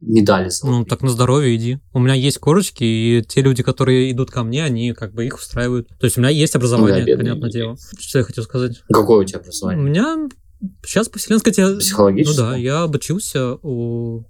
медали. 0.02 0.46
Ну, 0.46 0.50
золотые. 0.50 0.86
так 0.86 1.02
на 1.02 1.10
здоровье 1.10 1.56
иди. 1.56 1.80
У 1.94 2.00
меня 2.00 2.14
есть 2.14 2.38
корочки, 2.40 2.84
и 2.84 3.24
те 3.28 3.42
люди, 3.42 3.64
которые 3.64 4.12
идут 4.12 4.32
ко 4.32 4.44
мне, 4.44 4.64
они 4.64 4.94
как 4.94 5.14
бы 5.14 5.26
их 5.26 5.36
устраивают. 5.38 5.88
То 6.00 6.06
есть 6.06 6.18
у 6.18 6.22
меня 6.22 6.30
есть 6.30 6.56
образование, 6.56 7.02
Ну 7.02 7.12
да, 7.12 7.18
понятное 7.18 7.50
дело. 7.52 7.78
Что 8.00 8.20
я 8.20 8.24
хотел 8.24 8.44
сказать? 8.44 8.82
Какое 8.92 9.20
у 9.22 9.24
тебя 9.24 9.40
У 9.40 9.42
образование? 9.42 9.84
меня 9.84 10.30
сейчас 10.86 11.10
по 11.10 11.20
вселенской 11.20 11.52
те... 11.54 11.66
Ну 11.68 11.80
Психологическое? 11.80 12.38
да, 12.38 12.56
я 12.56 12.84
обучился 12.84 13.56
у 13.62 14.26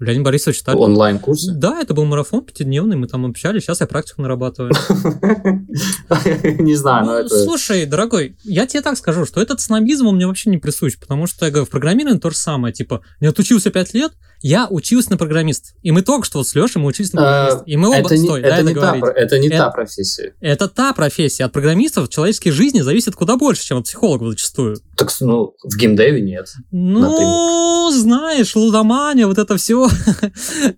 Леонида 0.00 0.24
Борисовича 0.24 0.64
Таллина. 0.64 0.84
Онлайн-курсы? 0.84 1.52
Да, 1.54 1.80
это 1.80 1.94
был 1.94 2.04
марафон 2.04 2.44
пятидневный, 2.44 2.96
мы 2.96 3.06
там 3.06 3.24
общались, 3.24 3.62
сейчас 3.62 3.80
я 3.80 3.86
практику 3.86 4.22
нарабатываю. 4.22 4.72
Не 6.58 6.74
знаю, 6.74 7.06
но 7.06 7.12
Ну, 7.12 7.18
это... 7.18 7.44
Слушай, 7.44 7.86
дорогой, 7.86 8.36
я 8.42 8.66
тебе 8.66 8.82
так 8.82 8.96
скажу, 8.96 9.24
что 9.26 9.40
этот 9.40 9.60
снобизм 9.60 10.06
у 10.08 10.12
меня 10.12 10.26
вообще 10.26 10.50
не 10.50 10.58
присущ, 10.58 10.98
потому 10.98 11.26
что, 11.26 11.44
я 11.46 11.50
говорю, 11.52 11.66
в 11.66 11.70
программировании 11.70 12.18
то 12.20 12.30
же 12.30 12.36
самое, 12.36 12.74
типа, 12.74 13.02
я 13.20 13.30
отучился 13.30 13.70
5 13.70 13.94
лет, 13.94 14.12
я 14.42 14.66
учился 14.68 15.10
на 15.10 15.16
программист, 15.16 15.74
и 15.82 15.90
мы 15.90 16.02
только 16.02 16.26
что 16.26 16.38
вот 16.38 16.48
с 16.48 16.54
Лешей 16.54 16.80
мы 16.80 16.88
учились 16.88 17.12
на 17.12 17.20
программист, 17.20 17.62
и 17.66 17.76
мы 17.76 17.88
оба... 17.88 17.96
Это 17.98 18.16
не, 18.16 18.24
Стой, 18.26 18.40
это 18.40 18.50
дай 18.50 18.64
не 18.64 18.74
та, 18.74 18.96
это 19.16 19.38
не 19.38 19.46
Это- 19.48 19.56
та 19.56 19.70
профессия. 19.70 20.34
Это 20.40 20.68
та 20.68 20.92
профессия. 20.92 21.44
От 21.44 21.52
программистов 21.52 22.08
в 22.08 22.12
человеческой 22.12 22.50
жизни 22.50 22.80
зависит 22.80 23.14
куда 23.14 23.36
больше, 23.36 23.64
чем 23.64 23.78
от 23.78 23.84
психологов 23.84 24.30
зачастую. 24.30 24.76
Так, 24.96 25.10
ну, 25.20 25.54
в 25.62 25.76
геймдеве 25.76 26.20
нет. 26.20 26.48
Ну, 26.70 27.90
знаешь, 27.92 28.54
лудомания, 28.56 29.26
вот 29.26 29.38
это 29.38 29.56
все. 29.56 29.88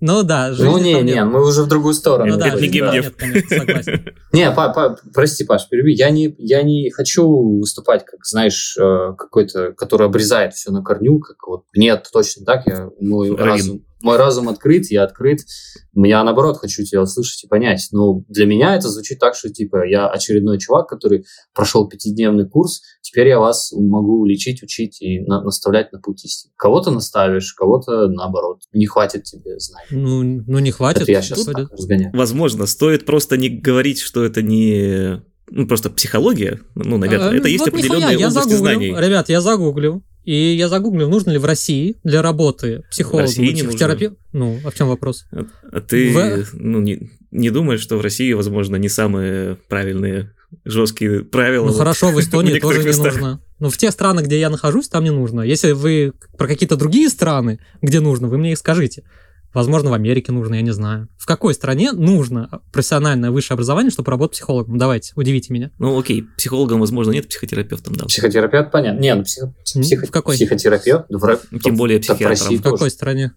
Ну 0.00 0.22
да, 0.22 0.52
жизни 0.52 0.64
ну, 0.64 0.78
не, 0.78 0.94
не, 0.94 1.02
нет. 1.14 1.26
мы 1.26 1.46
уже 1.46 1.62
в 1.62 1.66
другую 1.66 1.94
сторону. 1.94 2.32
Ну 2.32 2.38
да, 2.38 2.48
это 2.48 2.60
не 2.60 2.68
геймдев. 2.68 3.04
нет, 3.04 3.14
конечно, 3.16 3.58
согласен. 3.58 4.04
Не, 4.32 4.50
па- 4.50 4.70
па- 4.70 4.96
прости, 5.12 5.44
Паш, 5.44 5.68
переби. 5.68 5.92
Я 5.94 6.10
не, 6.10 6.34
я 6.38 6.62
не 6.62 6.90
хочу 6.90 7.58
выступать, 7.58 8.04
как, 8.04 8.24
знаешь, 8.24 8.76
э, 8.76 9.12
какой-то, 9.16 9.72
который 9.72 10.06
обрезает 10.06 10.54
все 10.54 10.70
на 10.72 10.82
корню, 10.82 11.20
как 11.20 11.36
вот 11.46 11.64
нет, 11.74 12.08
точно 12.12 12.44
так, 12.44 12.66
я, 12.66 12.88
мой 13.00 13.34
Равин. 13.34 13.53
Разум, 13.56 13.84
мой 14.02 14.16
разум 14.18 14.48
открыт, 14.48 14.90
я 14.90 15.04
открыт. 15.04 15.40
Я, 15.94 16.22
наоборот, 16.24 16.58
хочу 16.58 16.84
тебя 16.84 17.02
услышать 17.02 17.44
и 17.44 17.48
понять. 17.48 17.88
Но 17.92 18.22
для 18.28 18.46
меня 18.46 18.76
это 18.76 18.88
звучит 18.88 19.18
так, 19.18 19.34
что, 19.34 19.48
типа, 19.48 19.86
я 19.86 20.08
очередной 20.08 20.58
чувак, 20.58 20.88
который 20.88 21.24
прошел 21.54 21.88
пятидневный 21.88 22.46
курс, 22.48 22.82
теперь 23.00 23.28
я 23.28 23.38
вас 23.38 23.72
могу 23.72 24.24
лечить, 24.26 24.62
учить 24.62 25.00
и 25.00 25.20
на- 25.20 25.42
наставлять 25.42 25.92
на 25.92 26.00
путь 26.00 26.24
истины. 26.24 26.52
Кого-то 26.56 26.90
наставишь, 26.90 27.52
кого-то, 27.54 28.08
наоборот, 28.08 28.60
не 28.72 28.86
хватит 28.86 29.24
тебе 29.24 29.58
знаний. 29.58 29.86
Ну, 29.90 30.44
ну 30.46 30.58
не 30.58 30.70
хватит. 30.70 31.02
Это 31.02 31.12
я 31.12 31.22
сейчас 31.22 31.44
так 31.44 31.70
разгоняю. 31.72 32.10
Возможно, 32.14 32.66
стоит 32.66 33.06
просто 33.06 33.36
не 33.36 33.48
говорить, 33.48 34.00
что 34.00 34.24
это 34.24 34.42
не... 34.42 35.22
Ну, 35.50 35.66
просто 35.68 35.90
психология, 35.90 36.60
ну, 36.74 36.96
наверное, 36.96 37.28
А, 37.28 37.34
это 37.34 37.48
есть 37.48 37.64
вот 37.64 37.74
нихуя, 37.74 37.90
определенные 37.90 38.18
я 38.18 38.28
области 38.28 38.54
знаний. 38.54 38.94
Ребят, 38.96 39.28
я 39.28 39.40
загуглил. 39.40 40.02
И 40.24 40.34
я 40.54 40.68
загуглил, 40.68 41.08
нужно 41.08 41.30
ли 41.32 41.38
в 41.38 41.44
России 41.44 41.96
для 42.02 42.22
работы 42.22 42.82
не 42.98 43.62
психотерапевтом. 43.62 44.18
Ну, 44.32 44.58
а 44.64 44.70
в 44.70 44.74
чем 44.74 44.88
вопрос? 44.88 45.26
А 45.30 45.80
ты 45.80 46.12
В- 46.12 46.54
ну, 46.54 46.80
не, 46.80 47.10
не 47.30 47.50
думаешь, 47.50 47.80
что 47.80 47.98
в 47.98 48.00
России, 48.00 48.32
возможно, 48.32 48.76
не 48.76 48.88
самые 48.88 49.56
правильные 49.68 50.32
жесткие 50.64 51.24
правила? 51.24 51.66
Ну 51.66 51.72
вот 51.72 51.78
хорошо, 51.78 52.08
в 52.10 52.18
Эстонии 52.20 52.58
тоже 52.58 52.80
не 52.80 52.86
местах? 52.86 53.12
нужно. 53.14 53.40
Но 53.58 53.70
в 53.70 53.76
тех 53.76 53.92
странах, 53.92 54.24
где 54.26 54.40
я 54.40 54.50
нахожусь, 54.50 54.88
там 54.88 55.04
не 55.04 55.10
нужно. 55.10 55.42
Если 55.42 55.72
вы 55.72 56.12
про 56.38 56.46
какие-то 56.46 56.76
другие 56.76 57.08
страны, 57.08 57.60
где 57.82 58.00
нужно, 58.00 58.28
вы 58.28 58.38
мне 58.38 58.52
их 58.52 58.58
скажите. 58.58 59.04
Возможно, 59.54 59.90
в 59.90 59.94
Америке 59.94 60.32
нужно, 60.32 60.56
я 60.56 60.62
не 60.62 60.72
знаю. 60.72 61.08
В 61.16 61.26
какой 61.26 61.54
стране 61.54 61.92
нужно 61.92 62.60
профессиональное 62.72 63.30
высшее 63.30 63.54
образование, 63.54 63.90
чтобы 63.92 64.10
работать 64.10 64.34
психологом? 64.34 64.76
Давайте, 64.78 65.12
удивите 65.14 65.52
меня. 65.54 65.70
Ну, 65.78 65.98
окей, 65.98 66.24
психологом, 66.36 66.80
возможно, 66.80 67.12
нет, 67.12 67.28
психотерапевтом, 67.28 67.94
да. 67.94 68.06
Психотерапевт, 68.06 68.72
понятно. 68.72 69.00
Не, 69.00 69.14
ну 69.14 69.20
М, 69.20 69.24
психо- 69.82 70.06
в 70.06 70.10
какой? 70.10 70.34
психотерапевт, 70.34 71.04
в 71.08 71.24
Ро- 71.24 71.40
Тем 71.62 71.76
более 71.76 71.98
в 71.98 72.02
психиатром. 72.02 72.56
В 72.58 72.62
какой 72.62 72.78
тоже. 72.78 72.90
стране? 72.90 73.32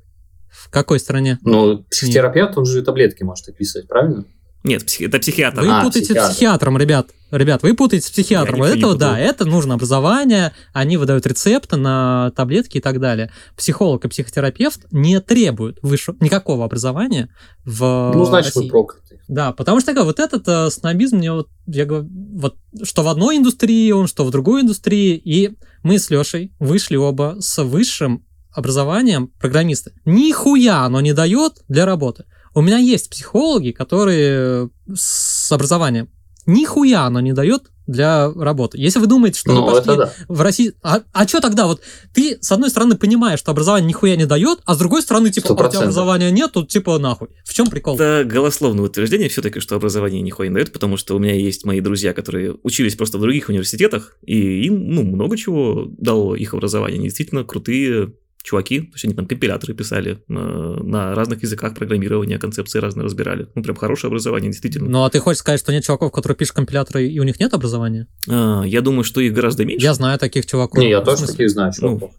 В 0.49 0.69
какой 0.71 0.99
стране? 0.99 1.37
Ну, 1.43 1.83
психотерапевт, 1.89 2.57
он 2.57 2.65
же 2.65 2.81
таблетки 2.81 3.21
может 3.23 3.47
описывать, 3.49 3.87
правильно? 3.87 4.25
Нет, 4.63 4.85
психи- 4.85 5.03
это 5.05 5.19
психиатр. 5.19 5.61
Вы 5.61 5.67
А, 5.69 5.83
путаете 5.83 6.07
психиатр. 6.07 6.31
психиатром, 6.33 6.77
ребят. 6.77 7.09
Ребят, 7.31 7.63
вы 7.63 7.73
путаете 7.73 8.07
с 8.07 8.11
психиатром. 8.11 8.57
Я 8.57 8.63
Вот 8.63 8.75
ничего 8.75 8.89
не 8.91 8.95
это, 8.95 8.99
да, 8.99 9.19
это 9.19 9.45
нужно 9.45 9.73
образование, 9.73 10.53
они 10.73 10.97
выдают 10.97 11.25
рецепты 11.25 11.75
на 11.75 12.31
таблетки 12.35 12.77
и 12.77 12.81
так 12.81 12.99
далее. 12.99 13.31
Психолог 13.55 14.05
и 14.05 14.07
психотерапевт 14.07 14.85
не 14.91 15.19
требуют 15.19 15.79
высшего, 15.81 16.15
никакого 16.19 16.63
образования 16.63 17.29
в 17.65 18.11
ну, 18.15 18.25
значит, 18.25 18.55
России. 18.55 18.67
вы 18.67 18.71
прокляты. 18.71 19.19
Да, 19.27 19.51
потому 19.51 19.81
что 19.81 19.93
вот 20.03 20.19
этот 20.19 20.47
э, 20.47 20.69
снобизм 20.69 21.17
мне 21.17 21.33
вот, 21.33 21.49
я 21.65 21.85
говорю, 21.85 22.07
вот 22.09 22.55
что 22.83 23.03
в 23.03 23.09
одной 23.09 23.37
индустрии 23.37 23.91
он, 23.91 24.07
что 24.07 24.23
в 24.23 24.31
другой 24.31 24.61
индустрии, 24.61 25.15
и 25.15 25.57
мы 25.83 25.99
с 25.99 26.09
Лешей 26.09 26.53
вышли 26.59 26.95
оба 26.95 27.37
с 27.39 27.61
высшим 27.61 28.25
образованием 28.53 29.27
программиста. 29.39 29.91
Нихуя 30.05 30.83
оно 30.83 31.01
не 31.01 31.13
дает 31.13 31.63
для 31.67 31.85
работы. 31.85 32.25
У 32.55 32.61
меня 32.61 32.77
есть 32.77 33.09
психологи, 33.09 33.71
которые 33.71 34.69
с 34.95 35.51
образованием. 35.51 36.09
Нихуя 36.47 37.01
оно 37.03 37.19
не 37.19 37.33
дает 37.33 37.69
для 37.87 38.31
работы. 38.33 38.77
Если 38.77 38.99
вы 38.99 39.07
думаете, 39.07 39.39
что 39.39 39.51
Ну, 39.51 39.65
вы 39.65 39.71
пошли 39.75 39.95
да. 39.95 40.13
в 40.27 40.41
России... 40.41 40.73
А, 40.81 41.01
а 41.13 41.27
что 41.27 41.39
тогда? 41.39 41.67
Вот 41.67 41.81
ты, 42.13 42.37
с 42.41 42.51
одной 42.51 42.69
стороны, 42.69 42.95
понимаешь, 42.95 43.39
что 43.39 43.51
образование 43.51 43.87
нихуя 43.87 44.15
не 44.15 44.25
дает, 44.25 44.59
а 44.65 44.75
с 44.75 44.77
другой 44.77 45.01
стороны, 45.01 45.29
типа, 45.29 45.49
а 45.49 45.53
у 45.53 45.69
тебя 45.69 45.81
образования 45.81 46.31
нет, 46.31 46.51
тут 46.51 46.69
типа 46.69 46.99
нахуй. 46.99 47.29
В 47.45 47.53
чем 47.53 47.67
прикол? 47.67 47.95
Это 47.95 48.25
голословное 48.25 48.85
утверждение 48.85 49.29
все-таки, 49.29 49.59
что 49.59 49.75
образование 49.75 50.21
нихуя 50.21 50.49
не 50.49 50.55
дает, 50.55 50.73
потому 50.73 50.97
что 50.97 51.15
у 51.15 51.19
меня 51.19 51.33
есть 51.33 51.65
мои 51.65 51.79
друзья, 51.79 52.13
которые 52.13 52.55
учились 52.63 52.95
просто 52.95 53.17
в 53.17 53.21
других 53.21 53.49
университетах, 53.49 54.17
и 54.25 54.65
им, 54.65 54.89
ну, 54.89 55.03
много 55.03 55.37
чего 55.37 55.85
дало 55.97 56.35
их 56.35 56.53
образование. 56.53 56.97
Они 56.97 57.07
действительно 57.07 57.43
крутые 57.43 58.13
чуваки, 58.43 58.81
то 58.81 58.93
есть 58.93 59.05
они 59.05 59.13
там 59.13 59.25
компиляторы 59.25 59.73
писали 59.73 60.19
на, 60.27 60.75
на 60.81 61.15
разных 61.15 61.43
языках 61.43 61.75
программирования, 61.75 62.39
концепции 62.39 62.79
разные 62.79 63.03
разбирали. 63.03 63.47
Ну, 63.55 63.63
прям 63.63 63.75
хорошее 63.75 64.09
образование, 64.09 64.51
действительно. 64.51 64.89
Ну, 64.89 65.03
а 65.03 65.09
ты 65.09 65.19
хочешь 65.19 65.39
сказать, 65.39 65.59
что 65.59 65.71
нет 65.71 65.83
чуваков, 65.83 66.11
которые 66.11 66.37
пишут 66.37 66.55
компиляторы, 66.55 67.07
и 67.07 67.19
у 67.19 67.23
них 67.23 67.39
нет 67.39 67.53
образования? 67.53 68.07
А, 68.29 68.63
я 68.63 68.81
думаю, 68.81 69.03
что 69.03 69.19
их 69.21 69.33
гораздо 69.33 69.65
меньше. 69.65 69.83
Я 69.85 69.93
знаю 69.93 70.17
таких 70.17 70.45
чуваков. 70.45 70.79
Не, 70.79 70.89
я 70.89 71.01
тоже 71.01 71.27
таких 71.27 71.49
знаю, 71.49 71.73
Ну, 71.81 71.89
чуваков. 71.99 72.11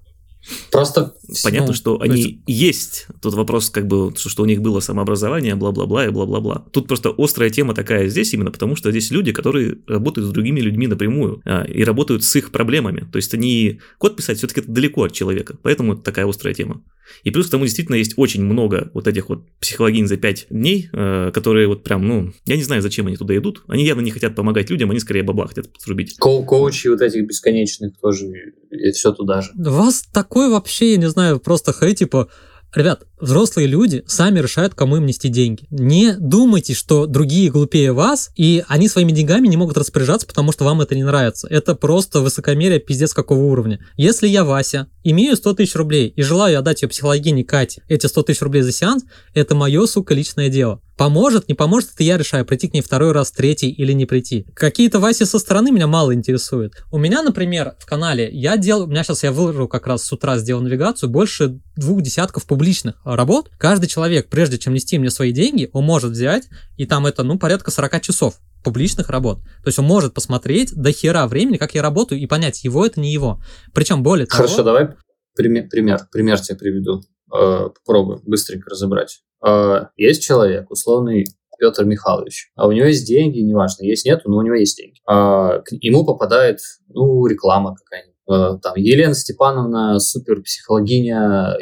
Просто 0.70 1.14
Понятно, 1.42 1.68
Ну, 1.68 1.72
что 1.74 1.96
то 1.96 2.04
они 2.04 2.42
есть. 2.46 3.06
Тут 3.20 3.34
вопрос, 3.34 3.70
как 3.70 3.86
бы, 3.86 4.12
что, 4.16 4.28
что 4.28 4.42
у 4.42 4.46
них 4.46 4.62
было 4.62 4.80
самообразование, 4.80 5.54
бла-бла-бла 5.54 6.06
и 6.06 6.10
бла-бла-бла. 6.10 6.64
Тут 6.72 6.88
просто 6.88 7.14
острая 7.16 7.50
тема 7.50 7.74
такая 7.74 8.08
здесь 8.08 8.32
именно 8.32 8.50
потому, 8.50 8.76
что 8.76 8.90
здесь 8.90 9.10
люди, 9.10 9.32
которые 9.32 9.78
работают 9.86 10.28
с 10.28 10.32
другими 10.32 10.60
людьми 10.60 10.86
напрямую 10.86 11.42
а, 11.44 11.64
и 11.64 11.84
работают 11.84 12.24
с 12.24 12.34
их 12.36 12.50
проблемами. 12.50 13.06
То 13.12 13.16
есть 13.16 13.34
они 13.34 13.80
код 13.98 14.16
писать 14.16 14.38
все-таки 14.38 14.60
это 14.60 14.70
далеко 14.70 15.04
от 15.04 15.12
человека, 15.12 15.56
поэтому 15.62 15.94
это 15.94 16.02
такая 16.02 16.26
острая 16.26 16.54
тема. 16.54 16.82
И 17.24 17.30
плюс 17.30 17.48
к 17.48 17.50
тому 17.50 17.64
действительно 17.64 17.96
есть 17.96 18.14
очень 18.16 18.44
много 18.44 18.90
вот 18.94 19.06
этих 19.06 19.28
вот 19.28 19.44
психологинь 19.60 20.06
за 20.06 20.16
5 20.16 20.46
дней, 20.50 20.88
э, 20.92 21.30
которые 21.32 21.66
вот 21.68 21.84
прям, 21.84 22.06
ну, 22.06 22.32
я 22.46 22.56
не 22.56 22.62
знаю, 22.62 22.82
зачем 22.82 23.06
они 23.06 23.16
туда 23.16 23.36
идут. 23.36 23.62
Они 23.68 23.84
явно 23.84 24.02
не 24.02 24.10
хотят 24.10 24.34
помогать 24.34 24.70
людям, 24.70 24.90
они 24.90 25.00
скорее 25.00 25.22
бабла 25.22 25.46
хотят 25.46 25.66
срубить. 25.78 26.16
коу- 26.18 26.44
коучи 26.44 26.88
вот 26.88 27.00
этих 27.00 27.26
бесконечных 27.26 27.98
тоже, 28.00 28.26
и 28.70 28.90
все 28.92 29.12
туда 29.12 29.42
же. 29.42 29.50
Вас 29.56 30.02
такой 30.12 30.50
вообще, 30.50 30.92
я 30.92 30.96
не 30.96 31.08
знаю, 31.08 31.40
просто 31.40 31.72
хей, 31.72 31.94
типа, 31.94 32.28
ребят, 32.74 33.06
взрослые 33.20 33.66
люди 33.66 34.04
сами 34.06 34.40
решают, 34.40 34.74
кому 34.74 34.96
им 34.96 35.06
нести 35.06 35.28
деньги. 35.28 35.66
Не 35.70 36.14
думайте, 36.18 36.74
что 36.74 37.06
другие 37.06 37.50
глупее 37.50 37.92
вас, 37.92 38.30
и 38.36 38.64
они 38.68 38.88
своими 38.88 39.12
деньгами 39.12 39.48
не 39.48 39.56
могут 39.56 39.76
распоряжаться, 39.76 40.26
потому 40.26 40.52
что 40.52 40.64
вам 40.64 40.80
это 40.80 40.94
не 40.94 41.04
нравится. 41.04 41.46
Это 41.48 41.74
просто 41.74 42.20
высокомерие 42.20 42.78
пиздец 42.78 43.14
какого 43.14 43.44
уровня. 43.44 43.80
Если 43.96 44.28
я, 44.28 44.44
Вася, 44.44 44.88
имею 45.04 45.36
100 45.36 45.54
тысяч 45.54 45.74
рублей 45.74 46.08
и 46.08 46.22
желаю 46.22 46.58
отдать 46.58 46.82
ее 46.82 46.88
психологине 46.88 47.44
Кате 47.44 47.82
эти 47.88 48.06
100 48.06 48.22
тысяч 48.24 48.42
рублей 48.42 48.62
за 48.62 48.72
сеанс, 48.72 49.04
это 49.34 49.54
мое, 49.54 49.86
сука, 49.86 50.14
личное 50.14 50.48
дело. 50.48 50.80
Поможет, 50.98 51.46
не 51.48 51.54
поможет, 51.54 51.90
это 51.94 52.02
я 52.02 52.18
решаю, 52.18 52.44
прийти 52.44 52.66
к 52.66 52.74
ней 52.74 52.80
второй 52.80 53.12
раз, 53.12 53.30
третий 53.30 53.70
или 53.70 53.92
не 53.92 54.04
прийти. 54.04 54.44
Какие-то 54.52 54.98
Васи 54.98 55.24
со 55.24 55.38
стороны 55.38 55.70
меня 55.70 55.86
мало 55.86 56.12
интересуют. 56.12 56.84
У 56.90 56.98
меня, 56.98 57.22
например, 57.22 57.76
в 57.78 57.86
канале 57.86 58.28
я 58.32 58.56
делал, 58.56 58.82
у 58.82 58.86
меня 58.88 59.04
сейчас 59.04 59.22
я 59.22 59.30
выложу 59.30 59.68
как 59.68 59.86
раз 59.86 60.02
с 60.02 60.12
утра 60.12 60.36
сделал 60.38 60.60
навигацию, 60.60 61.08
больше 61.08 61.60
двух 61.76 62.02
десятков 62.02 62.46
публичных 62.46 62.96
работ. 63.16 63.50
Каждый 63.58 63.86
человек, 63.88 64.28
прежде 64.28 64.58
чем 64.58 64.74
нести 64.74 64.98
мне 64.98 65.10
свои 65.10 65.32
деньги, 65.32 65.70
он 65.72 65.84
может 65.84 66.12
взять, 66.12 66.48
и 66.76 66.86
там 66.86 67.06
это, 67.06 67.22
ну, 67.22 67.38
порядка 67.38 67.70
40 67.70 68.00
часов 68.02 68.38
публичных 68.64 69.08
работ. 69.08 69.38
То 69.62 69.68
есть 69.68 69.78
он 69.78 69.84
может 69.84 70.14
посмотреть 70.14 70.74
до 70.74 70.92
хера 70.92 71.26
времени, 71.26 71.56
как 71.56 71.74
я 71.74 71.82
работаю, 71.82 72.20
и 72.20 72.26
понять, 72.26 72.64
его 72.64 72.84
это 72.84 73.00
не 73.00 73.12
его. 73.12 73.40
Причем 73.72 74.02
более 74.02 74.26
того... 74.26 74.42
Хорошо, 74.42 74.62
давай 74.62 74.88
пример, 75.36 75.68
пример, 75.68 76.00
пример 76.10 76.40
тебе 76.40 76.58
приведу. 76.58 77.02
Э, 77.32 77.68
Попробуем 77.68 78.20
быстренько 78.26 78.70
разобрать. 78.70 79.20
Э, 79.46 79.86
Есть 79.96 80.22
человек, 80.22 80.70
условный 80.70 81.26
Петр 81.58 81.84
Михайлович, 81.84 82.50
а 82.54 82.68
у 82.68 82.72
него 82.72 82.86
есть 82.86 83.06
деньги, 83.06 83.40
неважно, 83.40 83.84
есть 83.84 84.04
нету, 84.04 84.30
но 84.30 84.36
у 84.38 84.42
него 84.42 84.54
есть 84.54 84.76
деньги. 84.76 85.00
А, 85.06 85.58
К 85.60 85.72
ему 85.72 86.04
попадает, 86.04 86.60
ну, 86.88 87.26
реклама 87.26 87.74
какая-нибудь. 87.74 88.14
Э, 88.30 88.60
Там 88.62 88.74
Елена 88.76 89.14
Степановна, 89.14 89.98
супер 89.98 90.42
психологиня, 90.42 91.56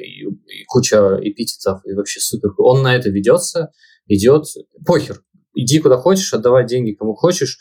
и, 0.47 0.65
куча 0.65 1.19
эпитетов, 1.23 1.81
и 1.85 1.93
вообще 1.95 2.21
супер. 2.21 2.51
Он 2.59 2.83
на 2.83 2.95
это 2.95 3.11
ведется, 3.11 3.73
идет, 4.07 4.45
похер, 4.85 5.23
иди 5.55 5.81
куда 5.81 5.97
хочешь, 5.97 6.33
отдавай 6.33 6.67
деньги 6.67 6.93
кому 6.93 7.15
хочешь, 7.15 7.59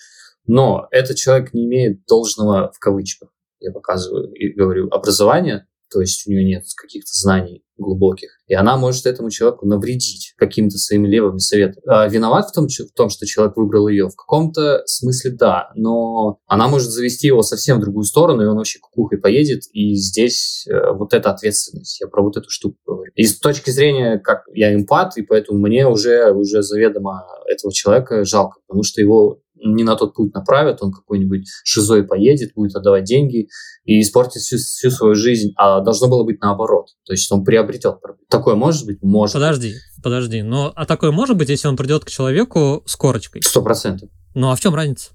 но 0.47 0.87
этот 0.91 1.17
человек 1.17 1.53
не 1.53 1.65
имеет 1.65 2.05
должного, 2.05 2.71
в 2.71 2.79
кавычках, 2.79 3.29
я 3.59 3.71
показываю 3.71 4.31
и 4.33 4.53
говорю, 4.53 4.89
образования, 4.89 5.67
то 5.95 6.01
есть 6.01 6.27
у 6.27 6.29
нее 6.29 6.43
нет 6.43 6.65
каких-то 6.75 7.11
знаний 7.13 7.63
глубоких, 7.77 8.29
и 8.47 8.53
она 8.53 8.75
может 8.75 9.05
этому 9.05 9.29
человеку 9.29 9.65
навредить 9.65 10.33
какими-то 10.37 10.77
своими 10.77 11.07
левыми 11.07 11.37
советами. 11.37 11.81
А 11.87 12.05
виноват 12.09 12.49
в 12.49 12.51
том, 12.51 12.67
в 12.67 12.93
том, 12.93 13.09
что 13.09 13.25
человек 13.25 13.55
выбрал 13.55 13.87
ее? 13.87 14.09
В 14.09 14.15
каком-то 14.15 14.81
смысле 14.87 15.31
да, 15.31 15.71
но 15.75 16.39
она 16.47 16.67
может 16.67 16.91
завести 16.91 17.27
его 17.27 17.43
совсем 17.43 17.77
в 17.77 17.81
другую 17.81 18.03
сторону, 18.03 18.43
и 18.43 18.45
он 18.45 18.57
вообще 18.57 18.79
кукухой 18.79 19.19
поедет, 19.19 19.63
и 19.71 19.95
здесь 19.95 20.67
э, 20.69 20.91
вот 20.91 21.13
эта 21.13 21.31
ответственность, 21.31 22.01
я 22.01 22.07
про 22.07 22.21
вот 22.21 22.35
эту 22.35 22.49
штуку 22.49 22.77
говорю. 22.85 23.13
И 23.15 23.23
с 23.25 23.39
точки 23.39 23.69
зрения, 23.69 24.19
как 24.19 24.43
я 24.53 24.75
эмпат, 24.75 25.17
и 25.17 25.21
поэтому 25.21 25.59
мне 25.59 25.87
уже, 25.87 26.29
уже 26.33 26.61
заведомо 26.61 27.25
этого 27.47 27.71
человека 27.71 28.25
жалко, 28.25 28.59
потому 28.67 28.83
что 28.83 28.99
его 28.99 29.39
не 29.55 29.83
на 29.83 29.95
тот 29.95 30.13
путь 30.13 30.33
направят, 30.33 30.81
он 30.81 30.91
какой-нибудь 30.91 31.47
шизой 31.63 32.03
поедет, 32.03 32.53
будет 32.55 32.75
отдавать 32.75 33.03
деньги 33.03 33.47
и 33.83 34.01
испортит 34.01 34.41
всю, 34.41 34.57
всю 34.57 34.91
свою 34.91 35.15
жизнь, 35.15 35.53
а 35.57 35.81
должно 35.81 36.07
было 36.07 36.23
быть 36.23 36.41
наоборот. 36.41 36.87
То 37.05 37.13
есть 37.13 37.31
он 37.31 37.43
приобретет. 37.43 37.95
Такое 38.29 38.55
может 38.55 38.85
быть? 38.85 39.01
Может. 39.01 39.33
Подожди, 39.33 39.73
подожди. 40.03 40.41
Но 40.41 40.71
а 40.75 40.85
такое 40.85 41.11
может 41.11 41.37
быть, 41.37 41.49
если 41.49 41.67
он 41.67 41.77
придет 41.77 42.05
к 42.05 42.09
человеку 42.09 42.83
с 42.85 42.95
корочкой? 42.95 43.41
Сто 43.43 43.61
процентов. 43.61 44.09
Ну 44.33 44.51
а 44.51 44.55
в 44.55 44.59
чем 44.59 44.75
разница? 44.75 45.11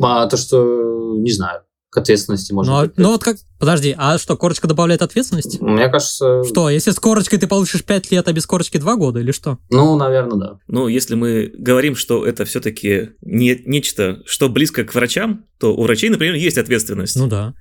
А 0.00 0.26
то, 0.26 0.36
что, 0.36 1.16
не 1.18 1.30
знаю, 1.32 1.62
к 1.94 1.98
ответственности 1.98 2.52
может 2.52 2.70
Ну, 2.72 2.78
а- 2.80 2.90
ну 2.96 3.08
вот 3.12 3.22
как... 3.22 3.36
Подожди, 3.60 3.94
а 3.96 4.18
что, 4.18 4.36
корочка 4.36 4.66
добавляет 4.66 5.00
ответственности? 5.00 5.58
Мне 5.62 5.88
кажется, 5.88 6.42
Что, 6.42 6.68
если 6.68 6.90
с 6.90 6.98
корочкой 6.98 7.38
ты 7.38 7.46
получишь 7.46 7.84
5 7.84 8.10
лет, 8.10 8.26
а 8.28 8.32
без 8.32 8.46
корочки 8.46 8.78
2 8.78 8.96
года, 8.96 9.20
или 9.20 9.30
что? 9.30 9.58
ну, 9.70 9.96
наверное, 9.96 10.36
да. 10.38 10.58
Но 10.66 10.88
если 10.88 11.14
мы 11.14 11.50
говорим, 11.56 11.94
что 11.94 12.26
это 12.26 12.44
все-таки 12.44 13.10
не, 13.22 13.62
нечто, 13.64 14.22
что 14.26 14.48
близко 14.48 14.82
к 14.84 14.92
врачам, 14.94 15.44
то 15.60 15.74
у 15.74 15.82
врачей, 15.84 16.10
например, 16.10 16.34
есть 16.34 16.58
ответственность 16.58 17.14
Ну 17.16 17.28
да. 17.28 17.54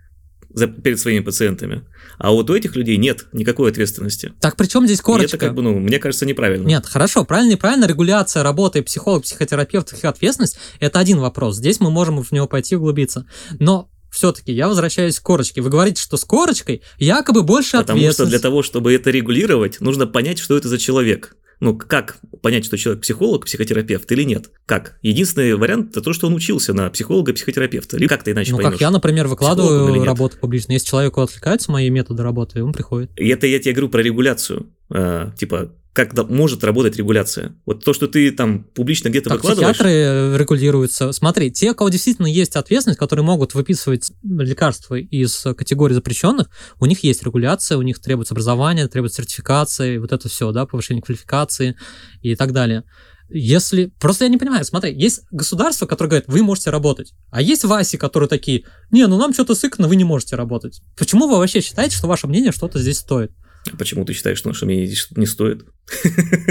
за, 0.50 0.68
перед 0.68 1.00
своими 1.00 1.20
пациентами. 1.24 1.84
А 2.18 2.32
вот 2.32 2.50
у 2.50 2.56
этих 2.56 2.76
людей 2.76 2.98
нет 2.98 3.26
никакой 3.32 3.70
ответственности. 3.72 4.34
Так 4.42 4.56
при 4.56 4.66
чем 4.68 4.86
здесь 4.86 5.00
И 5.00 5.04
корочка? 5.04 5.38
это 5.38 5.46
как 5.46 5.56
бы, 5.56 5.62
ну, 5.62 5.78
мне 5.80 6.00
кажется, 6.00 6.26
неправильно. 6.26 6.68
Нет, 6.68 6.86
хорошо, 6.88 7.24
правильно, 7.24 7.52
неправильно, 7.52 7.86
регуляция 7.86 8.42
работы 8.44 8.82
психолог, 8.82 9.24
психотерапевт, 9.24 9.94
их 9.94 10.04
ответственность– 10.06 10.58
это 10.80 11.00
один 11.00 11.20
вопрос. 11.20 11.58
Здесь 11.58 11.80
мы 11.80 11.92
можем 11.92 12.22
в 12.24 12.32
него 12.32 12.48
пойти 12.48 12.76
углубиться. 12.76 13.26
Но 13.60 13.90
все-таки 14.14 14.53
я 14.53 14.68
возвращаюсь 14.68 15.20
к 15.20 15.24
корочке. 15.24 15.61
Вы 15.61 15.70
говорите, 15.70 16.01
что 16.01 16.18
с 16.18 16.24
корочкой 16.24 16.82
якобы 16.99 17.41
больше 17.43 17.78
Потому 17.78 17.97
что 17.99 18.05
ответственности. 18.05 18.30
для 18.32 18.39
того, 18.39 18.61
чтобы 18.61 18.93
это 18.93 19.09
регулировать, 19.09 19.82
нужно 19.82 20.05
понять, 20.07 20.38
что 20.39 20.55
это 20.55 20.68
за 20.70 20.78
человек. 20.78 21.36
Ну, 21.59 21.78
как 21.78 22.18
понять, 22.41 22.66
что 22.66 22.78
человек 22.78 23.03
психолог, 23.03 23.45
психотерапевт 23.45 24.11
или 24.11 24.24
нет? 24.24 24.51
Как? 24.66 24.97
Единственный 25.01 25.55
вариант 25.55 25.91
это 25.91 26.01
то, 26.01 26.11
что 26.14 26.28
он 26.28 26.34
учился 26.36 26.74
на 26.74 26.89
психолога-психотерапевта. 26.89 27.97
Или 27.97 28.07
как 28.07 28.24
ты 28.24 28.32
иначе 28.32 28.51
Ну, 28.51 28.57
поймешь? 28.57 28.74
как 28.74 28.82
я, 28.82 28.91
например, 28.91 29.28
выкладываю 29.28 30.03
работу 30.03 30.38
публично. 30.39 30.74
Если 30.74 30.88
человеку 30.88 31.22
отвлекаются 31.22 31.72
мои 31.72 31.89
методы 31.89 32.22
работы, 32.22 32.64
он 32.64 32.74
приходит. 32.74 33.11
И 33.18 33.28
это 33.30 33.47
я 33.47 33.59
тебе 33.59 33.74
говорю 33.74 33.89
про 33.89 34.01
регуляцию. 34.01 34.68
А, 34.89 35.32
типа, 35.38 35.72
как 35.94 36.14
может 36.30 36.64
работать 36.64 36.98
регуляция. 36.98 37.56
Вот 37.66 37.86
то, 37.86 37.94
что 37.94 38.08
ты 38.08 38.32
там 38.32 38.64
публично 38.64 39.10
где-то 39.10 39.30
Как 39.30 39.38
выкладываешь... 39.38 39.78
психиатры 39.78 39.91
э, 39.91 40.38
регулируются. 40.38 41.12
Смотри, 41.12 41.52
те, 41.52 41.72
у 41.72 41.76
кого 41.76 41.89
действительно 41.89 42.26
есть 42.26 42.56
ответственность, 42.56 43.00
которые 43.00 43.24
могут 43.24 43.54
выписывать 43.54 44.12
лекарства 44.24 44.96
из 44.96 45.46
категории 45.56 45.94
запрещенных, 45.94 46.50
у 46.80 46.88
них 46.88 47.04
есть 47.04 47.22
регуляция, 47.24 47.78
у 47.78 47.84
них 47.84 48.00
требуется 48.00 48.34
образование, 48.34 48.88
требуется 48.88 49.22
сертификация, 49.22 50.00
вот 50.00 50.12
это 50.12 50.28
все, 50.28 50.52
да, 50.52 50.66
повышение 50.66 51.04
квалификации 51.04 51.78
и 52.22 52.36
так 52.36 52.54
далее. 52.54 52.84
Если... 53.30 53.94
Просто 54.00 54.26
я 54.26 54.30
не 54.30 54.38
понимаю, 54.38 54.66
смотри, 54.66 54.94
есть 54.96 55.22
государство, 55.32 55.86
которое 55.86 56.10
говорит, 56.10 56.28
вы 56.28 56.41
можете 56.41 56.72
работать, 56.72 57.14
а 57.30 57.41
есть 57.41 57.64
Васи, 57.64 57.98
которые 57.98 58.28
такие, 58.28 58.64
не, 58.89 59.06
ну 59.06 59.18
нам 59.18 59.34
что-то 59.34 59.54
сыкно, 59.54 59.88
вы 59.88 59.96
не 59.96 60.04
можете 60.04 60.36
работать. 60.36 60.82
Почему 60.98 61.28
вы 61.28 61.38
вообще 61.38 61.62
считаете, 61.62 61.96
что 61.96 62.08
ваше 62.08 62.28
мнение 62.28 62.52
что-то 62.52 62.80
здесь 62.80 62.98
стоит? 62.98 63.32
А 63.72 63.78
Почему 63.78 64.03
ты 64.05 64.14
считаешь, 64.14 64.38
что 64.38 64.49
наше 64.49 64.66
мнение 64.66 64.88
здесь 64.88 65.07
не 65.16 65.26
стоит? 65.26 65.66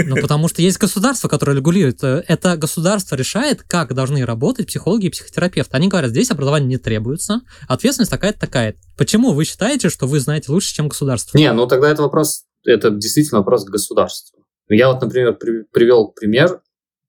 Ну, 0.05 0.15
потому 0.15 0.47
что 0.47 0.61
есть 0.61 0.79
государство, 0.79 1.27
которое 1.27 1.55
регулирует. 1.57 2.03
Э, 2.03 2.23
Это 2.27 2.57
государство 2.57 3.15
решает, 3.15 3.61
как 3.63 3.93
должны 3.93 4.25
работать 4.25 4.67
психологи 4.67 5.07
и 5.07 5.09
психотерапевты. 5.09 5.75
Они 5.75 5.87
говорят, 5.89 6.11
здесь 6.11 6.31
образование 6.31 6.67
не 6.69 6.77
требуется, 6.77 7.41
ответственность 7.67 8.11
такая-то 8.11 8.39
такая. 8.39 8.75
Почему 8.97 9.33
вы 9.33 9.45
считаете, 9.45 9.89
что 9.89 10.07
вы 10.07 10.19
знаете 10.19 10.51
лучше, 10.51 10.73
чем 10.73 10.87
государство? 10.87 11.37
Не, 11.37 11.51
ну 11.53 11.67
тогда 11.67 11.89
это 11.89 12.01
вопрос, 12.01 12.43
это 12.65 12.89
действительно 12.89 13.39
вопрос 13.39 13.65
к 13.65 13.69
государству. 13.69 14.39
Я 14.69 14.91
вот, 14.91 15.01
например, 15.01 15.33
при- 15.35 15.63
привел 15.71 16.07
пример, 16.07 16.61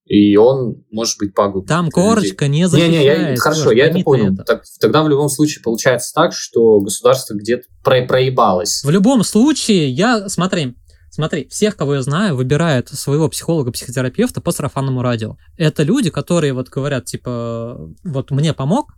и 0.05 0.37
он 0.37 0.85
может 0.91 1.19
быть 1.19 1.35
пагубным. 1.35 1.67
Там 1.67 1.87
людей. 1.87 1.93
корочка 1.93 2.49
не 2.49 2.69
защищает. 2.69 2.93
Не-не, 2.93 3.31
я, 3.33 3.37
хорошо, 3.37 3.73
я 3.73 3.87
это 3.87 4.01
понял. 4.01 4.35
это. 4.35 4.45
Так, 4.45 4.65
тогда 4.81 5.03
в 5.03 5.09
любом 5.09 5.29
случае 5.29 5.63
получается 5.63 6.13
так, 6.15 6.33
что 6.35 6.81
государство 6.81 7.35
где-то 7.35 7.65
про- 7.83 8.07
проебалось. 8.07 8.83
В 8.85 8.91
любом 8.91 9.25
случае, 9.25 9.89
я, 9.91 10.29
смотри, 10.29 10.75
смотри, 11.11 11.49
всех, 11.49 11.77
кого 11.77 11.95
я 11.95 12.03
знаю, 12.03 12.37
выбирают 12.37 12.89
своего 12.89 13.29
психолога, 13.29 13.73
психотерапевта 13.73 14.43
по 14.43 14.53
сарафанному 14.53 15.01
радио. 15.01 15.37
Это 15.57 15.83
люди, 15.83 16.11
которые 16.11 16.53
вот 16.53 16.69
говорят, 16.69 17.07
типа, 17.07 17.79
вот 18.05 18.31
мне 18.31 18.53
помог, 18.53 18.93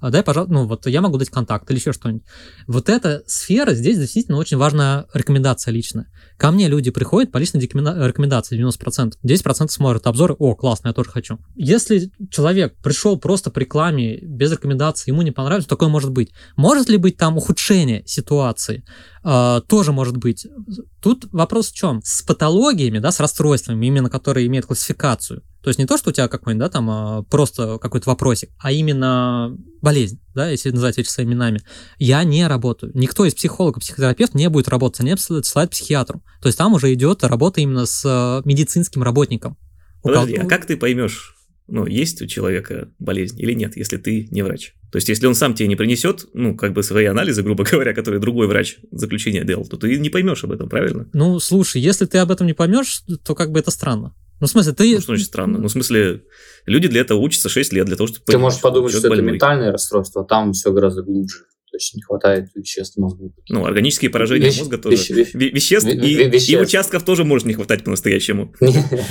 а 0.00 0.10
дай, 0.10 0.22
пожалуйста, 0.22 0.54
ну 0.54 0.66
вот 0.66 0.86
я 0.86 1.00
могу 1.02 1.18
дать 1.18 1.28
контакт 1.28 1.70
или 1.70 1.78
еще 1.78 1.92
что-нибудь. 1.92 2.24
Вот 2.66 2.88
эта 2.88 3.22
сфера, 3.26 3.72
здесь 3.72 3.98
действительно 3.98 4.38
очень 4.38 4.56
важная 4.56 5.06
рекомендация 5.12 5.72
личная. 5.72 6.06
Ко 6.40 6.52
мне 6.52 6.68
люди 6.68 6.90
приходят 6.90 7.30
по 7.30 7.36
личной 7.36 7.60
рекомендации 7.60 8.58
90%. 8.58 9.12
10% 9.22 9.68
смотрят 9.68 10.06
обзоры, 10.06 10.34
о, 10.38 10.54
классно, 10.54 10.88
я 10.88 10.94
тоже 10.94 11.10
хочу. 11.10 11.38
Если 11.54 12.10
человек 12.30 12.74
пришел 12.82 13.18
просто 13.18 13.50
по 13.50 13.58
рекламе, 13.58 14.18
без 14.22 14.50
рекомендации, 14.50 15.10
ему 15.10 15.20
не 15.20 15.32
понравилось, 15.32 15.66
такое 15.66 15.90
может 15.90 16.12
быть. 16.12 16.32
Может 16.56 16.88
ли 16.88 16.96
быть 16.96 17.18
там 17.18 17.36
ухудшение 17.36 18.04
ситуации? 18.06 18.84
Uh, 19.22 19.60
тоже 19.60 19.92
может 19.92 20.16
быть. 20.16 20.46
Тут 21.02 21.26
вопрос 21.30 21.72
в 21.72 21.74
чем? 21.74 22.00
С 22.02 22.22
патологиями, 22.22 23.00
да, 23.00 23.12
с 23.12 23.20
расстройствами, 23.20 23.84
именно 23.84 24.08
которые 24.08 24.46
имеют 24.46 24.64
классификацию, 24.64 25.42
то 25.62 25.68
есть 25.68 25.78
не 25.78 25.86
то, 25.86 25.98
что 25.98 26.10
у 26.10 26.12
тебя 26.12 26.28
какой-нибудь, 26.28 26.66
да, 26.66 26.68
там 26.70 26.90
а, 26.90 27.22
просто 27.24 27.78
какой-то 27.78 28.08
вопросик, 28.08 28.50
а 28.58 28.72
именно 28.72 29.56
болезнь, 29.82 30.20
да, 30.34 30.48
если 30.48 30.70
называть 30.70 30.98
эти 30.98 31.08
своими 31.08 31.32
именами. 31.32 31.60
Я 31.98 32.24
не 32.24 32.46
работаю. 32.46 32.92
Никто 32.94 33.24
из 33.24 33.34
психологов, 33.34 33.82
психотерапевтов 33.82 34.34
не 34.36 34.48
будет 34.48 34.68
работать, 34.68 35.00
они 35.00 35.12
отсылают 35.12 35.70
психиатру. 35.70 36.22
То 36.40 36.48
есть 36.48 36.56
там 36.56 36.72
уже 36.72 36.92
идет 36.94 37.24
работа 37.24 37.60
именно 37.60 37.86
с 37.86 38.02
а, 38.06 38.42
медицинским 38.44 39.02
работником. 39.02 39.58
Подожди, 40.02 40.36
а 40.36 40.46
как 40.46 40.64
ты 40.64 40.78
поймешь, 40.78 41.34
ну, 41.68 41.86
есть 41.86 42.20
у 42.22 42.26
человека 42.26 42.88
болезнь 42.98 43.40
или 43.40 43.52
нет, 43.52 43.76
если 43.76 43.98
ты 43.98 44.28
не 44.30 44.42
врач? 44.42 44.74
То 44.90 44.96
есть, 44.96 45.08
если 45.08 45.26
он 45.26 45.34
сам 45.34 45.54
тебе 45.54 45.68
не 45.68 45.76
принесет, 45.76 46.26
ну, 46.34 46.56
как 46.56 46.72
бы 46.72 46.82
свои 46.82 47.04
анализы, 47.04 47.42
грубо 47.42 47.64
говоря, 47.70 47.94
которые 47.94 48.20
другой 48.20 48.48
врач 48.48 48.78
заключение 48.90 49.44
делал, 49.44 49.66
то 49.66 49.76
ты 49.76 49.98
не 49.98 50.10
поймешь 50.10 50.42
об 50.42 50.52
этом, 50.52 50.68
правильно? 50.68 51.08
Ну, 51.12 51.38
слушай, 51.38 51.80
если 51.80 52.06
ты 52.06 52.18
об 52.18 52.30
этом 52.30 52.46
не 52.46 52.54
поймешь, 52.54 53.02
то 53.24 53.34
как 53.34 53.52
бы 53.52 53.60
это 53.60 53.70
странно. 53.70 54.14
Ну, 54.40 54.46
в 54.46 54.50
смысле, 54.50 54.72
ты... 54.72 54.94
Ну, 54.94 55.00
что 55.00 55.12
значит 55.12 55.26
странно? 55.26 55.58
Ну, 55.58 55.68
в 55.68 55.70
смысле, 55.70 56.24
люди 56.66 56.88
для 56.88 57.02
этого 57.02 57.18
учатся 57.18 57.48
6 57.48 57.72
лет, 57.72 57.86
для 57.86 57.96
того, 57.96 58.06
чтобы... 58.06 58.24
Ты 58.24 58.38
можешь 58.38 58.60
подумать, 58.60 58.92
что 58.92 59.06
это 59.12 59.22
ментальное 59.22 59.70
расстройство, 59.70 60.22
а 60.22 60.24
там 60.24 60.52
все 60.52 60.72
гораздо 60.72 61.02
глубже. 61.02 61.44
То 61.70 61.76
есть 61.76 61.94
не 61.94 62.02
хватает 62.02 62.48
веществ 62.56 62.96
в 62.96 63.00
мозгу. 63.00 63.32
Ну, 63.48 63.64
органические 63.64 64.10
поражения 64.10 64.46
Вещ... 64.46 64.58
мозга 64.58 64.78
тоже. 64.78 64.96
Вещ... 64.96 65.34
Вещ... 65.34 65.52
Веществ 65.52 65.88
в... 65.88 65.92
и... 65.92 66.14
Веществ. 66.24 66.50
и 66.50 66.56
участков 66.56 67.04
тоже 67.04 67.24
может 67.24 67.46
не 67.46 67.54
хватать 67.54 67.84
по-настоящему. 67.84 68.52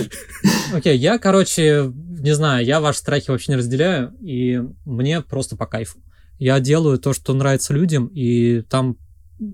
Окей, 0.73 0.97
я, 0.97 1.19
короче, 1.19 1.89
не 1.93 2.35
знаю, 2.35 2.65
я 2.65 2.81
ваши 2.81 2.99
страхи 2.99 3.29
вообще 3.29 3.53
не 3.53 3.57
разделяю, 3.57 4.13
и 4.21 4.59
мне 4.83 5.21
просто 5.21 5.55
по 5.55 5.67
кайфу. 5.67 5.99
Я 6.37 6.59
делаю 6.59 6.99
то, 6.99 7.13
что 7.13 7.33
нравится 7.33 7.73
людям, 7.73 8.07
и 8.07 8.61
там 8.63 8.97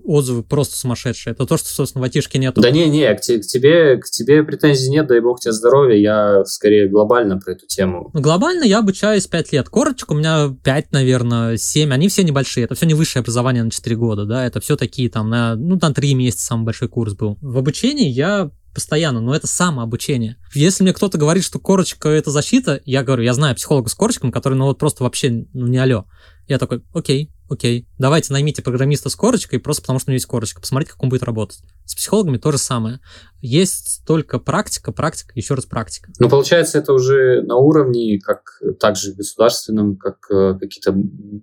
отзывы 0.04 0.42
просто 0.42 0.76
сумасшедшие. 0.76 1.32
Это 1.32 1.46
то, 1.46 1.56
что, 1.56 1.68
собственно, 1.68 2.02
в 2.02 2.04
Атишке 2.04 2.38
нету. 2.38 2.60
Да 2.60 2.70
не, 2.70 2.86
не, 2.88 3.14
к, 3.14 3.18
к 3.18 3.20
тебе, 3.20 3.96
к 3.98 4.06
тебе 4.06 4.42
претензий 4.42 4.90
нет, 4.90 5.06
дай 5.06 5.20
бог 5.20 5.40
тебе 5.40 5.52
здоровья, 5.52 5.96
я 5.96 6.44
скорее 6.44 6.88
глобально 6.88 7.38
про 7.38 7.52
эту 7.52 7.66
тему. 7.66 8.10
Ну, 8.12 8.20
глобально 8.20 8.64
я 8.64 8.78
обучаюсь 8.78 9.26
5 9.26 9.52
лет. 9.52 9.68
Корочек 9.68 10.10
у 10.10 10.14
меня 10.14 10.54
5, 10.62 10.92
наверное, 10.92 11.56
7, 11.56 11.92
они 11.92 12.08
все 12.08 12.24
небольшие, 12.24 12.64
это 12.64 12.74
все 12.74 12.86
не 12.86 12.94
высшее 12.94 13.20
образование 13.20 13.62
на 13.62 13.70
4 13.70 13.96
года, 13.96 14.24
да, 14.24 14.44
это 14.44 14.60
все 14.60 14.76
такие 14.76 15.08
там, 15.08 15.30
на, 15.30 15.56
ну, 15.56 15.78
там 15.78 15.94
3 15.94 16.14
месяца 16.14 16.46
самый 16.46 16.64
большой 16.64 16.88
курс 16.88 17.14
был. 17.14 17.38
В 17.40 17.58
обучении 17.58 18.08
я 18.08 18.50
постоянно, 18.76 19.22
но 19.22 19.34
это 19.34 19.46
самообучение. 19.46 20.36
Если 20.52 20.82
мне 20.82 20.92
кто-то 20.92 21.16
говорит, 21.16 21.44
что 21.44 21.58
корочка 21.58 22.10
это 22.10 22.30
защита, 22.30 22.82
я 22.84 23.02
говорю, 23.02 23.22
я 23.22 23.32
знаю 23.32 23.54
психолога 23.54 23.88
с 23.88 23.94
корочком, 23.94 24.30
который, 24.30 24.54
ну 24.54 24.66
вот 24.66 24.78
просто 24.78 25.02
вообще, 25.02 25.46
ну 25.54 25.66
не 25.66 25.78
алё. 25.78 26.04
Я 26.46 26.58
такой, 26.58 26.82
окей, 26.92 27.32
окей, 27.48 27.86
давайте 27.98 28.32
наймите 28.32 28.62
программиста 28.62 29.08
с 29.08 29.16
корочкой, 29.16 29.58
просто 29.60 29.82
потому 29.82 29.98
что 29.98 30.10
у 30.10 30.12
него 30.12 30.16
есть 30.16 30.26
корочка, 30.26 30.60
посмотрите, 30.60 30.92
как 30.92 31.02
он 31.02 31.08
будет 31.08 31.22
работать. 31.22 31.60
С 31.84 31.94
психологами 31.94 32.38
то 32.38 32.52
же 32.52 32.58
самое. 32.58 33.00
Есть 33.40 34.02
только 34.06 34.38
практика, 34.38 34.92
практика, 34.92 35.32
еще 35.34 35.54
раз 35.54 35.66
практика. 35.66 36.10
Ну, 36.18 36.28
получается, 36.28 36.78
это 36.78 36.92
уже 36.92 37.42
на 37.42 37.56
уровне, 37.56 38.18
как 38.18 38.60
также 38.80 39.12
государственном, 39.14 39.96
как 39.96 40.18
э, 40.30 40.58
какие-то 40.58 40.94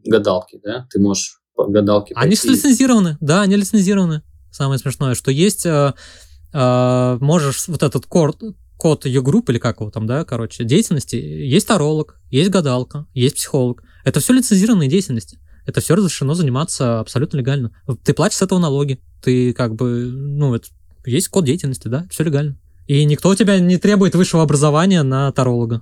гадалки, 0.05 0.59
да? 0.63 0.87
Ты 0.91 0.99
можешь 0.99 1.39
по 1.55 1.65
гадалке 1.67 2.13
Они 2.15 2.31
пойти. 2.35 2.49
лицензированы, 2.49 3.17
да, 3.21 3.41
они 3.41 3.55
лицензированы. 3.55 4.23
Самое 4.51 4.79
смешное, 4.79 5.15
что 5.15 5.31
есть, 5.31 5.65
э, 5.65 5.93
э, 6.53 7.17
можешь 7.21 7.67
вот 7.67 7.83
этот 7.83 8.05
код, 8.05 8.41
код 8.77 9.05
ее 9.05 9.21
группы 9.21 9.51
или 9.51 9.59
как 9.59 9.79
его 9.79 9.89
там, 9.91 10.05
да, 10.05 10.25
короче, 10.25 10.63
деятельности, 10.63 11.15
есть 11.15 11.67
таролог, 11.67 12.19
есть 12.29 12.49
гадалка, 12.49 13.07
есть 13.13 13.35
психолог. 13.35 13.81
Это 14.03 14.19
все 14.19 14.33
лицензированные 14.33 14.89
деятельности. 14.89 15.39
Это 15.65 15.81
все 15.81 15.95
разрешено 15.95 16.33
заниматься 16.33 16.99
абсолютно 16.99 17.37
легально. 17.37 17.71
Ты 18.03 18.13
платишь 18.13 18.37
с 18.37 18.41
этого 18.41 18.59
налоги. 18.59 18.99
Ты 19.21 19.53
как 19.53 19.75
бы, 19.75 20.11
ну, 20.11 20.53
это 20.53 20.67
есть 21.05 21.29
код 21.29 21.45
деятельности, 21.45 21.87
да, 21.87 22.05
все 22.09 22.23
легально. 22.23 22.57
И 22.87 23.05
никто 23.05 23.29
у 23.29 23.35
тебя 23.35 23.59
не 23.59 23.77
требует 23.77 24.15
высшего 24.15 24.43
образования 24.43 25.03
на 25.03 25.31
таролога 25.31 25.81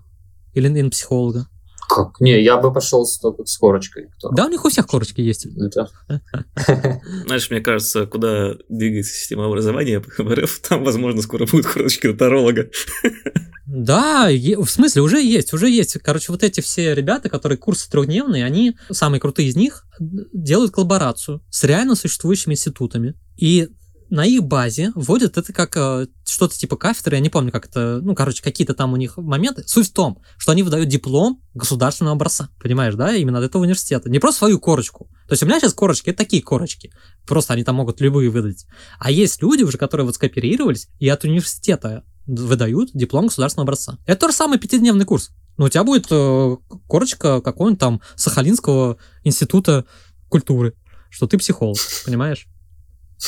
или 0.54 0.68
на 0.68 0.90
психолога. 0.90 1.48
Как? 1.94 2.22
Не, 2.22 2.42
я 2.42 2.56
бы 2.56 2.72
пошел 2.72 3.06
с, 3.06 3.20
только 3.20 3.46
с 3.46 3.58
корочкой. 3.58 4.08
Кто? 4.18 4.30
Да, 4.30 4.46
у 4.46 4.50
них 4.50 4.64
у 4.64 4.70
всех 4.70 4.88
корочки 4.88 5.20
есть. 5.20 5.46
Это... 5.46 5.90
Знаешь, 7.26 7.52
мне 7.52 7.60
кажется, 7.60 8.06
куда 8.06 8.54
двигается 8.70 9.14
система 9.14 9.46
образования 9.48 10.02
в 10.18 10.34
РФ, 10.34 10.60
там, 10.60 10.86
возможно, 10.86 11.22
скоро 11.22 11.46
будут 11.46 11.66
корочки 11.66 12.08
у 12.08 12.16
таролога. 12.16 12.70
Да, 13.74 14.28
в 14.30 14.68
смысле, 14.68 15.02
уже 15.02 15.22
есть, 15.24 15.54
уже 15.54 15.70
есть. 15.70 15.94
Короче, 16.00 16.34
вот 16.34 16.44
эти 16.44 16.60
все 16.60 16.94
ребята, 16.94 17.30
которые 17.30 17.58
курсы 17.58 17.90
трехдневные, 17.90 18.44
они, 18.44 18.76
самые 18.92 19.22
крутые 19.22 19.48
из 19.48 19.56
них, 19.56 19.86
делают 20.34 20.74
коллаборацию 20.74 21.42
с 21.50 21.64
реально 21.64 21.96
существующими 21.96 22.54
институтами. 22.54 23.14
И 23.38 23.70
на 24.12 24.26
их 24.26 24.44
базе 24.44 24.92
вводят 24.94 25.38
это 25.38 25.54
как 25.54 25.76
э, 25.78 26.08
что-то 26.26 26.56
типа 26.56 26.76
кафедры, 26.76 27.16
я 27.16 27.22
не 27.22 27.30
помню, 27.30 27.52
как 27.52 27.66
это, 27.66 28.02
ну, 28.04 28.14
короче, 28.14 28.44
какие-то 28.44 28.74
там 28.74 28.92
у 28.92 28.98
них 28.98 29.18
моменты. 29.18 29.64
Суть 29.66 29.90
в 29.90 29.94
том, 29.94 30.22
что 30.38 30.52
они 30.52 30.64
выдают 30.64 30.90
диплом 30.90 31.42
государственного 31.54 32.16
образца, 32.16 32.50
понимаешь, 32.62 32.96
да, 32.96 33.16
именно 33.16 33.40
от 33.40 33.46
этого 33.46 33.62
университета. 33.62 34.10
Не 34.10 34.20
просто 34.20 34.40
свою 34.40 34.60
корочку. 34.60 35.10
То 35.28 35.34
есть 35.34 35.44
у 35.44 35.46
меня 35.46 35.60
сейчас 35.60 35.74
корочки, 35.74 36.10
это 36.10 36.18
такие 36.18 36.44
корочки. 36.44 36.92
Просто 37.26 37.54
они 37.54 37.64
там 37.64 37.76
могут 37.76 38.02
любые 38.02 38.30
выдать. 38.30 38.66
А 39.00 39.10
есть 39.10 39.42
люди 39.42 39.64
уже, 39.64 39.78
которые 39.78 40.06
вот 40.06 40.16
скооперировались 40.16 40.90
и 41.00 41.08
от 41.08 41.24
университета 41.24 42.04
выдают 42.28 42.92
диплом 42.94 43.28
государственного 43.28 43.64
образца. 43.64 43.98
Это 44.06 44.22
тот 44.22 44.32
же 44.32 44.36
самый 44.36 44.60
пятидневный 44.60 45.06
курс. 45.06 45.32
Но 45.58 45.66
у 45.66 45.70
тебя 45.70 45.86
будет 45.86 46.08
э, 46.12 46.56
корочка 46.88 47.40
какого-нибудь 47.40 47.80
там 47.80 48.02
Сахалинского 48.16 48.98
института 49.24 49.86
культуры, 50.28 50.74
что 51.10 51.28
ты 51.28 51.38
психолог, 51.38 51.78
понимаешь? 52.06 52.48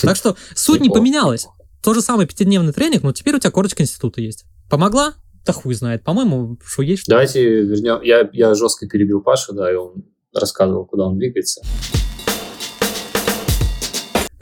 Так 0.01 0.15
что 0.15 0.35
суть 0.55 0.81
не 0.81 0.89
поменялась. 0.89 1.47
То 1.83 1.93
же 1.93 2.01
самый 2.01 2.25
пятидневный 2.25 2.73
тренинг, 2.73 3.03
но 3.03 3.11
теперь 3.11 3.35
у 3.35 3.39
тебя 3.39 3.51
корочка 3.51 3.83
института 3.83 4.21
есть. 4.21 4.45
Помогла? 4.69 5.13
Да 5.45 5.51
хуй 5.51 5.73
знает. 5.73 6.03
По-моему, 6.03 6.57
что 6.65 6.81
есть. 6.81 7.03
Что 7.03 7.11
Давайте 7.11 7.61
вернем. 7.61 8.01
Я, 8.01 8.29
я 8.31 8.55
жестко 8.55 8.87
перебил 8.87 9.21
Пашу, 9.21 9.53
да, 9.53 9.71
и 9.71 9.75
он 9.75 10.05
рассказывал, 10.33 10.85
куда 10.85 11.05
он 11.05 11.17
двигается. 11.17 11.61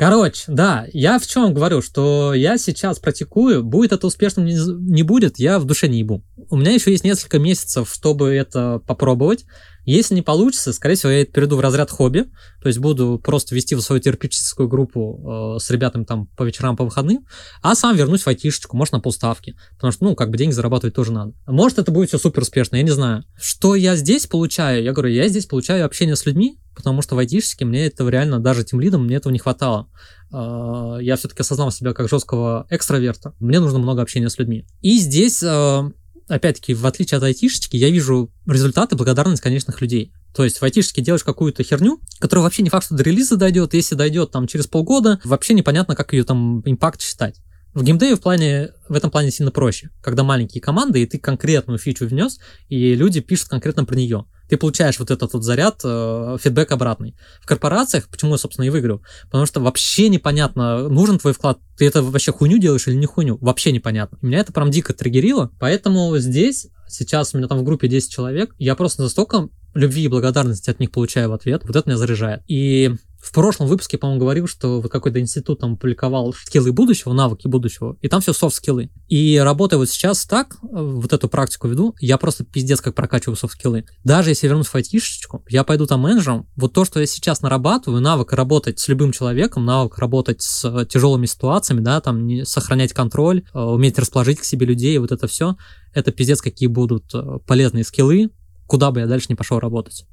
Короче, 0.02 0.46
да, 0.48 0.88
я 0.94 1.20
в 1.20 1.28
чем 1.28 1.54
говорю, 1.54 1.84
что 1.84 2.34
я 2.34 2.58
сейчас 2.58 2.98
практикую, 2.98 3.64
будет 3.64 3.92
это 3.92 4.08
успешным, 4.08 4.46
не, 4.46 4.56
не 4.56 5.04
будет, 5.04 5.38
я 5.38 5.60
в 5.60 5.66
душе 5.66 5.88
не 5.88 6.00
ебу. 6.00 6.24
У 6.50 6.58
меня 6.58 6.72
еще 6.72 6.90
есть 6.90 7.04
несколько 7.04 7.38
месяцев, 7.38 7.88
чтобы 7.94 8.34
это 8.34 8.82
попробовать. 8.88 9.46
Если 9.86 10.16
не 10.16 10.22
получится, 10.22 10.74
скорее 10.74 10.96
всего, 10.96 11.12
я 11.12 11.26
перейду 11.26 11.56
в 11.58 11.60
разряд 11.60 11.90
хобби, 11.90 12.26
то 12.62 12.68
есть 12.68 12.80
буду 12.80 13.20
просто 13.24 13.56
вести 13.56 13.76
в 13.76 13.82
свою 13.82 14.02
терапевтическую 14.02 14.68
группу 14.68 15.56
э, 15.56 15.60
с 15.60 15.70
ребятами 15.70 16.04
там 16.04 16.28
по 16.38 16.44
вечерам, 16.44 16.76
по 16.78 16.84
выходным, 16.84 17.26
а 17.62 17.76
сам 17.76 17.96
вернусь 17.96 18.24
в 18.24 18.28
айтишечку, 18.28 18.78
может, 18.78 18.94
на 18.94 19.00
полставки, 19.00 19.56
потому 19.76 19.92
что, 19.92 20.06
ну, 20.06 20.16
как 20.16 20.30
бы 20.30 20.38
деньги 20.38 20.54
зарабатывать 20.54 20.96
тоже 20.96 21.12
надо. 21.12 21.34
Может, 21.48 21.80
это 21.80 21.92
будет 21.92 22.10
все 22.10 22.18
супер 22.18 22.44
успешно, 22.44 22.76
я 22.76 22.84
не 22.84 22.92
знаю. 22.92 23.24
Что 23.40 23.76
я 23.76 23.96
здесь 23.96 24.28
получаю? 24.28 24.84
Я 24.84 24.94
говорю, 24.94 25.10
я 25.10 25.28
здесь 25.28 25.46
получаю 25.46 25.86
общение 25.86 26.16
с 26.16 26.26
людьми, 26.26 26.60
потому 26.76 27.02
что 27.02 27.16
в 27.16 27.20
айтишечке 27.20 27.66
мне 27.66 27.86
этого 27.86 28.10
реально, 28.10 28.40
даже 28.40 28.64
тем 28.64 28.80
лидом, 28.80 29.06
мне 29.06 29.16
этого 29.16 29.34
не 29.34 29.40
хватало. 29.40 29.88
Э, 30.34 30.98
я 31.02 31.16
все-таки 31.16 31.42
осознал 31.42 31.72
себя 31.72 31.94
как 31.94 32.10
жесткого 32.10 32.66
экстраверта. 32.70 33.34
Мне 33.40 33.60
нужно 33.60 33.80
много 33.80 34.02
общения 34.02 34.30
с 34.30 34.38
людьми. 34.38 34.66
И 34.82 34.98
здесь 34.98 35.44
э, 35.44 35.92
опять-таки, 36.32 36.74
в 36.74 36.86
отличие 36.86 37.18
от 37.18 37.24
айтишечки, 37.24 37.76
я 37.76 37.90
вижу 37.90 38.32
результаты, 38.48 38.96
благодарность 38.96 39.42
конечных 39.42 39.82
людей. 39.82 40.14
То 40.34 40.44
есть 40.44 40.60
в 40.60 40.64
айтишечке 40.64 41.02
делаешь 41.02 41.24
какую-то 41.24 41.64
херню, 41.64 42.00
которая 42.20 42.44
вообще 42.44 42.64
не 42.64 42.70
факт, 42.70 42.86
что 42.86 42.96
до 42.96 43.04
релиза 43.04 43.36
дойдет. 43.36 43.74
Если 43.74 43.96
дойдет 43.96 44.32
там 44.32 44.48
через 44.48 44.68
полгода, 44.68 45.20
вообще 45.24 45.54
непонятно, 45.54 45.96
как 45.96 46.14
ее 46.14 46.24
там 46.24 46.62
импакт 46.66 47.02
считать. 47.02 47.36
В 47.74 47.84
геймдеве 47.84 48.16
в, 48.16 48.22
плане, 48.22 48.72
в 48.90 48.96
этом 48.96 49.12
плане 49.12 49.32
сильно 49.32 49.52
проще, 49.52 49.92
когда 50.02 50.24
маленькие 50.24 50.62
команды, 50.62 51.02
и 51.02 51.06
ты 51.06 51.18
конкретную 51.18 51.80
фичу 51.80 52.06
внес, 52.06 52.40
и 52.68 52.96
люди 52.96 53.22
пишут 53.22 53.48
конкретно 53.48 53.86
про 53.86 53.96
нее 53.96 54.26
ты 54.52 54.58
получаешь 54.58 55.00
вот 55.00 55.10
этот 55.12 55.32
вот 55.32 55.44
заряд, 55.46 55.80
э, 55.86 56.38
фидбэк 56.38 56.74
обратный. 56.74 57.16
В 57.40 57.46
корпорациях, 57.46 58.10
почему 58.10 58.34
я, 58.34 58.38
собственно, 58.38 58.66
и 58.66 58.70
выиграл, 58.70 59.02
потому 59.28 59.46
что 59.46 59.62
вообще 59.62 60.10
непонятно, 60.10 60.90
нужен 60.90 61.20
твой 61.20 61.32
вклад, 61.32 61.60
ты 61.78 61.88
это 61.88 62.04
вообще 62.04 62.34
хуйню 62.34 62.58
делаешь 62.58 62.86
или 62.86 62.96
не 62.96 63.06
хуйню, 63.06 63.38
вообще 63.40 63.72
непонятно. 63.72 64.18
Меня 64.22 64.40
это 64.40 64.52
прям 64.52 64.70
дико 64.70 64.94
триггерило, 64.94 65.52
поэтому 65.58 66.18
здесь, 66.18 66.68
сейчас 66.90 67.34
у 67.34 67.38
меня 67.38 67.48
там 67.48 67.60
в 67.60 67.64
группе 67.64 67.88
10 67.88 68.12
человек, 68.12 68.54
я 68.58 68.76
просто 68.76 69.04
настолько 69.04 69.48
любви 69.74 70.04
и 70.04 70.10
благодарности 70.10 70.70
от 70.70 70.82
них 70.82 70.92
получаю 70.92 71.30
в 71.30 71.34
ответ, 71.34 71.64
вот 71.64 71.74
это 71.74 71.90
меня 71.90 71.98
заряжает. 71.98 72.42
И 72.48 72.92
в 73.22 73.32
прошлом 73.32 73.68
выпуске, 73.68 73.98
по-моему, 73.98 74.20
говорил, 74.20 74.48
что 74.48 74.82
какой-то 74.82 75.20
институт 75.20 75.60
там 75.60 75.78
публиковал 75.78 76.34
скиллы 76.34 76.72
будущего, 76.72 77.14
навыки 77.14 77.48
будущего, 77.48 77.96
и 78.02 78.08
там 78.08 78.20
все 78.20 78.34
софт-скиллы. 78.34 78.90
И 79.08 79.38
работая 79.38 79.78
вот 79.78 79.90
сейчас 79.90 80.26
так, 80.26 80.58
вот 80.62 81.14
эту 81.14 81.30
практику 81.30 81.68
веду, 81.68 81.96
я 82.00 82.18
просто 82.18 82.44
пиздец 82.44 82.82
как 82.82 82.96
прокачиваю 82.96 83.36
софт-скиллы. 83.36 83.86
Даже 84.04 84.32
если 84.32 84.48
вернусь 84.48 84.68
в 84.68 84.76
айтишечку, 84.76 85.46
я 85.50 85.64
пойду 85.64 85.86
там 85.86 86.02
менеджером, 86.02 86.50
вот 86.56 86.74
то, 86.74 86.84
что 86.84 87.00
я 87.00 87.06
сейчас 87.06 87.42
нарабатываю, 87.42 88.02
навык 88.02 88.34
работать 88.34 88.80
с 88.80 88.88
любым 88.88 89.12
человеком, 89.12 89.66
навык 89.66 90.00
работать 90.00 90.42
с 90.42 90.86
тяжелыми 90.86 91.28
ситуациями, 91.28 91.82
да, 91.82 92.02
там 92.02 92.26
не 92.26 92.44
сохранять 92.44 92.94
контроль, 92.94 93.44
э, 93.54 93.60
уметь 93.60 94.00
расположить 94.00 94.40
к 94.40 94.44
себе 94.44 94.66
людей, 94.66 94.98
вот 94.98 95.12
это 95.12 95.28
все, 95.28 95.56
это 95.94 96.12
пиздец 96.12 96.42
какие 96.42 96.68
будут 96.68 97.14
э, 97.14 97.40
полезные 97.46 97.84
скиллы, 97.84 98.32
куда 98.66 98.92
бы 98.92 99.02
я 99.02 99.06
дальше 99.08 99.28
не 99.30 99.36
пошел 99.36 99.60
работать. 99.60 100.06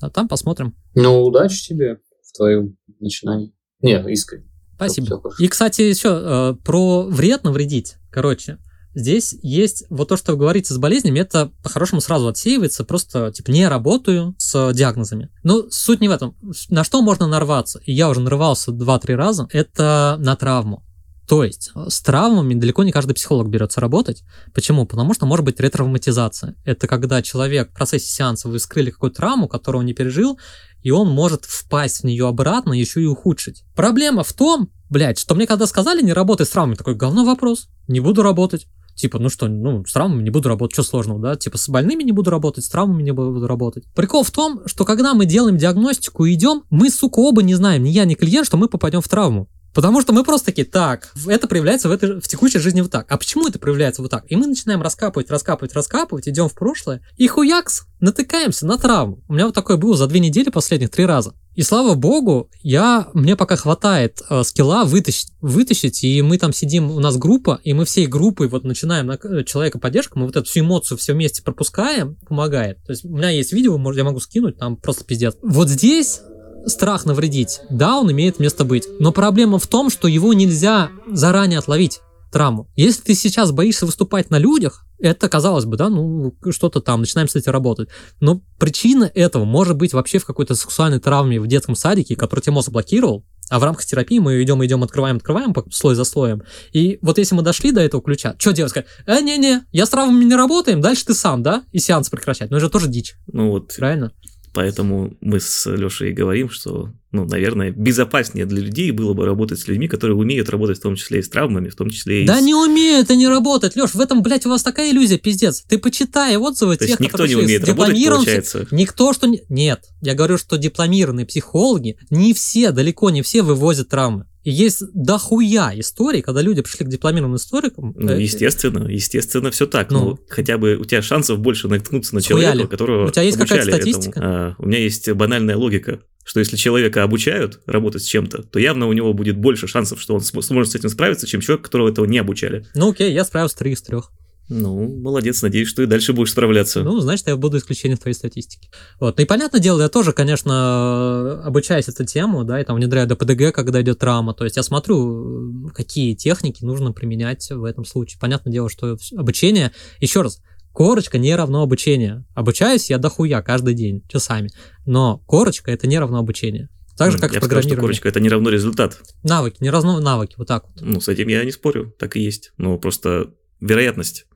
А 0.00 0.10
там 0.10 0.28
посмотрим. 0.28 0.74
Ну, 0.94 1.22
удачи 1.22 1.68
тебе 1.68 1.98
твоем 2.36 2.76
начинании. 3.00 3.52
Нет, 3.80 4.06
искренне. 4.06 4.46
Спасибо. 4.76 5.22
И, 5.38 5.48
кстати, 5.48 5.82
еще 5.82 6.08
э, 6.22 6.54
про 6.64 7.04
вред 7.04 7.44
навредить. 7.44 7.96
Короче, 8.10 8.58
здесь 8.94 9.34
есть 9.42 9.84
вот 9.88 10.08
то, 10.08 10.16
что 10.16 10.32
вы 10.32 10.38
говорите 10.38 10.74
с 10.74 10.78
болезнями, 10.78 11.20
это 11.20 11.52
по-хорошему 11.62 12.00
сразу 12.00 12.28
отсеивается, 12.28 12.84
просто 12.84 13.32
типа 13.32 13.50
не 13.50 13.66
работаю 13.68 14.34
с 14.38 14.72
диагнозами. 14.74 15.30
Но 15.42 15.70
суть 15.70 16.00
не 16.00 16.08
в 16.08 16.12
этом. 16.12 16.36
На 16.68 16.84
что 16.84 17.00
можно 17.00 17.26
нарваться? 17.26 17.80
И 17.84 17.92
я 17.92 18.10
уже 18.10 18.20
нарывался 18.20 18.70
2-3 18.70 19.14
раза, 19.14 19.48
это 19.50 20.16
на 20.18 20.36
травму. 20.36 20.82
То 21.28 21.42
есть 21.42 21.72
э, 21.74 21.86
с 21.88 22.00
травмами 22.00 22.54
далеко 22.54 22.84
не 22.84 22.92
каждый 22.92 23.14
психолог 23.14 23.48
берется 23.48 23.80
работать. 23.80 24.22
Почему? 24.54 24.86
Потому 24.86 25.14
что 25.14 25.26
может 25.26 25.44
быть 25.44 25.58
ретравматизация. 25.58 26.54
Это 26.64 26.86
когда 26.86 27.22
человек 27.22 27.70
в 27.70 27.74
процессе 27.74 28.08
сеанса 28.08 28.48
вы 28.48 28.58
скрыли 28.58 28.90
какую-то 28.90 29.16
травму, 29.16 29.48
которую 29.48 29.80
он 29.80 29.86
не 29.86 29.94
пережил, 29.94 30.38
и 30.86 30.92
он 30.92 31.08
может 31.08 31.44
впасть 31.46 32.02
в 32.02 32.04
нее 32.04 32.28
обратно, 32.28 32.72
еще 32.72 33.02
и 33.02 33.06
ухудшить. 33.06 33.64
Проблема 33.74 34.22
в 34.22 34.32
том, 34.32 34.68
блядь, 34.88 35.18
что 35.18 35.34
мне 35.34 35.44
когда 35.44 35.66
сказали 35.66 36.00
не 36.00 36.12
работай 36.12 36.46
с 36.46 36.50
травмами, 36.50 36.76
такой 36.76 36.94
говно 36.94 37.24
вопрос, 37.24 37.68
не 37.88 37.98
буду 37.98 38.22
работать. 38.22 38.68
Типа, 38.94 39.18
ну 39.18 39.28
что, 39.28 39.48
ну, 39.48 39.84
с 39.84 39.92
травмами 39.92 40.22
не 40.22 40.30
буду 40.30 40.48
работать, 40.48 40.74
что 40.74 40.84
сложного, 40.84 41.20
да? 41.20 41.34
Типа, 41.34 41.58
с 41.58 41.68
больными 41.68 42.04
не 42.04 42.12
буду 42.12 42.30
работать, 42.30 42.64
с 42.64 42.68
травмами 42.68 43.02
не 43.02 43.10
буду 43.10 43.48
работать. 43.48 43.84
Прикол 43.96 44.22
в 44.22 44.30
том, 44.30 44.60
что 44.66 44.84
когда 44.84 45.14
мы 45.14 45.26
делаем 45.26 45.56
диагностику 45.56 46.24
и 46.24 46.34
идем, 46.34 46.62
мы, 46.70 46.88
сука, 46.88 47.18
оба 47.18 47.42
не 47.42 47.56
знаем, 47.56 47.82
ни 47.82 47.88
я, 47.88 48.04
ни 48.04 48.14
клиент, 48.14 48.46
что 48.46 48.56
мы 48.56 48.68
попадем 48.68 49.00
в 49.00 49.08
травму. 49.08 49.48
Потому 49.76 50.00
что 50.00 50.14
мы 50.14 50.24
просто 50.24 50.46
такие, 50.46 50.66
так, 50.66 51.12
это 51.26 51.46
проявляется 51.46 51.90
в, 51.90 51.92
этой, 51.92 52.18
в 52.18 52.26
текущей 52.26 52.58
жизни 52.60 52.80
вот 52.80 52.90
так. 52.90 53.12
А 53.12 53.18
почему 53.18 53.46
это 53.46 53.58
проявляется 53.58 54.00
вот 54.00 54.10
так? 54.10 54.24
И 54.26 54.34
мы 54.34 54.46
начинаем 54.46 54.80
раскапывать, 54.80 55.30
раскапывать, 55.30 55.74
раскапывать, 55.74 56.26
идем 56.26 56.48
в 56.48 56.54
прошлое, 56.54 57.02
и 57.18 57.26
хуякс, 57.26 57.82
натыкаемся 58.00 58.64
на 58.64 58.78
травму. 58.78 59.22
У 59.28 59.34
меня 59.34 59.44
вот 59.44 59.54
такое 59.54 59.76
было 59.76 59.94
за 59.94 60.06
две 60.06 60.20
недели 60.20 60.48
последних 60.48 60.88
три 60.88 61.04
раза. 61.04 61.34
И 61.56 61.60
слава 61.60 61.94
богу, 61.94 62.48
я, 62.62 63.08
мне 63.12 63.36
пока 63.36 63.56
хватает 63.56 64.22
э, 64.30 64.44
скилла 64.44 64.84
вытащить, 64.86 65.32
вытащить, 65.42 66.04
и 66.04 66.22
мы 66.22 66.38
там 66.38 66.54
сидим, 66.54 66.90
у 66.90 67.00
нас 67.00 67.18
группа, 67.18 67.60
и 67.62 67.74
мы 67.74 67.84
всей 67.84 68.06
группой 68.06 68.48
вот 68.48 68.64
начинаем 68.64 69.06
на 69.08 69.18
э, 69.22 69.44
человека 69.44 69.78
поддержку, 69.78 70.18
мы 70.18 70.24
вот 70.24 70.36
эту 70.36 70.46
всю 70.46 70.60
эмоцию 70.60 70.96
все 70.96 71.12
вместе 71.12 71.42
пропускаем, 71.42 72.16
помогает. 72.26 72.82
То 72.86 72.92
есть 72.92 73.04
у 73.04 73.14
меня 73.14 73.28
есть 73.28 73.52
видео, 73.52 73.76
может, 73.76 73.98
я 73.98 74.04
могу 74.04 74.20
скинуть, 74.20 74.56
там 74.56 74.76
просто 74.76 75.04
пиздец. 75.04 75.36
Вот 75.42 75.68
здесь 75.68 76.22
страх 76.66 77.04
навредить, 77.04 77.60
да, 77.70 77.98
он 77.98 78.10
имеет 78.12 78.38
место 78.38 78.64
быть. 78.64 78.86
Но 78.98 79.12
проблема 79.12 79.58
в 79.58 79.66
том, 79.66 79.90
что 79.90 80.08
его 80.08 80.32
нельзя 80.32 80.90
заранее 81.10 81.58
отловить 81.58 82.00
травму. 82.32 82.68
Если 82.76 83.02
ты 83.02 83.14
сейчас 83.14 83.52
боишься 83.52 83.86
выступать 83.86 84.30
на 84.30 84.38
людях, 84.38 84.84
это, 84.98 85.28
казалось 85.28 85.66
бы, 85.66 85.76
да, 85.76 85.88
ну, 85.88 86.34
что-то 86.50 86.80
там, 86.80 87.00
начинаем 87.00 87.28
с 87.28 87.36
этим 87.36 87.52
работать. 87.52 87.88
Но 88.20 88.40
причина 88.58 89.10
этого 89.14 89.44
может 89.44 89.76
быть 89.76 89.92
вообще 89.92 90.18
в 90.18 90.24
какой-то 90.24 90.54
сексуальной 90.54 91.00
травме 91.00 91.40
в 91.40 91.46
детском 91.46 91.74
садике, 91.74 92.16
который 92.16 92.40
тебе 92.40 92.52
мозг 92.52 92.70
блокировал, 92.70 93.24
а 93.48 93.60
в 93.60 93.64
рамках 93.64 93.84
терапии 93.84 94.18
мы 94.18 94.42
идем, 94.42 94.64
идем, 94.64 94.82
открываем, 94.82 95.16
открываем 95.16 95.54
слой 95.70 95.94
за 95.94 96.04
слоем. 96.04 96.42
И 96.72 96.98
вот 97.02 97.18
если 97.18 97.34
мы 97.34 97.42
дошли 97.42 97.72
до 97.72 97.80
этого 97.80 98.02
ключа, 98.02 98.34
что 98.38 98.52
делать? 98.52 98.70
Сказать, 98.70 98.88
э, 99.06 99.20
не-не, 99.20 99.62
я 99.70 99.86
с 99.86 99.90
травмами 99.90 100.24
не 100.24 100.34
работаем, 100.34 100.80
дальше 100.80 101.06
ты 101.06 101.14
сам, 101.14 101.42
да? 101.42 101.62
И 101.72 101.78
сеанс 101.78 102.08
прекращать. 102.08 102.50
Ну, 102.50 102.56
это 102.56 102.68
тоже 102.68 102.88
дичь. 102.88 103.14
Ну 103.28 103.50
вот. 103.50 103.72
Правильно? 103.76 104.12
Поэтому 104.56 105.14
мы 105.20 105.38
с 105.38 105.70
Лешей 105.70 106.14
говорим, 106.14 106.48
что, 106.48 106.90
ну, 107.16 107.24
наверное, 107.24 107.70
безопаснее 107.70 108.46
для 108.46 108.60
людей 108.60 108.90
было 108.90 109.14
бы 109.14 109.24
работать 109.24 109.58
с 109.58 109.66
людьми, 109.66 109.88
которые 109.88 110.16
умеют 110.16 110.50
работать 110.50 110.78
в 110.78 110.82
том 110.82 110.96
числе 110.96 111.20
и 111.20 111.22
с 111.22 111.28
травмами, 111.28 111.68
в 111.68 111.74
том 111.74 111.90
числе 111.90 112.22
и 112.22 112.26
Да 112.26 112.38
с... 112.38 112.42
не 112.42 112.54
умеют 112.54 113.10
они 113.10 113.26
работать, 113.26 113.74
Леш, 113.76 113.94
в 113.94 114.00
этом, 114.00 114.22
блядь, 114.22 114.46
у 114.46 114.50
вас 114.50 114.62
такая 114.62 114.90
иллюзия, 114.90 115.18
пиздец. 115.18 115.64
Ты 115.68 115.78
почитай 115.78 116.36
отзывы 116.36 116.76
То 116.76 116.86
тех, 116.86 117.00
никто 117.00 117.26
не 117.26 117.34
умеет 117.34 117.66
работать, 117.66 118.04
получается? 118.06 118.66
Никто, 118.70 119.12
что... 119.12 119.26
не- 119.26 119.42
Нет, 119.48 119.80
я 120.02 120.14
говорю, 120.14 120.38
что 120.38 120.56
дипломированные 120.56 121.26
психологи, 121.26 121.96
не 122.10 122.34
все, 122.34 122.70
далеко 122.70 123.10
не 123.10 123.22
все 123.22 123.42
вывозят 123.42 123.88
травмы. 123.88 124.26
И 124.44 124.50
есть 124.52 124.84
дохуя 124.94 125.72
историй, 125.74 126.22
когда 126.22 126.40
люди 126.40 126.62
пришли 126.62 126.86
к 126.86 126.88
дипломированным 126.88 127.36
историкам. 127.36 127.92
Ну, 127.96 128.12
естественно, 128.12 128.86
естественно, 128.86 129.50
все 129.50 129.66
так. 129.66 129.90
Ну. 129.90 130.10
Ну, 130.10 130.18
хотя 130.28 130.56
бы 130.56 130.76
у 130.76 130.84
тебя 130.84 131.02
шансов 131.02 131.40
больше 131.40 131.66
наткнуться 131.66 132.14
на 132.14 132.22
человека, 132.22 132.68
которого 132.68 133.08
У 133.08 133.10
тебя 133.10 133.22
есть 133.22 133.38
какая-то 133.38 133.72
статистика? 133.72 134.20
этому. 134.20 134.34
А, 134.34 134.54
у 134.58 134.66
меня 134.66 134.78
есть 134.78 135.10
банальная 135.10 135.56
логика, 135.56 135.98
что 136.26 136.40
если 136.40 136.56
человека 136.56 137.04
обучают 137.04 137.60
работать 137.66 138.02
с 138.02 138.06
чем-то, 138.06 138.42
то 138.42 138.58
явно 138.58 138.88
у 138.88 138.92
него 138.92 139.14
будет 139.14 139.36
больше 139.38 139.68
шансов, 139.68 140.02
что 140.02 140.14
он 140.14 140.20
см- 140.20 140.42
сможет 140.44 140.72
с 140.72 140.74
этим 140.74 140.88
справиться, 140.88 141.26
чем 141.26 141.40
человек, 141.40 141.64
которого 141.64 141.88
этого 141.88 142.04
не 142.04 142.18
обучали. 142.18 142.66
Ну 142.74 142.90
окей, 142.90 143.12
я 143.12 143.24
справился 143.24 143.56
три 143.56 143.72
из 143.72 143.80
трех. 143.82 144.10
Ну, 144.48 144.88
молодец, 145.00 145.42
надеюсь, 145.42 145.68
что 145.68 145.82
и 145.82 145.86
дальше 145.86 146.12
будешь 146.12 146.30
справляться. 146.30 146.82
Ну, 146.82 147.00
значит, 147.00 147.26
я 147.26 147.36
буду 147.36 147.58
исключением 147.58 147.98
в 147.98 148.02
твоей 148.02 148.14
статистике. 148.14 148.68
Вот. 149.00 149.16
Ну 149.18 149.22
и 149.24 149.26
понятное 149.26 149.60
дело, 149.60 149.82
я 149.82 149.88
тоже, 149.88 150.12
конечно, 150.12 151.42
обучаюсь 151.44 151.88
эту 151.88 152.04
тему, 152.04 152.44
да, 152.44 152.60
и 152.60 152.64
там 152.64 152.76
внедряю 152.76 153.08
ДПДГ, 153.08 153.52
когда 153.52 153.82
идет 153.82 153.98
травма. 153.98 154.34
То 154.34 154.44
есть 154.44 154.56
я 154.56 154.62
смотрю, 154.62 155.70
какие 155.74 156.14
техники 156.14 156.64
нужно 156.64 156.92
применять 156.92 157.50
в 157.50 157.64
этом 157.64 157.84
случае. 157.84 158.20
Понятное 158.20 158.52
дело, 158.52 158.70
что 158.70 158.96
обучение, 159.16 159.72
еще 160.00 160.22
раз, 160.22 160.40
корочка 160.76 161.16
не 161.16 161.34
равно 161.34 161.62
обучение. 161.62 162.26
Обучаюсь 162.34 162.90
я 162.90 162.98
дохуя 162.98 163.40
каждый 163.40 163.72
день, 163.72 164.02
часами. 164.08 164.50
Но 164.84 165.18
корочка 165.26 165.70
это 165.70 165.86
не 165.86 165.98
равно 165.98 166.18
обучение. 166.18 166.68
Так 166.98 167.12
же, 167.12 167.16
М, 167.16 167.22
как 167.22 167.32
я 167.32 167.38
и 167.38 167.40
бы 167.40 167.46
сказал, 167.46 167.62
что 167.62 167.76
корочка 167.76 168.08
это 168.08 168.20
не 168.20 168.28
равно 168.28 168.50
результат. 168.50 168.98
Навыки, 169.22 169.56
не 169.60 169.70
равно 169.70 169.98
навыки, 170.00 170.34
вот 170.36 170.48
так 170.48 170.64
вот. 170.68 170.82
Ну, 170.82 171.00
с 171.00 171.08
этим 171.08 171.28
я 171.28 171.44
не 171.44 171.50
спорю, 171.50 171.94
так 171.98 172.14
и 172.16 172.20
есть. 172.20 172.52
Но 172.58 172.76
просто 172.76 173.30
вероятность, 173.58 174.26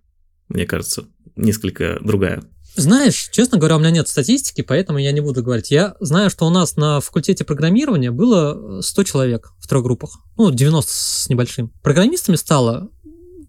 мне 0.49 0.65
кажется, 0.65 1.05
несколько 1.37 1.99
другая. 2.01 2.43
Знаешь, 2.75 3.29
честно 3.33 3.59
говоря, 3.59 3.77
у 3.77 3.81
меня 3.81 3.91
нет 3.91 4.09
статистики, 4.09 4.63
поэтому 4.63 4.99
я 4.99 5.13
не 5.13 5.21
буду 5.21 5.43
говорить. 5.43 5.71
Я 5.71 5.95
знаю, 6.01 6.31
что 6.31 6.47
у 6.47 6.51
нас 6.51 6.77
на 6.77 7.01
факультете 7.01 7.45
программирования 7.45 8.13
было 8.13 8.81
100 8.81 9.05
человек 9.05 9.53
в 9.59 9.69
трех 9.69 9.83
группах. 9.83 10.21
Ну, 10.39 10.51
90 10.51 10.91
с 10.91 11.29
небольшим. 11.29 11.71
Программистами 11.83 12.37
стало 12.37 12.89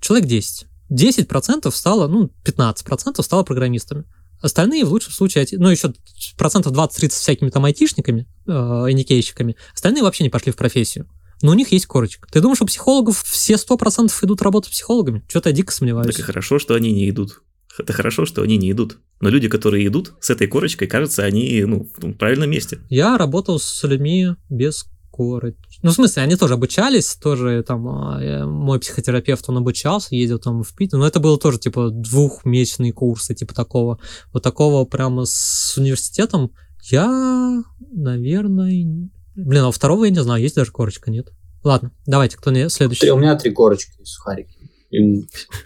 человек 0.01 0.27
10. 0.27 0.65
10% 0.91 1.71
стало, 1.71 2.07
ну, 2.07 2.31
15% 2.43 3.21
стало 3.21 3.43
программистами. 3.43 4.05
Остальные, 4.41 4.85
в 4.85 4.91
лучшем 4.91 5.13
случае, 5.13 5.47
ну, 5.53 5.69
еще 5.69 5.93
процентов 6.37 6.73
20-30 6.73 7.09
всякими 7.09 7.49
там 7.49 7.63
айтишниками, 7.65 8.27
э, 8.47 8.51
иникейщиками. 8.51 9.55
Остальные 9.73 10.03
вообще 10.03 10.23
не 10.23 10.29
пошли 10.29 10.51
в 10.51 10.55
профессию. 10.55 11.07
Но 11.41 11.51
у 11.51 11.53
них 11.53 11.71
есть 11.71 11.85
корочка. 11.85 12.27
Ты 12.31 12.41
думаешь, 12.41 12.61
у 12.61 12.65
психологов 12.65 13.23
все 13.23 13.55
100% 13.55 14.11
идут 14.23 14.41
работать 14.41 14.71
психологами? 14.71 15.23
Что-то 15.27 15.49
я 15.49 15.55
дико 15.55 15.71
сомневаюсь. 15.71 16.07
Так 16.07 16.19
и 16.19 16.21
хорошо, 16.23 16.59
что 16.59 16.75
они 16.75 16.91
не 16.91 17.09
идут. 17.09 17.41
Это 17.77 17.93
хорошо, 17.93 18.25
что 18.25 18.41
они 18.41 18.57
не 18.57 18.71
идут. 18.71 18.97
Но 19.21 19.29
люди, 19.29 19.47
которые 19.47 19.87
идут 19.87 20.13
с 20.19 20.29
этой 20.29 20.47
корочкой, 20.47 20.87
кажется, 20.87 21.23
они 21.23 21.63
ну, 21.65 21.87
в 21.97 22.13
правильном 22.13 22.49
месте. 22.49 22.79
Я 22.89 23.17
работал 23.17 23.59
с 23.59 23.83
людьми 23.83 24.29
без 24.49 24.85
корочки. 25.11 25.79
Ну, 25.83 25.91
в 25.91 25.93
смысле, 25.93 26.23
они 26.23 26.35
тоже 26.35 26.53
обучались, 26.55 27.15
тоже 27.15 27.63
там, 27.67 27.87
а, 27.87 28.45
мой 28.45 28.79
психотерапевт, 28.79 29.43
он 29.49 29.57
обучался, 29.57 30.15
ездил 30.15 30.39
там 30.39 30.63
в 30.63 30.73
Питер, 30.75 30.97
но 30.97 31.05
это 31.05 31.19
было 31.19 31.37
тоже, 31.37 31.59
типа, 31.59 31.89
двухмесячные 31.91 32.93
курсы, 32.93 33.35
типа 33.35 33.53
такого. 33.53 33.99
Вот 34.33 34.41
такого 34.43 34.85
прямо 34.85 35.25
с 35.25 35.75
университетом 35.77 36.51
я, 36.89 37.61
наверное... 37.91 39.09
Блин, 39.35 39.63
а 39.63 39.69
у 39.69 39.71
второго 39.71 40.05
я 40.05 40.11
не 40.11 40.21
знаю, 40.23 40.41
есть 40.41 40.55
даже 40.55 40.71
корочка, 40.71 41.11
нет? 41.11 41.27
Ладно, 41.63 41.91
давайте, 42.05 42.37
кто 42.37 42.51
не 42.51 42.69
следующий. 42.69 43.01
Три- 43.01 43.11
у 43.11 43.17
меня 43.17 43.35
три 43.37 43.51
корочки 43.51 43.91
и 44.01 44.05
сухарики. 44.05 44.57
И, 44.89 44.97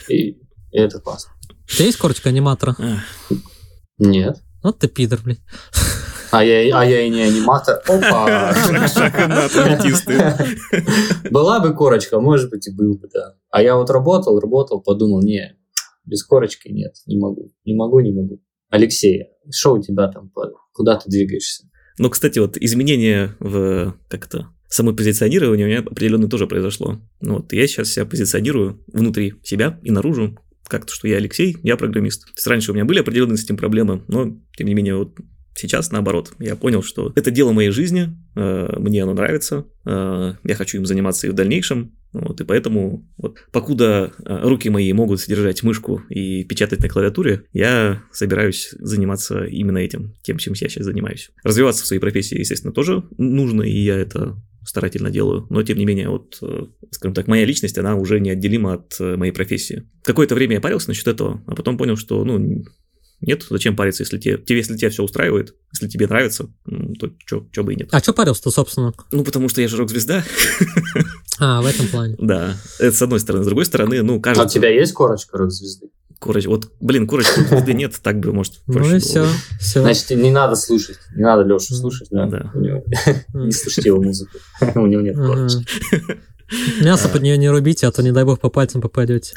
и- 0.09 0.31
и 0.71 0.77
это 0.77 0.99
классно. 0.99 1.31
У 1.49 1.67
тебя 1.71 1.85
есть 1.85 1.97
корочка 1.97 2.29
аниматора? 2.29 2.75
Нет. 3.97 4.41
Вот 4.61 4.79
ты 4.79 4.87
пидор, 4.87 5.21
блин. 5.23 5.37
А 6.35 6.43
я, 6.43 6.77
а 6.77 6.83
я 6.83 7.01
и 7.01 7.09
не 7.09 7.21
аниматор. 7.21 7.81
Опа! 7.87 8.53
Была 11.31 11.61
бы 11.61 11.73
корочка, 11.73 12.19
может 12.19 12.49
быть, 12.49 12.67
и 12.67 12.75
был 12.75 12.97
бы, 12.97 13.07
да. 13.13 13.35
А 13.51 13.61
я 13.61 13.77
вот 13.77 13.89
работал, 13.89 14.37
работал, 14.41 14.81
подумал, 14.81 15.21
не, 15.21 15.55
без 16.03 16.25
корочки 16.25 16.67
нет, 16.67 16.93
не 17.05 17.17
могу. 17.17 17.53
Не 17.63 17.73
могу, 17.73 18.01
не 18.01 18.11
могу. 18.11 18.41
Алексей, 18.69 19.27
что 19.49 19.75
у 19.75 19.81
тебя 19.81 20.09
там? 20.09 20.29
Куда 20.73 20.97
ты 20.97 21.09
двигаешься? 21.09 21.69
Ну, 21.97 22.09
кстати, 22.09 22.39
вот 22.39 22.57
изменение 22.57 23.37
в 23.39 23.95
как-то 24.09 24.49
самопозиционирование 24.67 25.65
у 25.65 25.69
меня 25.69 25.79
определенно 25.79 26.27
тоже 26.27 26.47
произошло. 26.47 26.99
Ну, 27.21 27.35
вот 27.35 27.53
я 27.53 27.65
сейчас 27.65 27.93
себя 27.93 28.05
позиционирую 28.05 28.83
внутри 28.87 29.35
себя 29.41 29.79
и 29.83 29.91
наружу, 29.91 30.37
как-то, 30.67 30.93
что 30.93 31.07
я 31.07 31.15
Алексей, 31.15 31.55
я 31.63 31.77
программист. 31.77 32.25
То 32.25 32.31
есть 32.35 32.47
раньше 32.47 32.71
у 32.71 32.73
меня 32.73 32.83
были 32.83 32.99
определенные 32.99 33.37
с 33.37 33.43
этим 33.45 33.55
проблемы, 33.55 34.03
но, 34.09 34.35
тем 34.57 34.67
не 34.67 34.73
менее, 34.73 34.97
вот 34.97 35.15
Сейчас 35.55 35.91
наоборот. 35.91 36.33
Я 36.39 36.55
понял, 36.55 36.83
что 36.83 37.13
это 37.15 37.31
дело 37.31 37.53
моей 37.53 37.69
жизни, 37.69 38.09
э, 38.35 38.75
мне 38.77 39.03
оно 39.03 39.13
нравится, 39.13 39.65
э, 39.85 40.33
я 40.43 40.55
хочу 40.55 40.77
им 40.77 40.85
заниматься 40.85 41.27
и 41.27 41.29
в 41.29 41.33
дальнейшем. 41.33 41.95
Вот, 42.11 42.39
и 42.39 42.45
поэтому, 42.45 43.09
вот, 43.17 43.39
покуда 43.51 44.13
э, 44.23 44.47
руки 44.47 44.69
мои 44.69 44.91
могут 44.93 45.19
содержать 45.19 45.63
мышку 45.63 46.01
и 46.09 46.45
печатать 46.45 46.79
на 46.79 46.87
клавиатуре, 46.87 47.43
я 47.51 48.03
собираюсь 48.11 48.69
заниматься 48.79 49.43
именно 49.43 49.79
этим, 49.79 50.13
тем, 50.23 50.37
чем 50.37 50.53
я 50.53 50.69
сейчас 50.69 50.85
занимаюсь. 50.85 51.31
Развиваться 51.43 51.83
в 51.83 51.87
своей 51.87 51.99
профессии, 51.99 52.39
естественно, 52.39 52.73
тоже 52.73 53.03
нужно, 53.17 53.63
и 53.63 53.77
я 53.77 53.97
это 53.97 54.37
старательно 54.65 55.09
делаю, 55.09 55.45
но 55.49 55.61
тем 55.61 55.77
не 55.77 55.85
менее, 55.85 56.09
вот, 56.09 56.41
скажем 56.89 57.13
так, 57.13 57.27
моя 57.27 57.45
личность, 57.45 57.77
она 57.77 57.95
уже 57.95 58.19
неотделима 58.19 58.73
от 58.75 58.97
моей 58.99 59.31
профессии. 59.31 59.83
Какое-то 60.03 60.35
время 60.35 60.55
я 60.55 60.61
парился 60.61 60.87
насчет 60.87 61.07
этого, 61.07 61.43
а 61.45 61.53
потом 61.53 61.77
понял, 61.77 61.97
что, 61.97 62.23
ну, 62.23 62.63
нет, 63.25 63.45
зачем 63.49 63.75
париться, 63.75 64.03
если 64.03 64.17
тебе, 64.17 64.37
тебе, 64.37 64.57
если 64.57 64.77
тебя 64.77 64.89
все 64.89 65.03
устраивает, 65.03 65.55
если 65.73 65.87
тебе 65.87 66.07
нравится, 66.07 66.47
то 66.99 67.09
что 67.25 67.63
бы 67.63 67.73
и 67.73 67.75
нет. 67.75 67.89
А 67.91 67.99
что 67.99 68.13
парился-то, 68.13 68.51
собственно? 68.51 68.93
Ну, 69.11 69.23
потому 69.23 69.49
что 69.49 69.61
я 69.61 69.67
же 69.67 69.77
рок-звезда. 69.77 70.23
А, 71.37 71.61
в 71.61 71.65
этом 71.65 71.87
плане. 71.87 72.15
Да, 72.17 72.55
это 72.79 72.95
с 72.95 73.01
одной 73.01 73.19
стороны. 73.19 73.43
С 73.43 73.47
другой 73.47 73.65
стороны, 73.65 74.01
ну, 74.03 74.21
кажется... 74.21 74.43
А 74.43 74.45
у 74.45 74.49
тебя 74.49 74.69
есть 74.69 74.93
корочка 74.93 75.37
рок-звезды? 75.37 75.87
Короче, 76.19 76.47
вот, 76.47 76.71
блин, 76.79 77.07
корочки 77.07 77.41
звезды 77.41 77.73
нет, 77.73 77.99
так 78.01 78.19
бы, 78.19 78.31
может, 78.31 78.61
проще 78.65 78.89
Ну 78.89 78.95
и 78.95 78.99
все, 78.99 79.27
все. 79.59 79.81
Значит, 79.81 80.11
не 80.11 80.31
надо 80.31 80.55
слушать, 80.55 80.97
не 81.15 81.23
надо 81.23 81.43
Лешу 81.43 81.75
слушать, 81.75 82.07
да? 82.09 82.25
Да. 82.27 82.51
Не 83.33 83.51
слушайте 83.51 83.89
его 83.89 84.01
музыку, 84.01 84.37
у 84.75 84.85
него 84.85 85.01
нет 85.01 85.17
корочки. 85.17 85.65
Мясо 86.81 87.09
под 87.09 87.21
нее 87.21 87.37
не 87.37 87.49
рубите, 87.49 87.87
а 87.87 87.91
то, 87.91 88.01
не 88.01 88.11
дай 88.11 88.23
бог, 88.23 88.39
по 88.39 88.49
пальцам 88.49 88.81
попадете. 88.81 89.33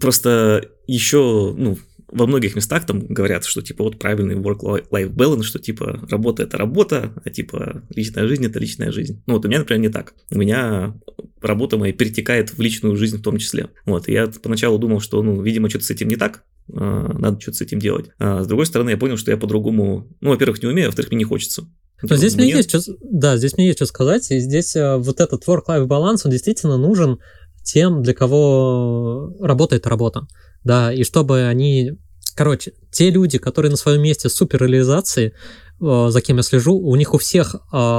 Просто 0.00 0.64
еще, 0.86 1.54
ну, 1.56 1.76
во 2.10 2.26
многих 2.26 2.56
местах 2.56 2.86
там 2.86 3.00
говорят, 3.00 3.44
что 3.44 3.62
типа 3.62 3.84
вот 3.84 3.98
правильный 3.98 4.36
work-life 4.36 5.10
balance, 5.10 5.42
что 5.42 5.58
типа 5.58 6.06
работа 6.10 6.42
это 6.42 6.56
работа, 6.56 7.12
а 7.24 7.30
типа 7.30 7.82
личная 7.90 8.26
жизнь 8.26 8.46
это 8.46 8.58
личная 8.58 8.90
жизнь. 8.92 9.22
Ну 9.26 9.34
вот 9.34 9.44
у 9.44 9.48
меня, 9.48 9.60
например, 9.60 9.82
не 9.82 9.88
так. 9.88 10.14
У 10.30 10.38
меня 10.38 10.94
работа 11.40 11.76
моя 11.76 11.92
перетекает 11.92 12.50
в 12.50 12.60
личную 12.60 12.96
жизнь 12.96 13.18
в 13.18 13.22
том 13.22 13.38
числе. 13.38 13.70
Вот, 13.84 14.08
и 14.08 14.12
я 14.12 14.26
поначалу 14.26 14.78
думал, 14.78 15.00
что, 15.00 15.22
ну, 15.22 15.40
видимо, 15.42 15.68
что-то 15.68 15.84
с 15.84 15.90
этим 15.90 16.08
не 16.08 16.16
так, 16.16 16.44
а, 16.72 17.12
надо 17.18 17.40
что-то 17.40 17.58
с 17.58 17.60
этим 17.60 17.78
делать. 17.78 18.10
А 18.18 18.42
с 18.42 18.46
другой 18.46 18.66
стороны, 18.66 18.90
я 18.90 18.96
понял, 18.96 19.16
что 19.16 19.30
я 19.30 19.36
по-другому, 19.36 20.08
ну, 20.20 20.30
во-первых, 20.30 20.62
не 20.62 20.68
умею, 20.68 20.86
а 20.86 20.88
во-вторых, 20.88 21.10
мне 21.10 21.18
не 21.18 21.24
хочется. 21.24 21.68
Но 22.02 22.16
здесь 22.16 22.36
мне 22.36 22.48
есть 22.48 22.70
что, 22.70 22.80
да, 23.02 23.36
здесь 23.36 23.56
мне 23.56 23.66
есть 23.66 23.78
что 23.78 23.86
сказать, 23.86 24.30
и 24.30 24.38
здесь 24.38 24.76
э, 24.76 24.96
вот 24.98 25.20
этот 25.20 25.46
work-life 25.46 25.86
баланс, 25.86 26.24
он 26.24 26.30
действительно 26.30 26.76
нужен 26.76 27.18
тем, 27.64 28.02
для 28.02 28.14
кого 28.14 29.36
работает 29.40 29.86
работа 29.86 30.26
да, 30.64 30.92
и 30.92 31.04
чтобы 31.04 31.44
они, 31.44 31.92
короче, 32.34 32.72
те 32.90 33.10
люди, 33.10 33.38
которые 33.38 33.70
на 33.70 33.76
своем 33.76 34.02
месте 34.02 34.28
суперреализации, 34.28 35.32
э, 35.80 36.06
за 36.10 36.20
кем 36.20 36.36
я 36.38 36.42
слежу, 36.42 36.76
у 36.78 36.94
них 36.96 37.14
у 37.14 37.18
всех 37.18 37.54
э, 37.54 37.58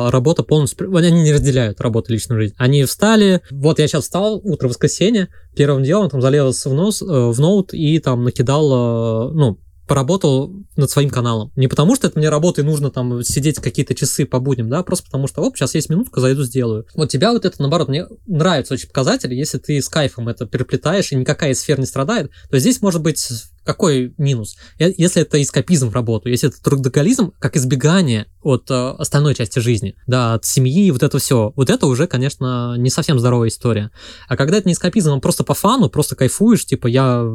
работа 0.10 0.44
полностью... 0.44 0.96
Они 0.96 1.12
не 1.12 1.34
разделяют 1.34 1.82
работу 1.82 2.12
и 2.12 2.14
личную 2.14 2.42
жизнь. 2.42 2.56
Они 2.58 2.84
встали... 2.84 3.42
Вот 3.52 3.80
я 3.80 3.88
сейчас 3.88 4.04
встал, 4.04 4.40
утро 4.44 4.68
воскресенья, 4.68 5.30
первым 5.56 5.84
делом 5.84 6.10
там 6.10 6.22
залез 6.22 6.66
в, 6.66 6.74
нос, 6.74 7.02
э, 7.02 7.06
в 7.06 7.40
ноут 7.40 7.74
и 7.74 8.00
там 8.00 8.24
накидал, 8.24 9.32
ну, 9.34 9.60
поработал 9.90 10.54
над 10.78 10.92
своим 10.92 11.10
каналом. 11.10 11.52
Не 11.56 11.68
потому, 11.68 11.96
что 11.96 12.08
это 12.08 12.20
мне 12.20 12.30
работа 12.30 12.62
и 12.62 12.64
нужно 12.64 12.92
там 12.92 13.24
сидеть 13.24 13.58
какие-то 13.58 13.96
часы 13.96 14.26
по 14.28 14.40
будням, 14.40 14.70
да, 14.70 14.84
просто 14.84 15.06
потому 15.06 15.28
что, 15.28 15.42
оп, 15.42 15.58
сейчас 15.58 15.74
есть 15.74 15.90
минутка, 15.90 16.22
зайду, 16.22 16.44
сделаю. 16.44 16.86
Вот 16.94 17.10
тебя 17.10 17.34
вот 17.34 17.44
это, 17.44 17.60
наоборот, 17.60 17.90
мне 17.90 18.06
нравится 18.28 18.76
очень 18.76 18.88
показатель, 18.88 19.34
если 19.34 19.58
ты 19.58 19.82
с 19.82 19.90
кайфом 19.90 20.30
это 20.30 20.46
переплетаешь, 20.46 21.12
и 21.12 21.16
никакая 21.16 21.52
из 21.52 21.60
сфер 21.60 21.80
не 21.80 21.88
страдает, 21.88 22.30
то 22.52 22.60
здесь 22.60 22.82
может 22.84 23.02
быть 23.02 23.28
какой 23.64 24.14
минус? 24.18 24.58
Если 24.78 25.22
это 25.22 25.42
эскапизм 25.42 25.90
в 25.90 25.94
работу, 25.94 26.30
если 26.30 26.50
это 26.50 26.62
трудоголизм, 26.62 27.32
как 27.40 27.56
избегание 27.56 28.28
от 28.42 28.72
э, 28.72 28.90
остальной 28.98 29.36
части 29.36 29.60
жизни, 29.60 29.96
да, 30.08 30.36
от 30.36 30.46
семьи, 30.46 30.90
вот 30.92 31.04
это 31.04 31.20
все, 31.20 31.52
вот 31.56 31.70
это 31.70 31.88
уже, 31.88 32.08
конечно, 32.08 32.76
не 32.78 32.90
совсем 32.90 33.20
здоровая 33.20 33.50
история. 33.50 33.92
А 34.28 34.38
когда 34.38 34.58
это 34.58 34.68
не 34.68 34.74
эскапизм, 34.74 35.12
а 35.12 35.20
просто 35.20 35.44
по 35.44 35.54
фану, 35.54 35.90
просто 35.90 36.16
кайфуешь, 36.16 36.66
типа, 36.66 36.88
я 36.88 37.26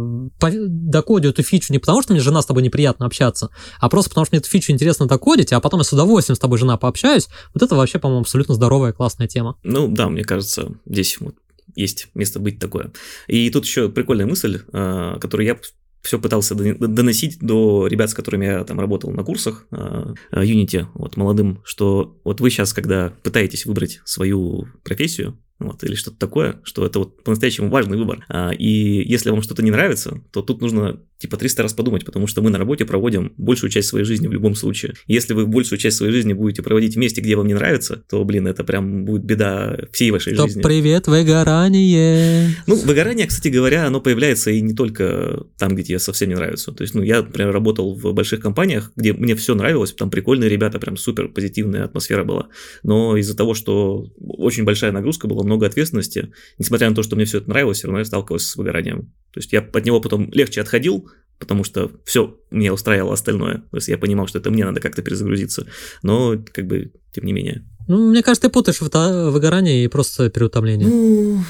докодю 0.40 1.30
эту 1.30 1.42
фичу 1.42 1.72
не 1.72 1.78
потому, 1.78 2.02
что 2.02 2.12
мне 2.12 2.22
жена 2.22 2.42
с 2.42 2.46
тобой 2.46 2.62
неприятно 2.62 3.06
общаться, 3.06 3.50
а 3.78 3.88
просто 3.88 4.10
потому, 4.10 4.24
что 4.24 4.34
мне 4.34 4.40
эту 4.40 4.48
фичу 4.48 4.72
интересно 4.72 5.06
докодить, 5.06 5.52
а 5.52 5.60
потом 5.60 5.80
я 5.80 5.84
с 5.84 5.92
удовольствием 5.92 6.36
с 6.36 6.40
тобой, 6.40 6.58
жена, 6.58 6.76
пообщаюсь, 6.76 7.28
вот 7.52 7.62
это 7.62 7.74
вообще, 7.74 7.98
по-моему, 7.98 8.22
абсолютно 8.22 8.54
здоровая, 8.54 8.92
классная 8.92 9.28
тема. 9.28 9.56
Ну, 9.62 9.88
да, 9.88 10.08
мне 10.08 10.24
кажется, 10.24 10.72
здесь 10.86 11.18
вот 11.20 11.34
есть 11.74 12.08
место 12.14 12.38
быть 12.38 12.58
такое. 12.58 12.92
И 13.26 13.50
тут 13.50 13.64
еще 13.64 13.88
прикольная 13.88 14.26
мысль, 14.26 14.60
э, 14.72 15.18
которую 15.20 15.46
я 15.46 15.58
все 16.04 16.18
пытался 16.18 16.54
доносить 16.54 17.38
до 17.40 17.86
ребят, 17.86 18.10
с 18.10 18.14
которыми 18.14 18.44
я 18.44 18.64
там 18.64 18.78
работал 18.78 19.10
на 19.10 19.24
курсах 19.24 19.66
а, 19.70 20.14
а, 20.30 20.44
Unity, 20.44 20.86
вот, 20.94 21.16
молодым, 21.16 21.62
что 21.64 22.20
вот 22.24 22.40
вы 22.40 22.50
сейчас, 22.50 22.74
когда 22.74 23.14
пытаетесь 23.22 23.64
выбрать 23.64 24.00
свою 24.04 24.68
профессию, 24.84 25.38
вот, 25.60 25.84
или 25.84 25.94
что-то 25.94 26.18
такое, 26.18 26.60
что 26.64 26.84
это 26.84 26.98
вот 26.98 27.22
по-настоящему 27.22 27.68
важный 27.68 27.96
выбор. 27.96 28.24
А, 28.28 28.50
и 28.50 29.02
если 29.08 29.30
вам 29.30 29.42
что-то 29.42 29.62
не 29.62 29.70
нравится, 29.70 30.20
то 30.32 30.42
тут 30.42 30.60
нужно 30.60 31.00
типа 31.18 31.36
300 31.36 31.62
раз 31.62 31.72
подумать, 31.72 32.04
потому 32.04 32.26
что 32.26 32.42
мы 32.42 32.50
на 32.50 32.58
работе 32.58 32.84
проводим 32.84 33.32
большую 33.38 33.70
часть 33.70 33.88
своей 33.88 34.04
жизни 34.04 34.26
в 34.26 34.32
любом 34.32 34.54
случае. 34.56 34.94
Если 35.06 35.32
вы 35.32 35.46
большую 35.46 35.78
часть 35.78 35.96
своей 35.96 36.12
жизни 36.12 36.32
будете 36.32 36.62
проводить 36.62 36.96
в 36.96 36.98
месте, 36.98 37.20
где 37.20 37.36
вам 37.36 37.46
не 37.46 37.54
нравится, 37.54 38.02
то, 38.10 38.24
блин, 38.24 38.46
это 38.46 38.64
прям 38.64 39.04
будет 39.04 39.24
беда 39.24 39.78
всей 39.92 40.10
вашей 40.10 40.34
то 40.34 40.46
жизни. 40.46 40.60
привет, 40.60 41.06
выгорание! 41.06 42.56
Ну, 42.66 42.74
выгорание, 42.74 43.26
кстати 43.26 43.48
говоря, 43.48 43.86
оно 43.86 44.00
появляется 44.00 44.50
и 44.50 44.60
не 44.60 44.74
только 44.74 45.46
там, 45.56 45.74
где 45.74 45.84
тебе 45.84 45.98
совсем 45.98 46.30
не 46.30 46.34
нравится. 46.34 46.72
То 46.72 46.82
есть, 46.82 46.94
ну, 46.94 47.02
я, 47.02 47.22
например, 47.22 47.52
работал 47.52 47.94
в 47.94 48.12
больших 48.12 48.40
компаниях, 48.40 48.92
где 48.96 49.12
мне 49.12 49.36
все 49.36 49.54
нравилось, 49.54 49.92
там 49.92 50.10
прикольные 50.10 50.50
ребята, 50.50 50.80
прям 50.80 50.96
супер 50.96 51.28
позитивная 51.28 51.84
атмосфера 51.84 52.24
была. 52.24 52.48
Но 52.82 53.16
из-за 53.16 53.36
того, 53.36 53.54
что 53.54 54.10
очень 54.18 54.64
большая 54.64 54.90
нагрузка 54.90 55.28
была, 55.28 55.43
много 55.44 55.66
ответственности, 55.66 56.32
несмотря 56.58 56.88
на 56.88 56.96
то, 56.96 57.02
что 57.02 57.16
мне 57.16 57.24
все 57.24 57.38
это 57.38 57.48
нравилось, 57.48 57.78
все 57.78 57.86
равно 57.86 58.00
я 58.00 58.04
сталкивался 58.04 58.48
с 58.48 58.56
выгоранием. 58.56 59.12
То 59.32 59.40
есть 59.40 59.52
я 59.52 59.60
от 59.60 59.84
него 59.84 60.00
потом 60.00 60.30
легче 60.32 60.60
отходил, 60.60 61.08
потому 61.38 61.64
что 61.64 61.90
все 62.04 62.38
мне 62.50 62.72
устраивало 62.72 63.14
остальное. 63.14 63.58
То 63.70 63.76
есть 63.76 63.88
я 63.88 63.98
понимал, 63.98 64.26
что 64.26 64.38
это 64.38 64.50
мне 64.50 64.64
надо 64.64 64.80
как-то 64.80 65.02
перезагрузиться. 65.02 65.66
Но, 66.02 66.36
как 66.52 66.66
бы, 66.66 66.92
тем 67.12 67.24
не 67.24 67.32
менее. 67.32 67.64
Ну, 67.88 68.10
мне 68.10 68.22
кажется, 68.22 68.48
ты 68.48 68.52
путаешь 68.52 68.80
выгорание 68.80 69.84
и 69.84 69.88
просто 69.88 70.30
переутомление. 70.30 70.88
Ну... 70.88 71.44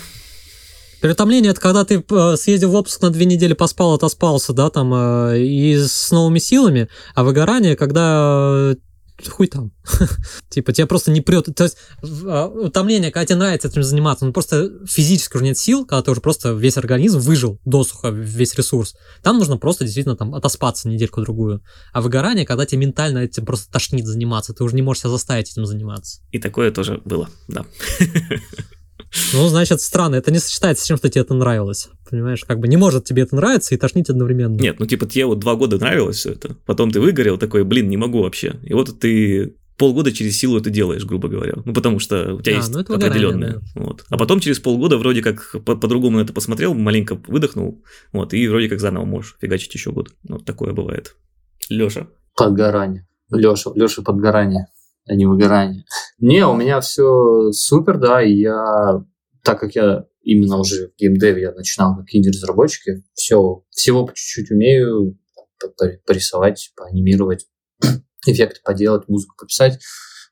Переутомление 1.01 1.51
это 1.51 1.61
когда 1.61 1.85
ты 1.85 2.03
э, 2.09 2.37
съездил 2.39 2.71
в 2.71 2.75
отпуск 2.77 3.03
на 3.03 3.11
две 3.11 3.27
недели, 3.27 3.53
поспал, 3.53 3.93
отоспался, 3.93 4.55
да, 4.55 4.71
там, 4.71 4.91
э, 4.95 5.39
и 5.39 5.77
с 5.77 6.11
новыми 6.11 6.39
силами, 6.39 6.89
а 7.15 7.25
выгорание, 7.25 7.77
когда 7.77 8.75
хуй 9.29 9.47
там. 9.47 9.73
типа, 10.49 10.73
тебя 10.73 10.87
просто 10.87 11.11
не 11.11 11.21
прет. 11.21 11.49
То 11.55 11.65
есть, 11.65 11.77
а, 12.27 12.47
утомление, 12.47 13.11
когда 13.11 13.27
тебе 13.27 13.37
нравится 13.37 13.69
этим 13.69 13.83
заниматься, 13.83 14.25
ну 14.25 14.33
просто 14.33 14.71
физически 14.87 15.37
уже 15.37 15.45
нет 15.45 15.59
сил, 15.59 15.87
когда 15.87 16.03
ты 16.03 16.11
уже 16.11 16.21
просто 16.21 16.53
весь 16.53 16.77
организм 16.77 17.21
выжил 17.21 17.61
досуха, 17.65 18.09
весь 18.09 18.55
ресурс. 18.55 18.95
Там 19.23 19.39
нужно 19.39 19.57
просто 19.57 19.85
действительно 19.85 20.17
там 20.17 20.35
отоспаться 20.35 20.89
недельку-другую. 20.89 21.63
А 21.93 22.01
выгорание, 22.01 22.45
когда 22.45 22.67
тебе 22.67 22.81
ментально 22.81 23.19
этим 23.19 23.47
просто 23.47 23.71
тошнит 23.71 24.07
заниматься, 24.07 24.53
ты 24.53 24.65
уже 24.65 24.75
не 24.75 24.83
можешь 24.83 25.03
себя 25.03 25.11
заставить 25.11 25.51
этим 25.51 25.67
заниматься. 25.67 26.21
И 26.31 26.39
такое 26.39 26.71
тоже 26.71 27.01
было, 27.05 27.29
да. 27.49 27.65
Ну, 29.33 29.49
значит, 29.49 29.81
странно, 29.81 30.17
это 30.17 30.31
не 30.31 30.39
сочетается 30.39 30.85
с 30.85 30.87
тем, 30.87 30.97
что 30.97 31.09
тебе 31.09 31.23
это 31.23 31.35
нравилось. 31.35 31.89
Понимаешь, 32.09 32.45
как 32.45 32.59
бы 32.59 32.69
не 32.69 32.77
может 32.77 33.05
тебе 33.05 33.23
это 33.23 33.37
нравиться 33.37 33.75
и 33.75 33.79
тошнить 33.79 34.11
одновременно. 34.11 34.61
Нет, 34.61 34.79
ну 34.79 34.87
типа 34.87 35.07
тебе 35.07 35.27
вот 35.27 35.39
два 35.39 35.55
года 35.55 35.79
нравилось 35.79 36.17
все 36.17 36.33
это, 36.33 36.57
потом 36.67 36.91
ты 36.91 37.01
выгорел 37.01 37.39
такой, 37.39 37.65
блин, 37.65 37.89
не 37.89 37.97
могу 37.97 38.23
вообще. 38.23 38.57
И 38.63 38.75
вот 38.75 38.99
ты 39.01 39.55
полгода 39.77 40.13
через 40.13 40.39
силу 40.39 40.59
это 40.59 40.71
делаешь, 40.71 41.05
грубо 41.05 41.29
говоря. 41.29 41.55
Ну, 41.65 41.73
потому 41.73 41.99
что 41.99 42.35
у 42.35 42.41
тебя 42.41 42.55
а, 42.55 42.59
есть 42.59 42.73
ну, 42.73 42.81
определенное. 42.81 43.55
Да. 43.55 43.83
Вот. 43.83 44.05
А 44.09 44.17
потом 44.17 44.41
через 44.41 44.61
полгода 44.61 44.99
вроде 44.99 45.23
как 45.23 45.57
по- 45.65 45.77
по-другому 45.77 46.19
на 46.19 46.23
это 46.23 46.33
посмотрел, 46.33 46.75
маленько 46.75 47.21
выдохнул, 47.27 47.83
вот, 48.13 48.35
и 48.35 48.49
вроде 48.49 48.69
как 48.69 48.81
заново 48.81 49.05
можешь 49.05 49.37
фигачить 49.41 49.75
еще 49.75 49.91
год. 49.91 50.11
Вот 50.29 50.45
такое 50.45 50.73
бывает. 50.73 51.17
Леша. 51.69 52.09
Подгорание. 52.37 53.07
Леша, 53.31 53.71
Леша 53.75 54.03
подгорание 54.03 54.67
а 55.07 55.15
не 55.15 55.27
выгорание. 55.27 55.85
Не, 56.19 56.47
у 56.47 56.55
меня 56.55 56.81
все 56.81 57.51
супер, 57.53 57.99
да, 57.99 58.23
и 58.23 58.35
я, 58.35 59.05
так 59.43 59.61
как 59.61 59.75
я 59.75 60.05
именно 60.23 60.59
уже 60.59 60.89
в 60.89 60.97
геймдеве 60.99 61.43
я 61.43 61.53
начинал 61.53 61.97
как 61.97 62.07
инди-разработчик, 62.13 63.05
все, 63.13 63.65
всего 63.71 64.07
по 64.07 64.15
чуть-чуть 64.15 64.51
умею 64.51 65.19
порисовать, 66.07 66.73
поанимировать, 66.77 67.47
эффекты 68.27 68.61
поделать, 68.65 69.09
музыку 69.09 69.35
пописать, 69.39 69.79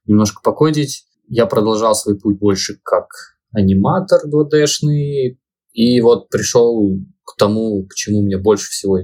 немножко 0.06 0.42
покодить. 0.42 1.06
Я 1.28 1.46
продолжал 1.46 1.94
свой 1.94 2.18
путь 2.18 2.38
больше 2.38 2.78
как 2.82 3.06
аниматор 3.52 4.20
2D-шный, 4.26 5.38
и 5.72 6.00
вот 6.00 6.28
пришел 6.28 6.98
к 7.24 7.36
тому, 7.38 7.86
к 7.86 7.94
чему 7.94 8.22
мне 8.22 8.36
больше 8.36 8.70
всего 8.70 8.98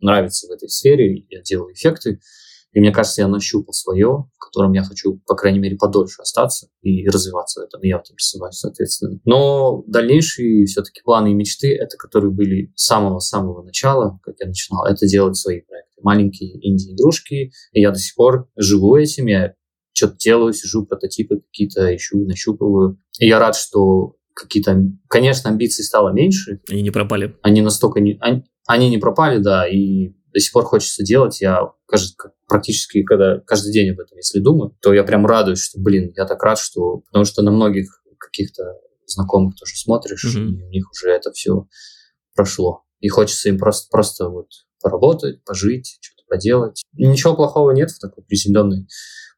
нравится 0.00 0.46
в 0.46 0.50
этой 0.50 0.68
сфере. 0.68 1.26
Я 1.28 1.42
делаю 1.42 1.74
эффекты, 1.74 2.20
и 2.74 2.80
мне 2.80 2.90
кажется, 2.90 3.22
я 3.22 3.28
нащупал 3.28 3.72
свое, 3.72 4.28
в 4.36 4.38
котором 4.38 4.72
я 4.72 4.82
хочу, 4.82 5.20
по 5.26 5.36
крайней 5.36 5.60
мере, 5.60 5.76
подольше 5.76 6.22
остаться 6.22 6.68
и 6.82 7.08
развиваться 7.08 7.60
в 7.60 7.64
этом. 7.64 7.80
Я 7.82 7.98
в 7.98 8.02
этом 8.02 8.16
развиваюсь, 8.16 8.56
соответственно. 8.56 9.20
Но 9.24 9.84
дальнейшие 9.86 10.66
все-таки 10.66 11.00
планы 11.04 11.30
и 11.30 11.34
мечты, 11.34 11.72
это 11.72 11.96
которые 11.96 12.32
были 12.32 12.72
с 12.74 12.86
самого-самого 12.86 13.62
начала, 13.62 14.18
как 14.24 14.34
я 14.40 14.48
начинал, 14.48 14.84
это 14.86 15.06
делать 15.06 15.36
свои 15.36 15.60
проекты. 15.60 16.00
маленькие 16.02 16.50
инди-игрушки, 16.68 17.52
и 17.72 17.80
я 17.80 17.92
до 17.92 17.98
сих 17.98 18.16
пор 18.16 18.50
живу 18.56 18.96
этим, 18.96 19.26
я 19.26 19.54
что-то 19.92 20.16
делаю, 20.16 20.52
сижу, 20.52 20.84
прототипы 20.84 21.36
какие-то 21.36 21.94
ищу, 21.94 22.18
нащупываю. 22.26 22.98
И 23.20 23.28
я 23.28 23.38
рад, 23.38 23.54
что 23.54 24.16
какие-то, 24.34 24.76
конечно, 25.08 25.48
амбиций 25.48 25.84
стало 25.84 26.12
меньше. 26.12 26.60
Они 26.68 26.82
не 26.82 26.90
пропали. 26.90 27.36
Они 27.42 27.62
настолько 27.62 28.00
не... 28.00 28.18
Они, 28.20 28.42
они 28.66 28.90
не 28.90 28.98
пропали, 28.98 29.38
да, 29.38 29.68
и 29.68 30.12
до 30.34 30.40
сих 30.40 30.52
пор 30.52 30.64
хочется 30.64 31.04
делать. 31.04 31.40
Я 31.40 31.72
кажется, 31.86 32.16
практически, 32.48 33.04
когда 33.04 33.38
каждый 33.38 33.72
день 33.72 33.92
об 33.92 34.00
этом, 34.00 34.18
если 34.18 34.40
думаю, 34.40 34.76
то 34.82 34.92
я 34.92 35.04
прям 35.04 35.24
радуюсь, 35.24 35.60
что, 35.60 35.80
блин, 35.80 36.12
я 36.16 36.26
так 36.26 36.42
рад, 36.42 36.58
что... 36.58 36.98
Потому 37.06 37.24
что 37.24 37.42
на 37.42 37.52
многих 37.52 38.02
каких-то 38.18 38.64
знакомых 39.06 39.54
тоже 39.54 39.76
смотришь, 39.76 40.24
mm-hmm. 40.24 40.48
и 40.48 40.62
у 40.64 40.68
них 40.70 40.90
уже 40.90 41.10
это 41.10 41.30
все 41.32 41.68
прошло. 42.34 42.82
И 42.98 43.08
хочется 43.08 43.48
им 43.48 43.58
просто, 43.58 43.88
просто 43.90 44.28
вот 44.28 44.48
поработать, 44.82 45.44
пожить, 45.44 45.98
что-то 46.00 46.24
поделать. 46.28 46.82
И 46.96 47.06
ничего 47.06 47.36
плохого 47.36 47.70
нет 47.70 47.90
в 47.90 48.00
такой 48.00 48.24
приземленной, 48.24 48.88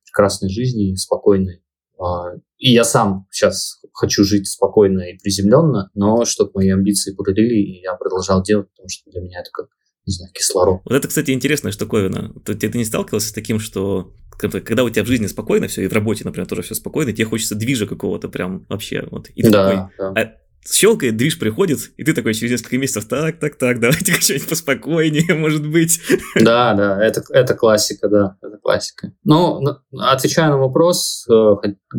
прекрасной 0.05 0.49
жизни, 0.49 0.95
спокойной. 0.95 1.63
А, 1.99 2.35
и 2.59 2.73
я 2.73 2.85
сам 2.85 3.27
сейчас 3.31 3.81
хочу 3.93 4.25
жить 4.25 4.49
спокойно 4.49 5.01
и 5.03 5.19
приземленно, 5.19 5.91
но 5.95 6.25
чтобы 6.25 6.53
мои 6.55 6.71
амбиции 6.71 7.15
бурили, 7.15 7.55
и 7.55 7.83
я 7.83 7.95
продолжал 7.95 8.43
делать, 8.43 8.71
потому 8.71 8.89
что 8.89 9.11
для 9.11 9.21
меня 9.21 9.41
это 9.41 9.51
как, 9.53 9.67
не 10.07 10.13
знаю, 10.13 10.33
кислород. 10.33 10.81
Вот 10.85 10.95
это, 10.95 11.09
кстати, 11.09 11.33
интересная 11.33 11.73
штуковина. 11.73 12.33
Ты, 12.45 12.55
ты 12.55 12.79
не 12.79 12.85
сталкивался 12.85 13.29
с 13.29 13.33
таким, 13.33 13.59
что 13.59 14.13
когда 14.39 14.85
у 14.85 14.91
тебя 14.91 15.03
в 15.03 15.07
жизни 15.07 15.27
спокойно 15.27 15.67
все, 15.67 15.83
и 15.83 15.89
в 15.89 15.93
работе, 15.93 16.25
например, 16.25 16.47
тоже 16.47 16.63
все 16.63 16.75
спокойно, 16.75 17.13
тебе 17.13 17.25
хочется 17.25 17.55
движа 17.55 17.87
какого-то 17.87 18.29
прям 18.29 18.67
вообще. 18.69 19.07
Вот, 19.11 19.29
и 19.31 19.43
да, 19.43 19.51
такой, 19.51 20.15
да. 20.15 20.21
А 20.21 20.33
щелкает, 20.69 21.17
движ 21.17 21.39
приходит, 21.39 21.79
и 21.97 22.05
ты 22.05 22.13
такой 22.13 22.35
через 22.35 22.53
несколько 22.53 22.79
месяцев, 22.79 23.07
так, 23.07 23.39
так, 23.39 23.57
так, 23.57 23.81
давайте 23.81 24.13
что-нибудь 24.13 24.49
поспокойнее, 24.49 25.35
может 25.39 25.67
быть. 25.67 26.01
Да, 26.35 26.75
да, 26.75 27.05
это, 27.05 27.23
это 27.31 27.55
классика, 27.55 28.09
да, 28.09 28.37
это 28.43 28.59
классика. 28.59 29.13
Ну, 29.25 29.61
отвечая 29.93 30.51
на 30.51 30.59
вопрос, 30.59 31.27
э, 31.31 31.55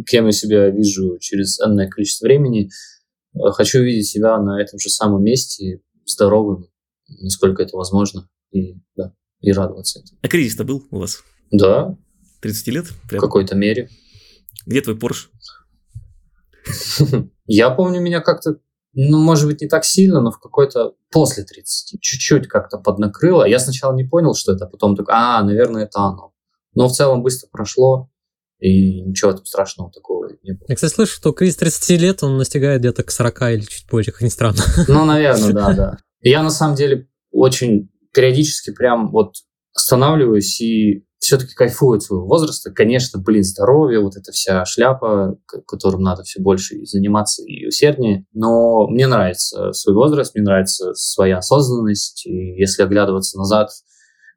кем 0.06 0.26
я 0.28 0.32
себя 0.32 0.70
вижу 0.70 1.18
через 1.20 1.60
энное 1.60 1.90
количество 1.90 2.26
времени, 2.26 2.70
э, 3.34 3.40
хочу 3.52 3.82
видеть 3.82 4.08
себя 4.08 4.38
на 4.40 4.62
этом 4.62 4.80
же 4.80 4.90
самом 4.90 5.24
месте, 5.24 5.82
здоровым, 6.06 6.68
насколько 7.08 7.64
это 7.64 7.78
возможно, 7.78 8.28
и, 8.52 8.78
да, 8.96 9.14
и 9.42 9.52
радоваться 9.52 10.00
этому. 10.00 10.20
А 10.22 10.28
кризис-то 10.28 10.64
был 10.64 10.86
у 10.92 11.00
вас? 11.00 11.24
Да. 11.52 11.98
30 12.42 12.68
лет? 12.68 12.86
Прям? 13.10 13.20
В 13.20 13.24
какой-то 13.24 13.56
мере. 13.56 13.90
Где 14.66 14.82
твой 14.82 14.98
Порш? 14.98 15.32
Я 17.46 17.70
помню, 17.70 18.02
меня 18.02 18.22
как-то, 18.22 18.58
ну, 18.94 19.20
может 19.20 19.46
быть, 19.46 19.62
не 19.62 19.68
так 19.68 19.86
сильно, 19.86 20.22
но 20.22 20.32
в 20.32 20.40
какой-то 20.40 20.96
после 21.12 21.44
30 21.44 22.02
чуть-чуть 22.02 22.48
как-то 22.48 22.78
поднакрыло. 22.78 23.46
Я 23.46 23.60
сначала 23.60 23.96
не 23.96 24.04
понял, 24.04 24.36
что 24.36 24.54
это, 24.54 24.66
а 24.66 24.70
потом 24.70 24.96
так, 24.96 25.08
а, 25.10 25.42
наверное, 25.44 25.86
это 25.86 26.00
оно. 26.00 26.34
Но 26.74 26.88
в 26.88 26.94
целом 26.94 27.24
быстро 27.24 27.48
прошло, 27.48 28.10
и 28.60 29.02
ничего 29.02 29.34
там 29.34 29.46
страшного 29.46 29.92
такого 29.92 30.30
не 30.44 30.54
было. 30.54 30.66
Я, 30.68 30.76
кстати, 30.76 30.94
слышу, 30.94 31.14
что 31.14 31.32
кризис 31.32 31.58
30 31.58 32.02
лет, 32.02 32.24
он 32.24 32.38
настигает 32.38 32.82
где-то 32.82 33.04
к 33.04 33.12
40 33.12 33.42
или 33.54 33.62
чуть 33.62 33.88
позже, 33.88 34.12
как 34.12 34.22
ни 34.22 34.30
странно. 34.30 34.60
Ну, 34.88 35.06
наверное, 35.06 35.54
да, 35.54 35.74
да. 35.74 35.98
Я 36.22 36.44
на 36.44 36.50
самом 36.50 36.76
деле 36.76 37.08
очень 37.32 37.90
периодически 38.14 38.72
прям 38.72 39.12
вот 39.12 39.36
останавливаюсь 39.74 40.60
и 40.60 41.06
все-таки 41.20 41.54
кайфует 41.54 42.04
своего 42.04 42.26
возраста. 42.26 42.72
Конечно, 42.72 43.20
блин, 43.20 43.44
здоровье, 43.44 44.00
вот 44.00 44.16
эта 44.16 44.32
вся 44.32 44.66
шляпа, 44.66 45.38
которым 45.68 46.02
надо 46.02 46.24
все 46.24 46.42
больше 46.42 46.86
заниматься 46.86 47.44
и 47.44 47.68
усерднее. 47.68 48.26
Но 48.34 48.88
мне 48.88 49.08
нравится 49.08 49.72
свой 49.74 49.96
возраст, 49.96 50.36
мне 50.36 50.44
нравится 50.44 50.94
своя 50.94 51.40
осознанность. 51.40 52.26
И 52.26 52.56
если 52.60 52.84
оглядываться 52.84 53.38
назад, 53.38 53.70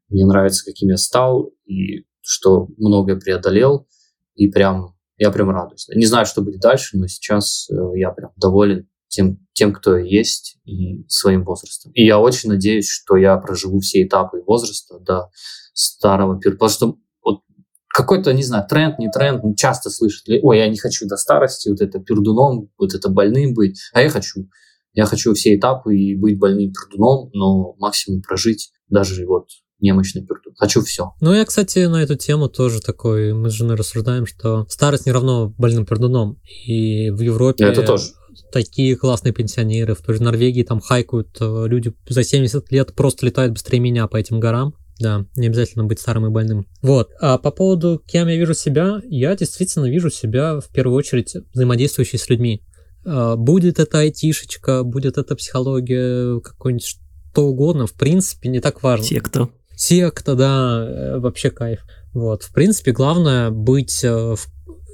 мне 0.09 0.27
нравится, 0.27 0.65
каким 0.65 0.89
я 0.89 0.97
стал, 0.97 1.53
и 1.67 2.05
что 2.23 2.69
многое 2.77 3.17
преодолел. 3.17 3.87
И 4.35 4.49
прям, 4.49 4.97
я 5.17 5.31
прям 5.31 5.51
радуюсь. 5.51 5.87
Не 5.95 6.07
знаю, 6.07 6.27
что 6.27 6.43
будет 6.43 6.61
дальше, 6.61 6.97
но 6.97 7.07
сейчас 7.07 7.69
э, 7.71 7.75
я 7.97 8.11
прям 8.11 8.33
доволен 8.37 8.89
тем, 9.11 9.39
тем, 9.53 9.75
кто 9.75 9.99
я 9.99 10.05
есть, 10.05 10.57
и 10.65 11.05
своим 11.09 11.45
возрастом. 11.45 11.93
И 11.93 12.05
я 12.07 12.19
очень 12.19 12.49
надеюсь, 12.49 12.89
что 12.89 13.17
я 13.17 13.37
проживу 13.37 13.81
все 13.81 14.05
этапы 14.05 14.43
возраста 14.47 14.99
до 15.01 15.29
старого 15.75 16.39
периода. 16.39 16.59
Потому 16.59 16.71
что 16.71 16.99
вот 17.23 17.41
какой-то, 17.89 18.33
не 18.33 18.45
знаю, 18.45 18.67
тренд, 18.69 18.99
не 18.99 19.11
тренд, 19.11 19.43
ну, 19.43 19.55
часто 19.55 19.91
слышат, 19.91 20.25
ой, 20.43 20.59
я 20.59 20.69
не 20.69 20.79
хочу 20.79 21.07
до 21.07 21.17
старости 21.17 21.69
вот 21.69 21.81
это 21.81 21.99
пердуном, 21.99 22.71
вот 22.79 22.95
это 22.95 23.11
больным 23.11 23.53
быть, 23.53 23.81
а 23.93 24.01
я 24.01 24.09
хочу. 24.09 24.49
Я 24.93 25.05
хочу 25.05 25.35
все 25.35 25.57
этапы 25.57 25.97
и 25.97 26.17
быть 26.17 26.39
больным 26.39 26.73
пердуном, 26.73 27.31
но 27.33 27.75
максимум 27.79 28.23
прожить 28.23 28.73
даже 28.89 29.27
вот 29.27 29.49
немощный 29.81 30.25
пердун. 30.25 30.55
Хочу 30.57 30.83
все. 30.83 31.15
Ну, 31.21 31.33
я, 31.33 31.45
кстати, 31.45 31.81
на 31.87 32.03
эту 32.03 32.17
тему 32.17 32.49
тоже 32.49 32.81
такой, 32.81 33.33
мы 33.33 33.51
с 33.51 33.55
женой 33.55 33.77
рассуждаем, 33.77 34.27
что 34.27 34.67
старость 34.69 35.07
не 35.07 35.13
равно 35.13 35.55
больным 35.59 35.87
пердуном. 35.87 36.41
И 36.67 37.11
в 37.11 37.21
Европе... 37.21 37.65
Это 37.65 37.83
тоже 37.83 38.13
такие 38.53 38.97
классные 38.97 39.33
пенсионеры. 39.33 39.95
В 39.95 40.03
той 40.03 40.17
же 40.17 40.23
Норвегии 40.23 40.63
там 40.63 40.81
хайкают 40.81 41.37
э, 41.41 41.65
люди 41.67 41.93
за 42.09 42.23
70 42.23 42.71
лет 42.73 42.95
просто 42.95 43.27
летают 43.27 43.53
быстрее 43.53 43.81
меня 43.81 44.07
по 44.07 44.17
этим 44.17 44.41
горам. 44.41 44.75
Да, 44.99 45.25
не 45.35 45.47
обязательно 45.47 45.85
быть 45.85 45.99
старым 45.99 46.27
и 46.27 46.31
больным. 46.31 46.67
Вот. 46.83 47.11
А 47.21 47.39
по 47.39 47.51
поводу, 47.51 48.03
кем 48.07 48.29
я 48.29 48.37
вижу 48.37 48.53
себя, 48.53 49.01
я 49.05 49.35
действительно 49.35 49.87
вижу 49.91 50.11
себя 50.11 50.61
в 50.61 50.69
первую 50.69 50.97
очередь 50.97 51.35
взаимодействующей 51.55 52.19
с 52.19 52.29
людьми. 52.29 52.63
А, 53.05 53.37
будет 53.37 53.79
это 53.79 54.01
айтишечка, 54.01 54.83
будет 54.85 55.17
это 55.17 55.35
психология, 55.37 56.41
какой-нибудь 56.41 56.85
что 57.33 57.47
угодно, 57.47 57.87
в 57.87 57.95
принципе, 57.95 58.49
не 58.49 58.61
так 58.61 58.83
важно. 58.83 59.07
Секта. 59.07 59.49
Секта, 59.75 60.35
да, 60.35 60.87
э, 60.87 61.19
вообще 61.19 61.51
кайф. 61.51 61.81
Вот. 62.13 62.43
В 62.43 62.53
принципе, 62.53 62.93
главное 62.93 63.51
быть 63.51 64.05
э, 64.05 64.35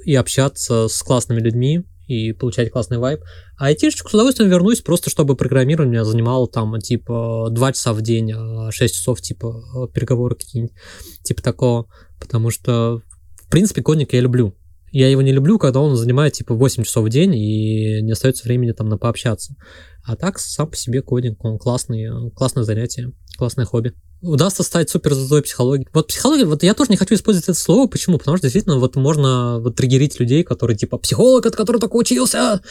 и 0.05 0.15
общаться 0.15 0.87
с 0.87 1.01
классными 1.03 1.41
людьми, 1.41 1.83
и 2.07 2.31
получать 2.31 2.71
классный 2.71 2.97
вайб. 2.97 3.21
А 3.57 3.67
айтишечку 3.67 4.09
с 4.09 4.13
удовольствием 4.13 4.49
вернусь, 4.49 4.81
просто 4.81 5.09
чтобы 5.09 5.35
программирование 5.35 5.91
меня 5.91 6.05
занимало 6.05 6.47
там, 6.47 6.79
типа, 6.79 7.49
2 7.51 7.73
часа 7.73 7.93
в 7.93 8.01
день, 8.01 8.31
6 8.31 8.35
а 8.35 8.71
часов, 8.97 9.21
типа, 9.21 9.89
переговоры 9.93 10.35
какие-нибудь, 10.35 10.75
типа 11.23 11.41
такого. 11.41 11.87
Потому 12.19 12.49
что, 12.49 13.01
в 13.35 13.49
принципе, 13.49 13.81
кодник 13.81 14.13
я 14.13 14.21
люблю. 14.21 14.55
Я 14.91 15.09
его 15.09 15.21
не 15.21 15.33
люблю, 15.33 15.59
когда 15.59 15.81
он 15.81 15.95
занимает, 15.95 16.33
типа, 16.33 16.55
8 16.55 16.83
часов 16.83 17.05
в 17.05 17.09
день, 17.09 17.35
и 17.35 18.01
не 18.01 18.11
остается 18.11 18.45
времени 18.45 18.71
там 18.71 18.87
на 18.87 18.97
пообщаться. 18.97 19.55
А 20.03 20.15
так, 20.15 20.39
сам 20.39 20.69
по 20.69 20.77
себе 20.77 21.01
кодинг, 21.01 21.43
он 21.43 21.57
классный, 21.57 22.31
классное 22.31 22.63
занятие, 22.63 23.11
классное 23.37 23.65
хобби 23.65 23.93
удастся 24.21 24.63
стать 24.63 24.89
супер 24.89 25.13
звездой 25.13 25.41
психологии. 25.41 25.87
Вот 25.93 26.07
психология, 26.07 26.45
вот 26.45 26.63
я 26.63 26.73
тоже 26.73 26.91
не 26.91 26.97
хочу 26.97 27.15
использовать 27.15 27.49
это 27.49 27.57
слово. 27.57 27.87
Почему? 27.87 28.17
Потому 28.17 28.37
что 28.37 28.47
действительно 28.47 28.77
вот 28.77 28.95
можно 28.95 29.59
вот 29.59 29.75
триггерить 29.75 30.19
людей, 30.19 30.43
которые 30.43 30.77
типа 30.77 30.97
психолог, 30.97 31.45
от 31.45 31.55
которого 31.55 31.81
только 31.81 31.95
учился. 31.95 32.61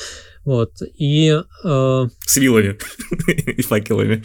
Вот. 0.44 0.72
И... 0.96 1.38
Э... 1.64 2.04
С 2.26 2.36
вилами 2.36 2.78
и 3.28 3.62
факелами. 3.62 4.22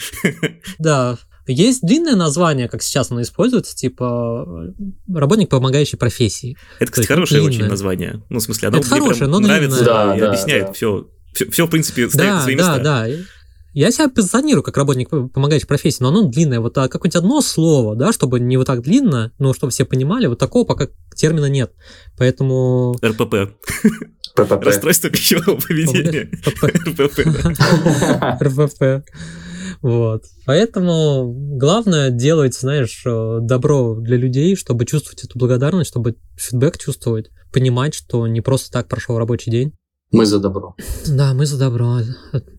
Да. 0.80 1.18
Есть 1.48 1.82
длинное 1.82 2.16
название, 2.16 2.70
как 2.70 2.84
сейчас 2.84 3.12
оно 3.12 3.22
используется, 3.22 3.76
типа 3.76 4.74
работник 5.14 5.50
помогающей 5.50 5.98
профессии. 5.98 6.56
Это, 6.80 6.92
кстати, 6.92 7.08
хорошее 7.08 7.42
длинное. 7.42 7.58
очень 7.58 7.70
название. 7.70 8.24
Ну, 8.30 8.40
в 8.40 8.44
смысле, 8.44 8.68
оно 8.70 8.78
это 8.78 8.88
мне 8.88 9.00
хорошее, 9.00 9.30
но 9.30 9.40
нравится 9.40 9.84
да, 9.84 10.16
и 10.16 10.20
да, 10.20 10.28
объясняет 10.30 10.68
да. 10.68 10.74
все. 10.74 11.08
Все, 11.34 11.50
все, 11.50 11.66
в 11.66 11.70
принципе, 11.70 12.10
ставит 12.10 12.32
да, 12.32 12.42
свои 12.42 12.56
да, 12.56 12.62
места. 12.62 12.84
Да, 12.84 13.08
да. 13.08 13.14
Я 13.74 13.92
себя 13.92 14.10
позиционирую 14.10 14.64
как 14.64 14.78
работник 14.78 15.10
помогающей 15.10 15.68
профессии, 15.68 16.04
но 16.04 16.10
оно 16.10 16.24
длинное. 16.24 16.60
Вот 16.60 16.78
а 16.78 16.88
какое-нибудь 16.88 17.16
одно 17.16 17.42
слово, 17.42 17.96
да, 17.96 18.12
чтобы 18.12 18.40
не 18.40 18.58
вот 18.58 18.68
так 18.68 18.82
длинно, 18.82 19.32
но 19.40 19.54
чтобы 19.54 19.72
все 19.72 19.86
понимали, 19.86 20.28
вот 20.28 20.40
такого 20.40 20.66
пока 20.66 20.88
термина 21.16 21.46
нет. 21.46 21.72
Поэтому... 22.18 22.96
РПП. 23.04 23.54
ППП. 24.36 24.64
Расстройство 24.64 25.10
пищевого 25.10 25.60
поведения. 25.60 26.30
РПП. 26.98 28.44
РПП. 28.44 29.08
Вот. 29.82 30.26
Поэтому 30.46 31.34
главное 31.58 32.12
делать, 32.12 32.54
знаешь, 32.54 33.02
э, 33.06 33.40
добро 33.42 33.96
для 33.96 34.16
людей, 34.16 34.56
чтобы 34.56 34.86
чувствовать 34.86 35.24
эту 35.24 35.40
благодарность, 35.40 35.90
чтобы 35.90 36.18
фидбэк 36.36 36.78
чувствовать, 36.78 37.32
понимать, 37.52 37.96
что 37.96 38.28
не 38.28 38.42
просто 38.42 38.72
так 38.72 38.88
прошел 38.88 39.18
рабочий 39.18 39.50
день. 39.50 39.74
Мы 40.12 40.26
за 40.26 40.40
добро. 40.40 40.76
Да, 41.08 41.34
мы 41.34 41.46
за 41.46 41.58
добро, 41.58 42.00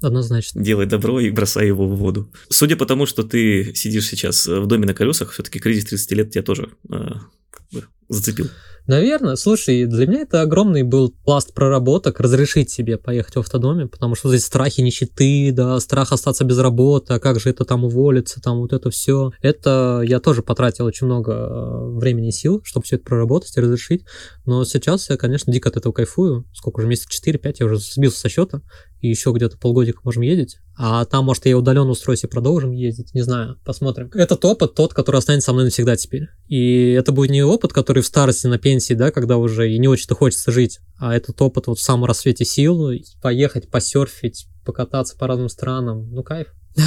однозначно. 0.01 0.63
Делай 0.63 0.87
добро 0.87 1.21
и 1.21 1.31
бросай 1.31 1.67
его 1.67 1.87
в 1.87 1.97
воду. 1.97 2.31
Судя 2.49 2.77
по 2.77 2.87
тому, 2.87 3.07
что 3.07 3.23
ты 3.23 3.75
сидишь 3.75 4.09
сейчас 4.09 4.47
в 4.47 4.67
доме 4.67 4.87
на 4.87 4.95
колесах, 4.95 5.33
все-таки 5.33 5.59
кризис 5.59 5.85
30 5.85 6.13
лет 6.13 6.31
тебя 6.31 6.43
тоже 6.43 6.71
э, 6.91 7.77
зацепил. 8.09 8.49
Наверное. 8.87 9.37
Слушай, 9.37 9.87
для 9.87 10.07
меня 10.07 10.23
это 10.23 10.43
огромный 10.43 10.83
был 10.83 11.15
пласт 11.25 11.55
проработок 11.55 12.19
разрешить 12.19 12.71
себе 12.71 12.99
поехать 12.99 13.37
в 13.37 13.39
автодоме, 13.39 13.87
потому 13.87 14.15
что 14.17 14.29
здесь 14.29 14.45
страхи 14.45 14.81
нищеты, 14.81 15.53
да, 15.53 15.79
страх 15.79 16.13
остаться 16.13 16.45
без 16.45 16.59
работы, 16.59 17.15
а 17.15 17.21
как 17.21 17.39
же 17.39 17.51
это 17.51 17.65
там 17.65 17.85
уволиться, 17.85 18.41
там 18.41 18.59
вот 18.59 18.73
это 18.73 18.91
все. 18.91 19.33
Это 19.41 20.03
я 20.05 20.19
тоже 20.19 20.43
потратил 20.43 20.87
очень 20.87 21.07
много 21.07 21.33
э, 21.33 21.99
времени 21.99 22.29
и 22.29 22.33
сил, 22.33 22.61
чтобы 22.65 22.85
все 22.85 22.97
это 22.97 23.05
проработать 23.05 23.57
и 23.57 23.61
разрешить. 23.61 24.05
Но 24.47 24.65
сейчас 24.65 25.09
я, 25.11 25.17
конечно, 25.17 25.53
дико 25.53 25.69
от 25.69 25.77
этого 25.77 25.93
кайфую. 25.93 26.45
Сколько 26.53 26.81
уже, 26.81 26.89
месяца 26.89 27.09
4-5 27.09 27.57
я 27.61 27.67
уже 27.67 27.79
сбился 27.79 28.19
со 28.19 28.29
счета, 28.29 28.63
и 29.01 29.09
еще 29.09 29.33
где-то 29.33 29.59
полгодика 29.59 30.01
можем 30.03 30.23
ездить. 30.23 30.59
А 30.77 31.05
там, 31.05 31.25
может, 31.25 31.47
я 31.47 31.57
удаленно 31.57 31.91
устроюсь 31.91 32.25
и 32.25 32.27
продолжим 32.27 32.73
ездить, 32.73 33.15
не 33.15 33.23
знаю, 33.23 33.59
посмотрим. 33.65 34.11
Этот 34.15 34.45
опыт 34.45 34.75
тот, 34.75 34.95
который 34.95 35.17
останется 35.19 35.47
со 35.47 35.53
мной 35.53 35.65
навсегда 35.67 35.97
теперь. 35.97 36.29
И 36.49 36.91
это 36.93 37.13
будет 37.13 37.31
не 37.31 37.43
опыт, 37.43 37.73
который 37.73 38.03
в 38.03 38.07
старости 38.07 38.47
на 38.47 38.59
пенсии, 38.59 38.95
да, 38.95 39.11
когда 39.11 39.37
уже 39.37 39.71
и 39.71 39.79
не 39.79 39.89
очень-то 39.89 40.15
хочется 40.15 40.51
жить, 40.51 40.81
а 40.99 41.15
этот 41.15 41.41
опыт 41.43 41.67
вот 41.67 41.79
в 41.79 41.83
самом 41.83 42.07
рассвете 42.07 42.45
сил, 42.45 42.91
поехать, 43.21 43.71
посерфить, 43.71 44.47
покататься 44.65 45.17
по 45.17 45.27
разным 45.27 45.49
странам, 45.49 46.11
ну 46.11 46.23
кайф. 46.23 46.49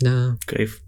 Да. 0.00 0.38
Кайф. 0.46 0.80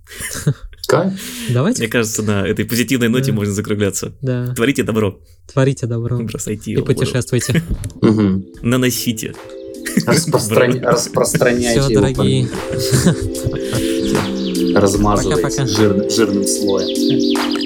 Кайф. 0.89 1.13
Давайте. 1.51 1.83
Мне 1.83 1.91
кажется, 1.91 2.23
на 2.23 2.47
этой 2.47 2.65
позитивной 2.65 3.09
ноте 3.09 3.31
Да. 3.31 3.37
можно 3.37 3.53
закругляться. 3.53 4.15
Да. 4.23 4.55
Творите 4.55 4.85
добро, 4.85 5.21
Творите 5.53 5.87
добро. 5.87 6.19
бросайте 6.19 6.73
И 6.73 6.77
путешествуйте. 6.77 7.63
Наносите. 8.63 9.35
Распростран- 10.07 10.81
Распространяйте 10.83 11.81
Все, 11.81 11.91
его 11.93 12.01
дорогие. 12.01 12.49
Размазывайте 14.75 15.67
жирным 15.67 16.47
слоем. 16.47 17.62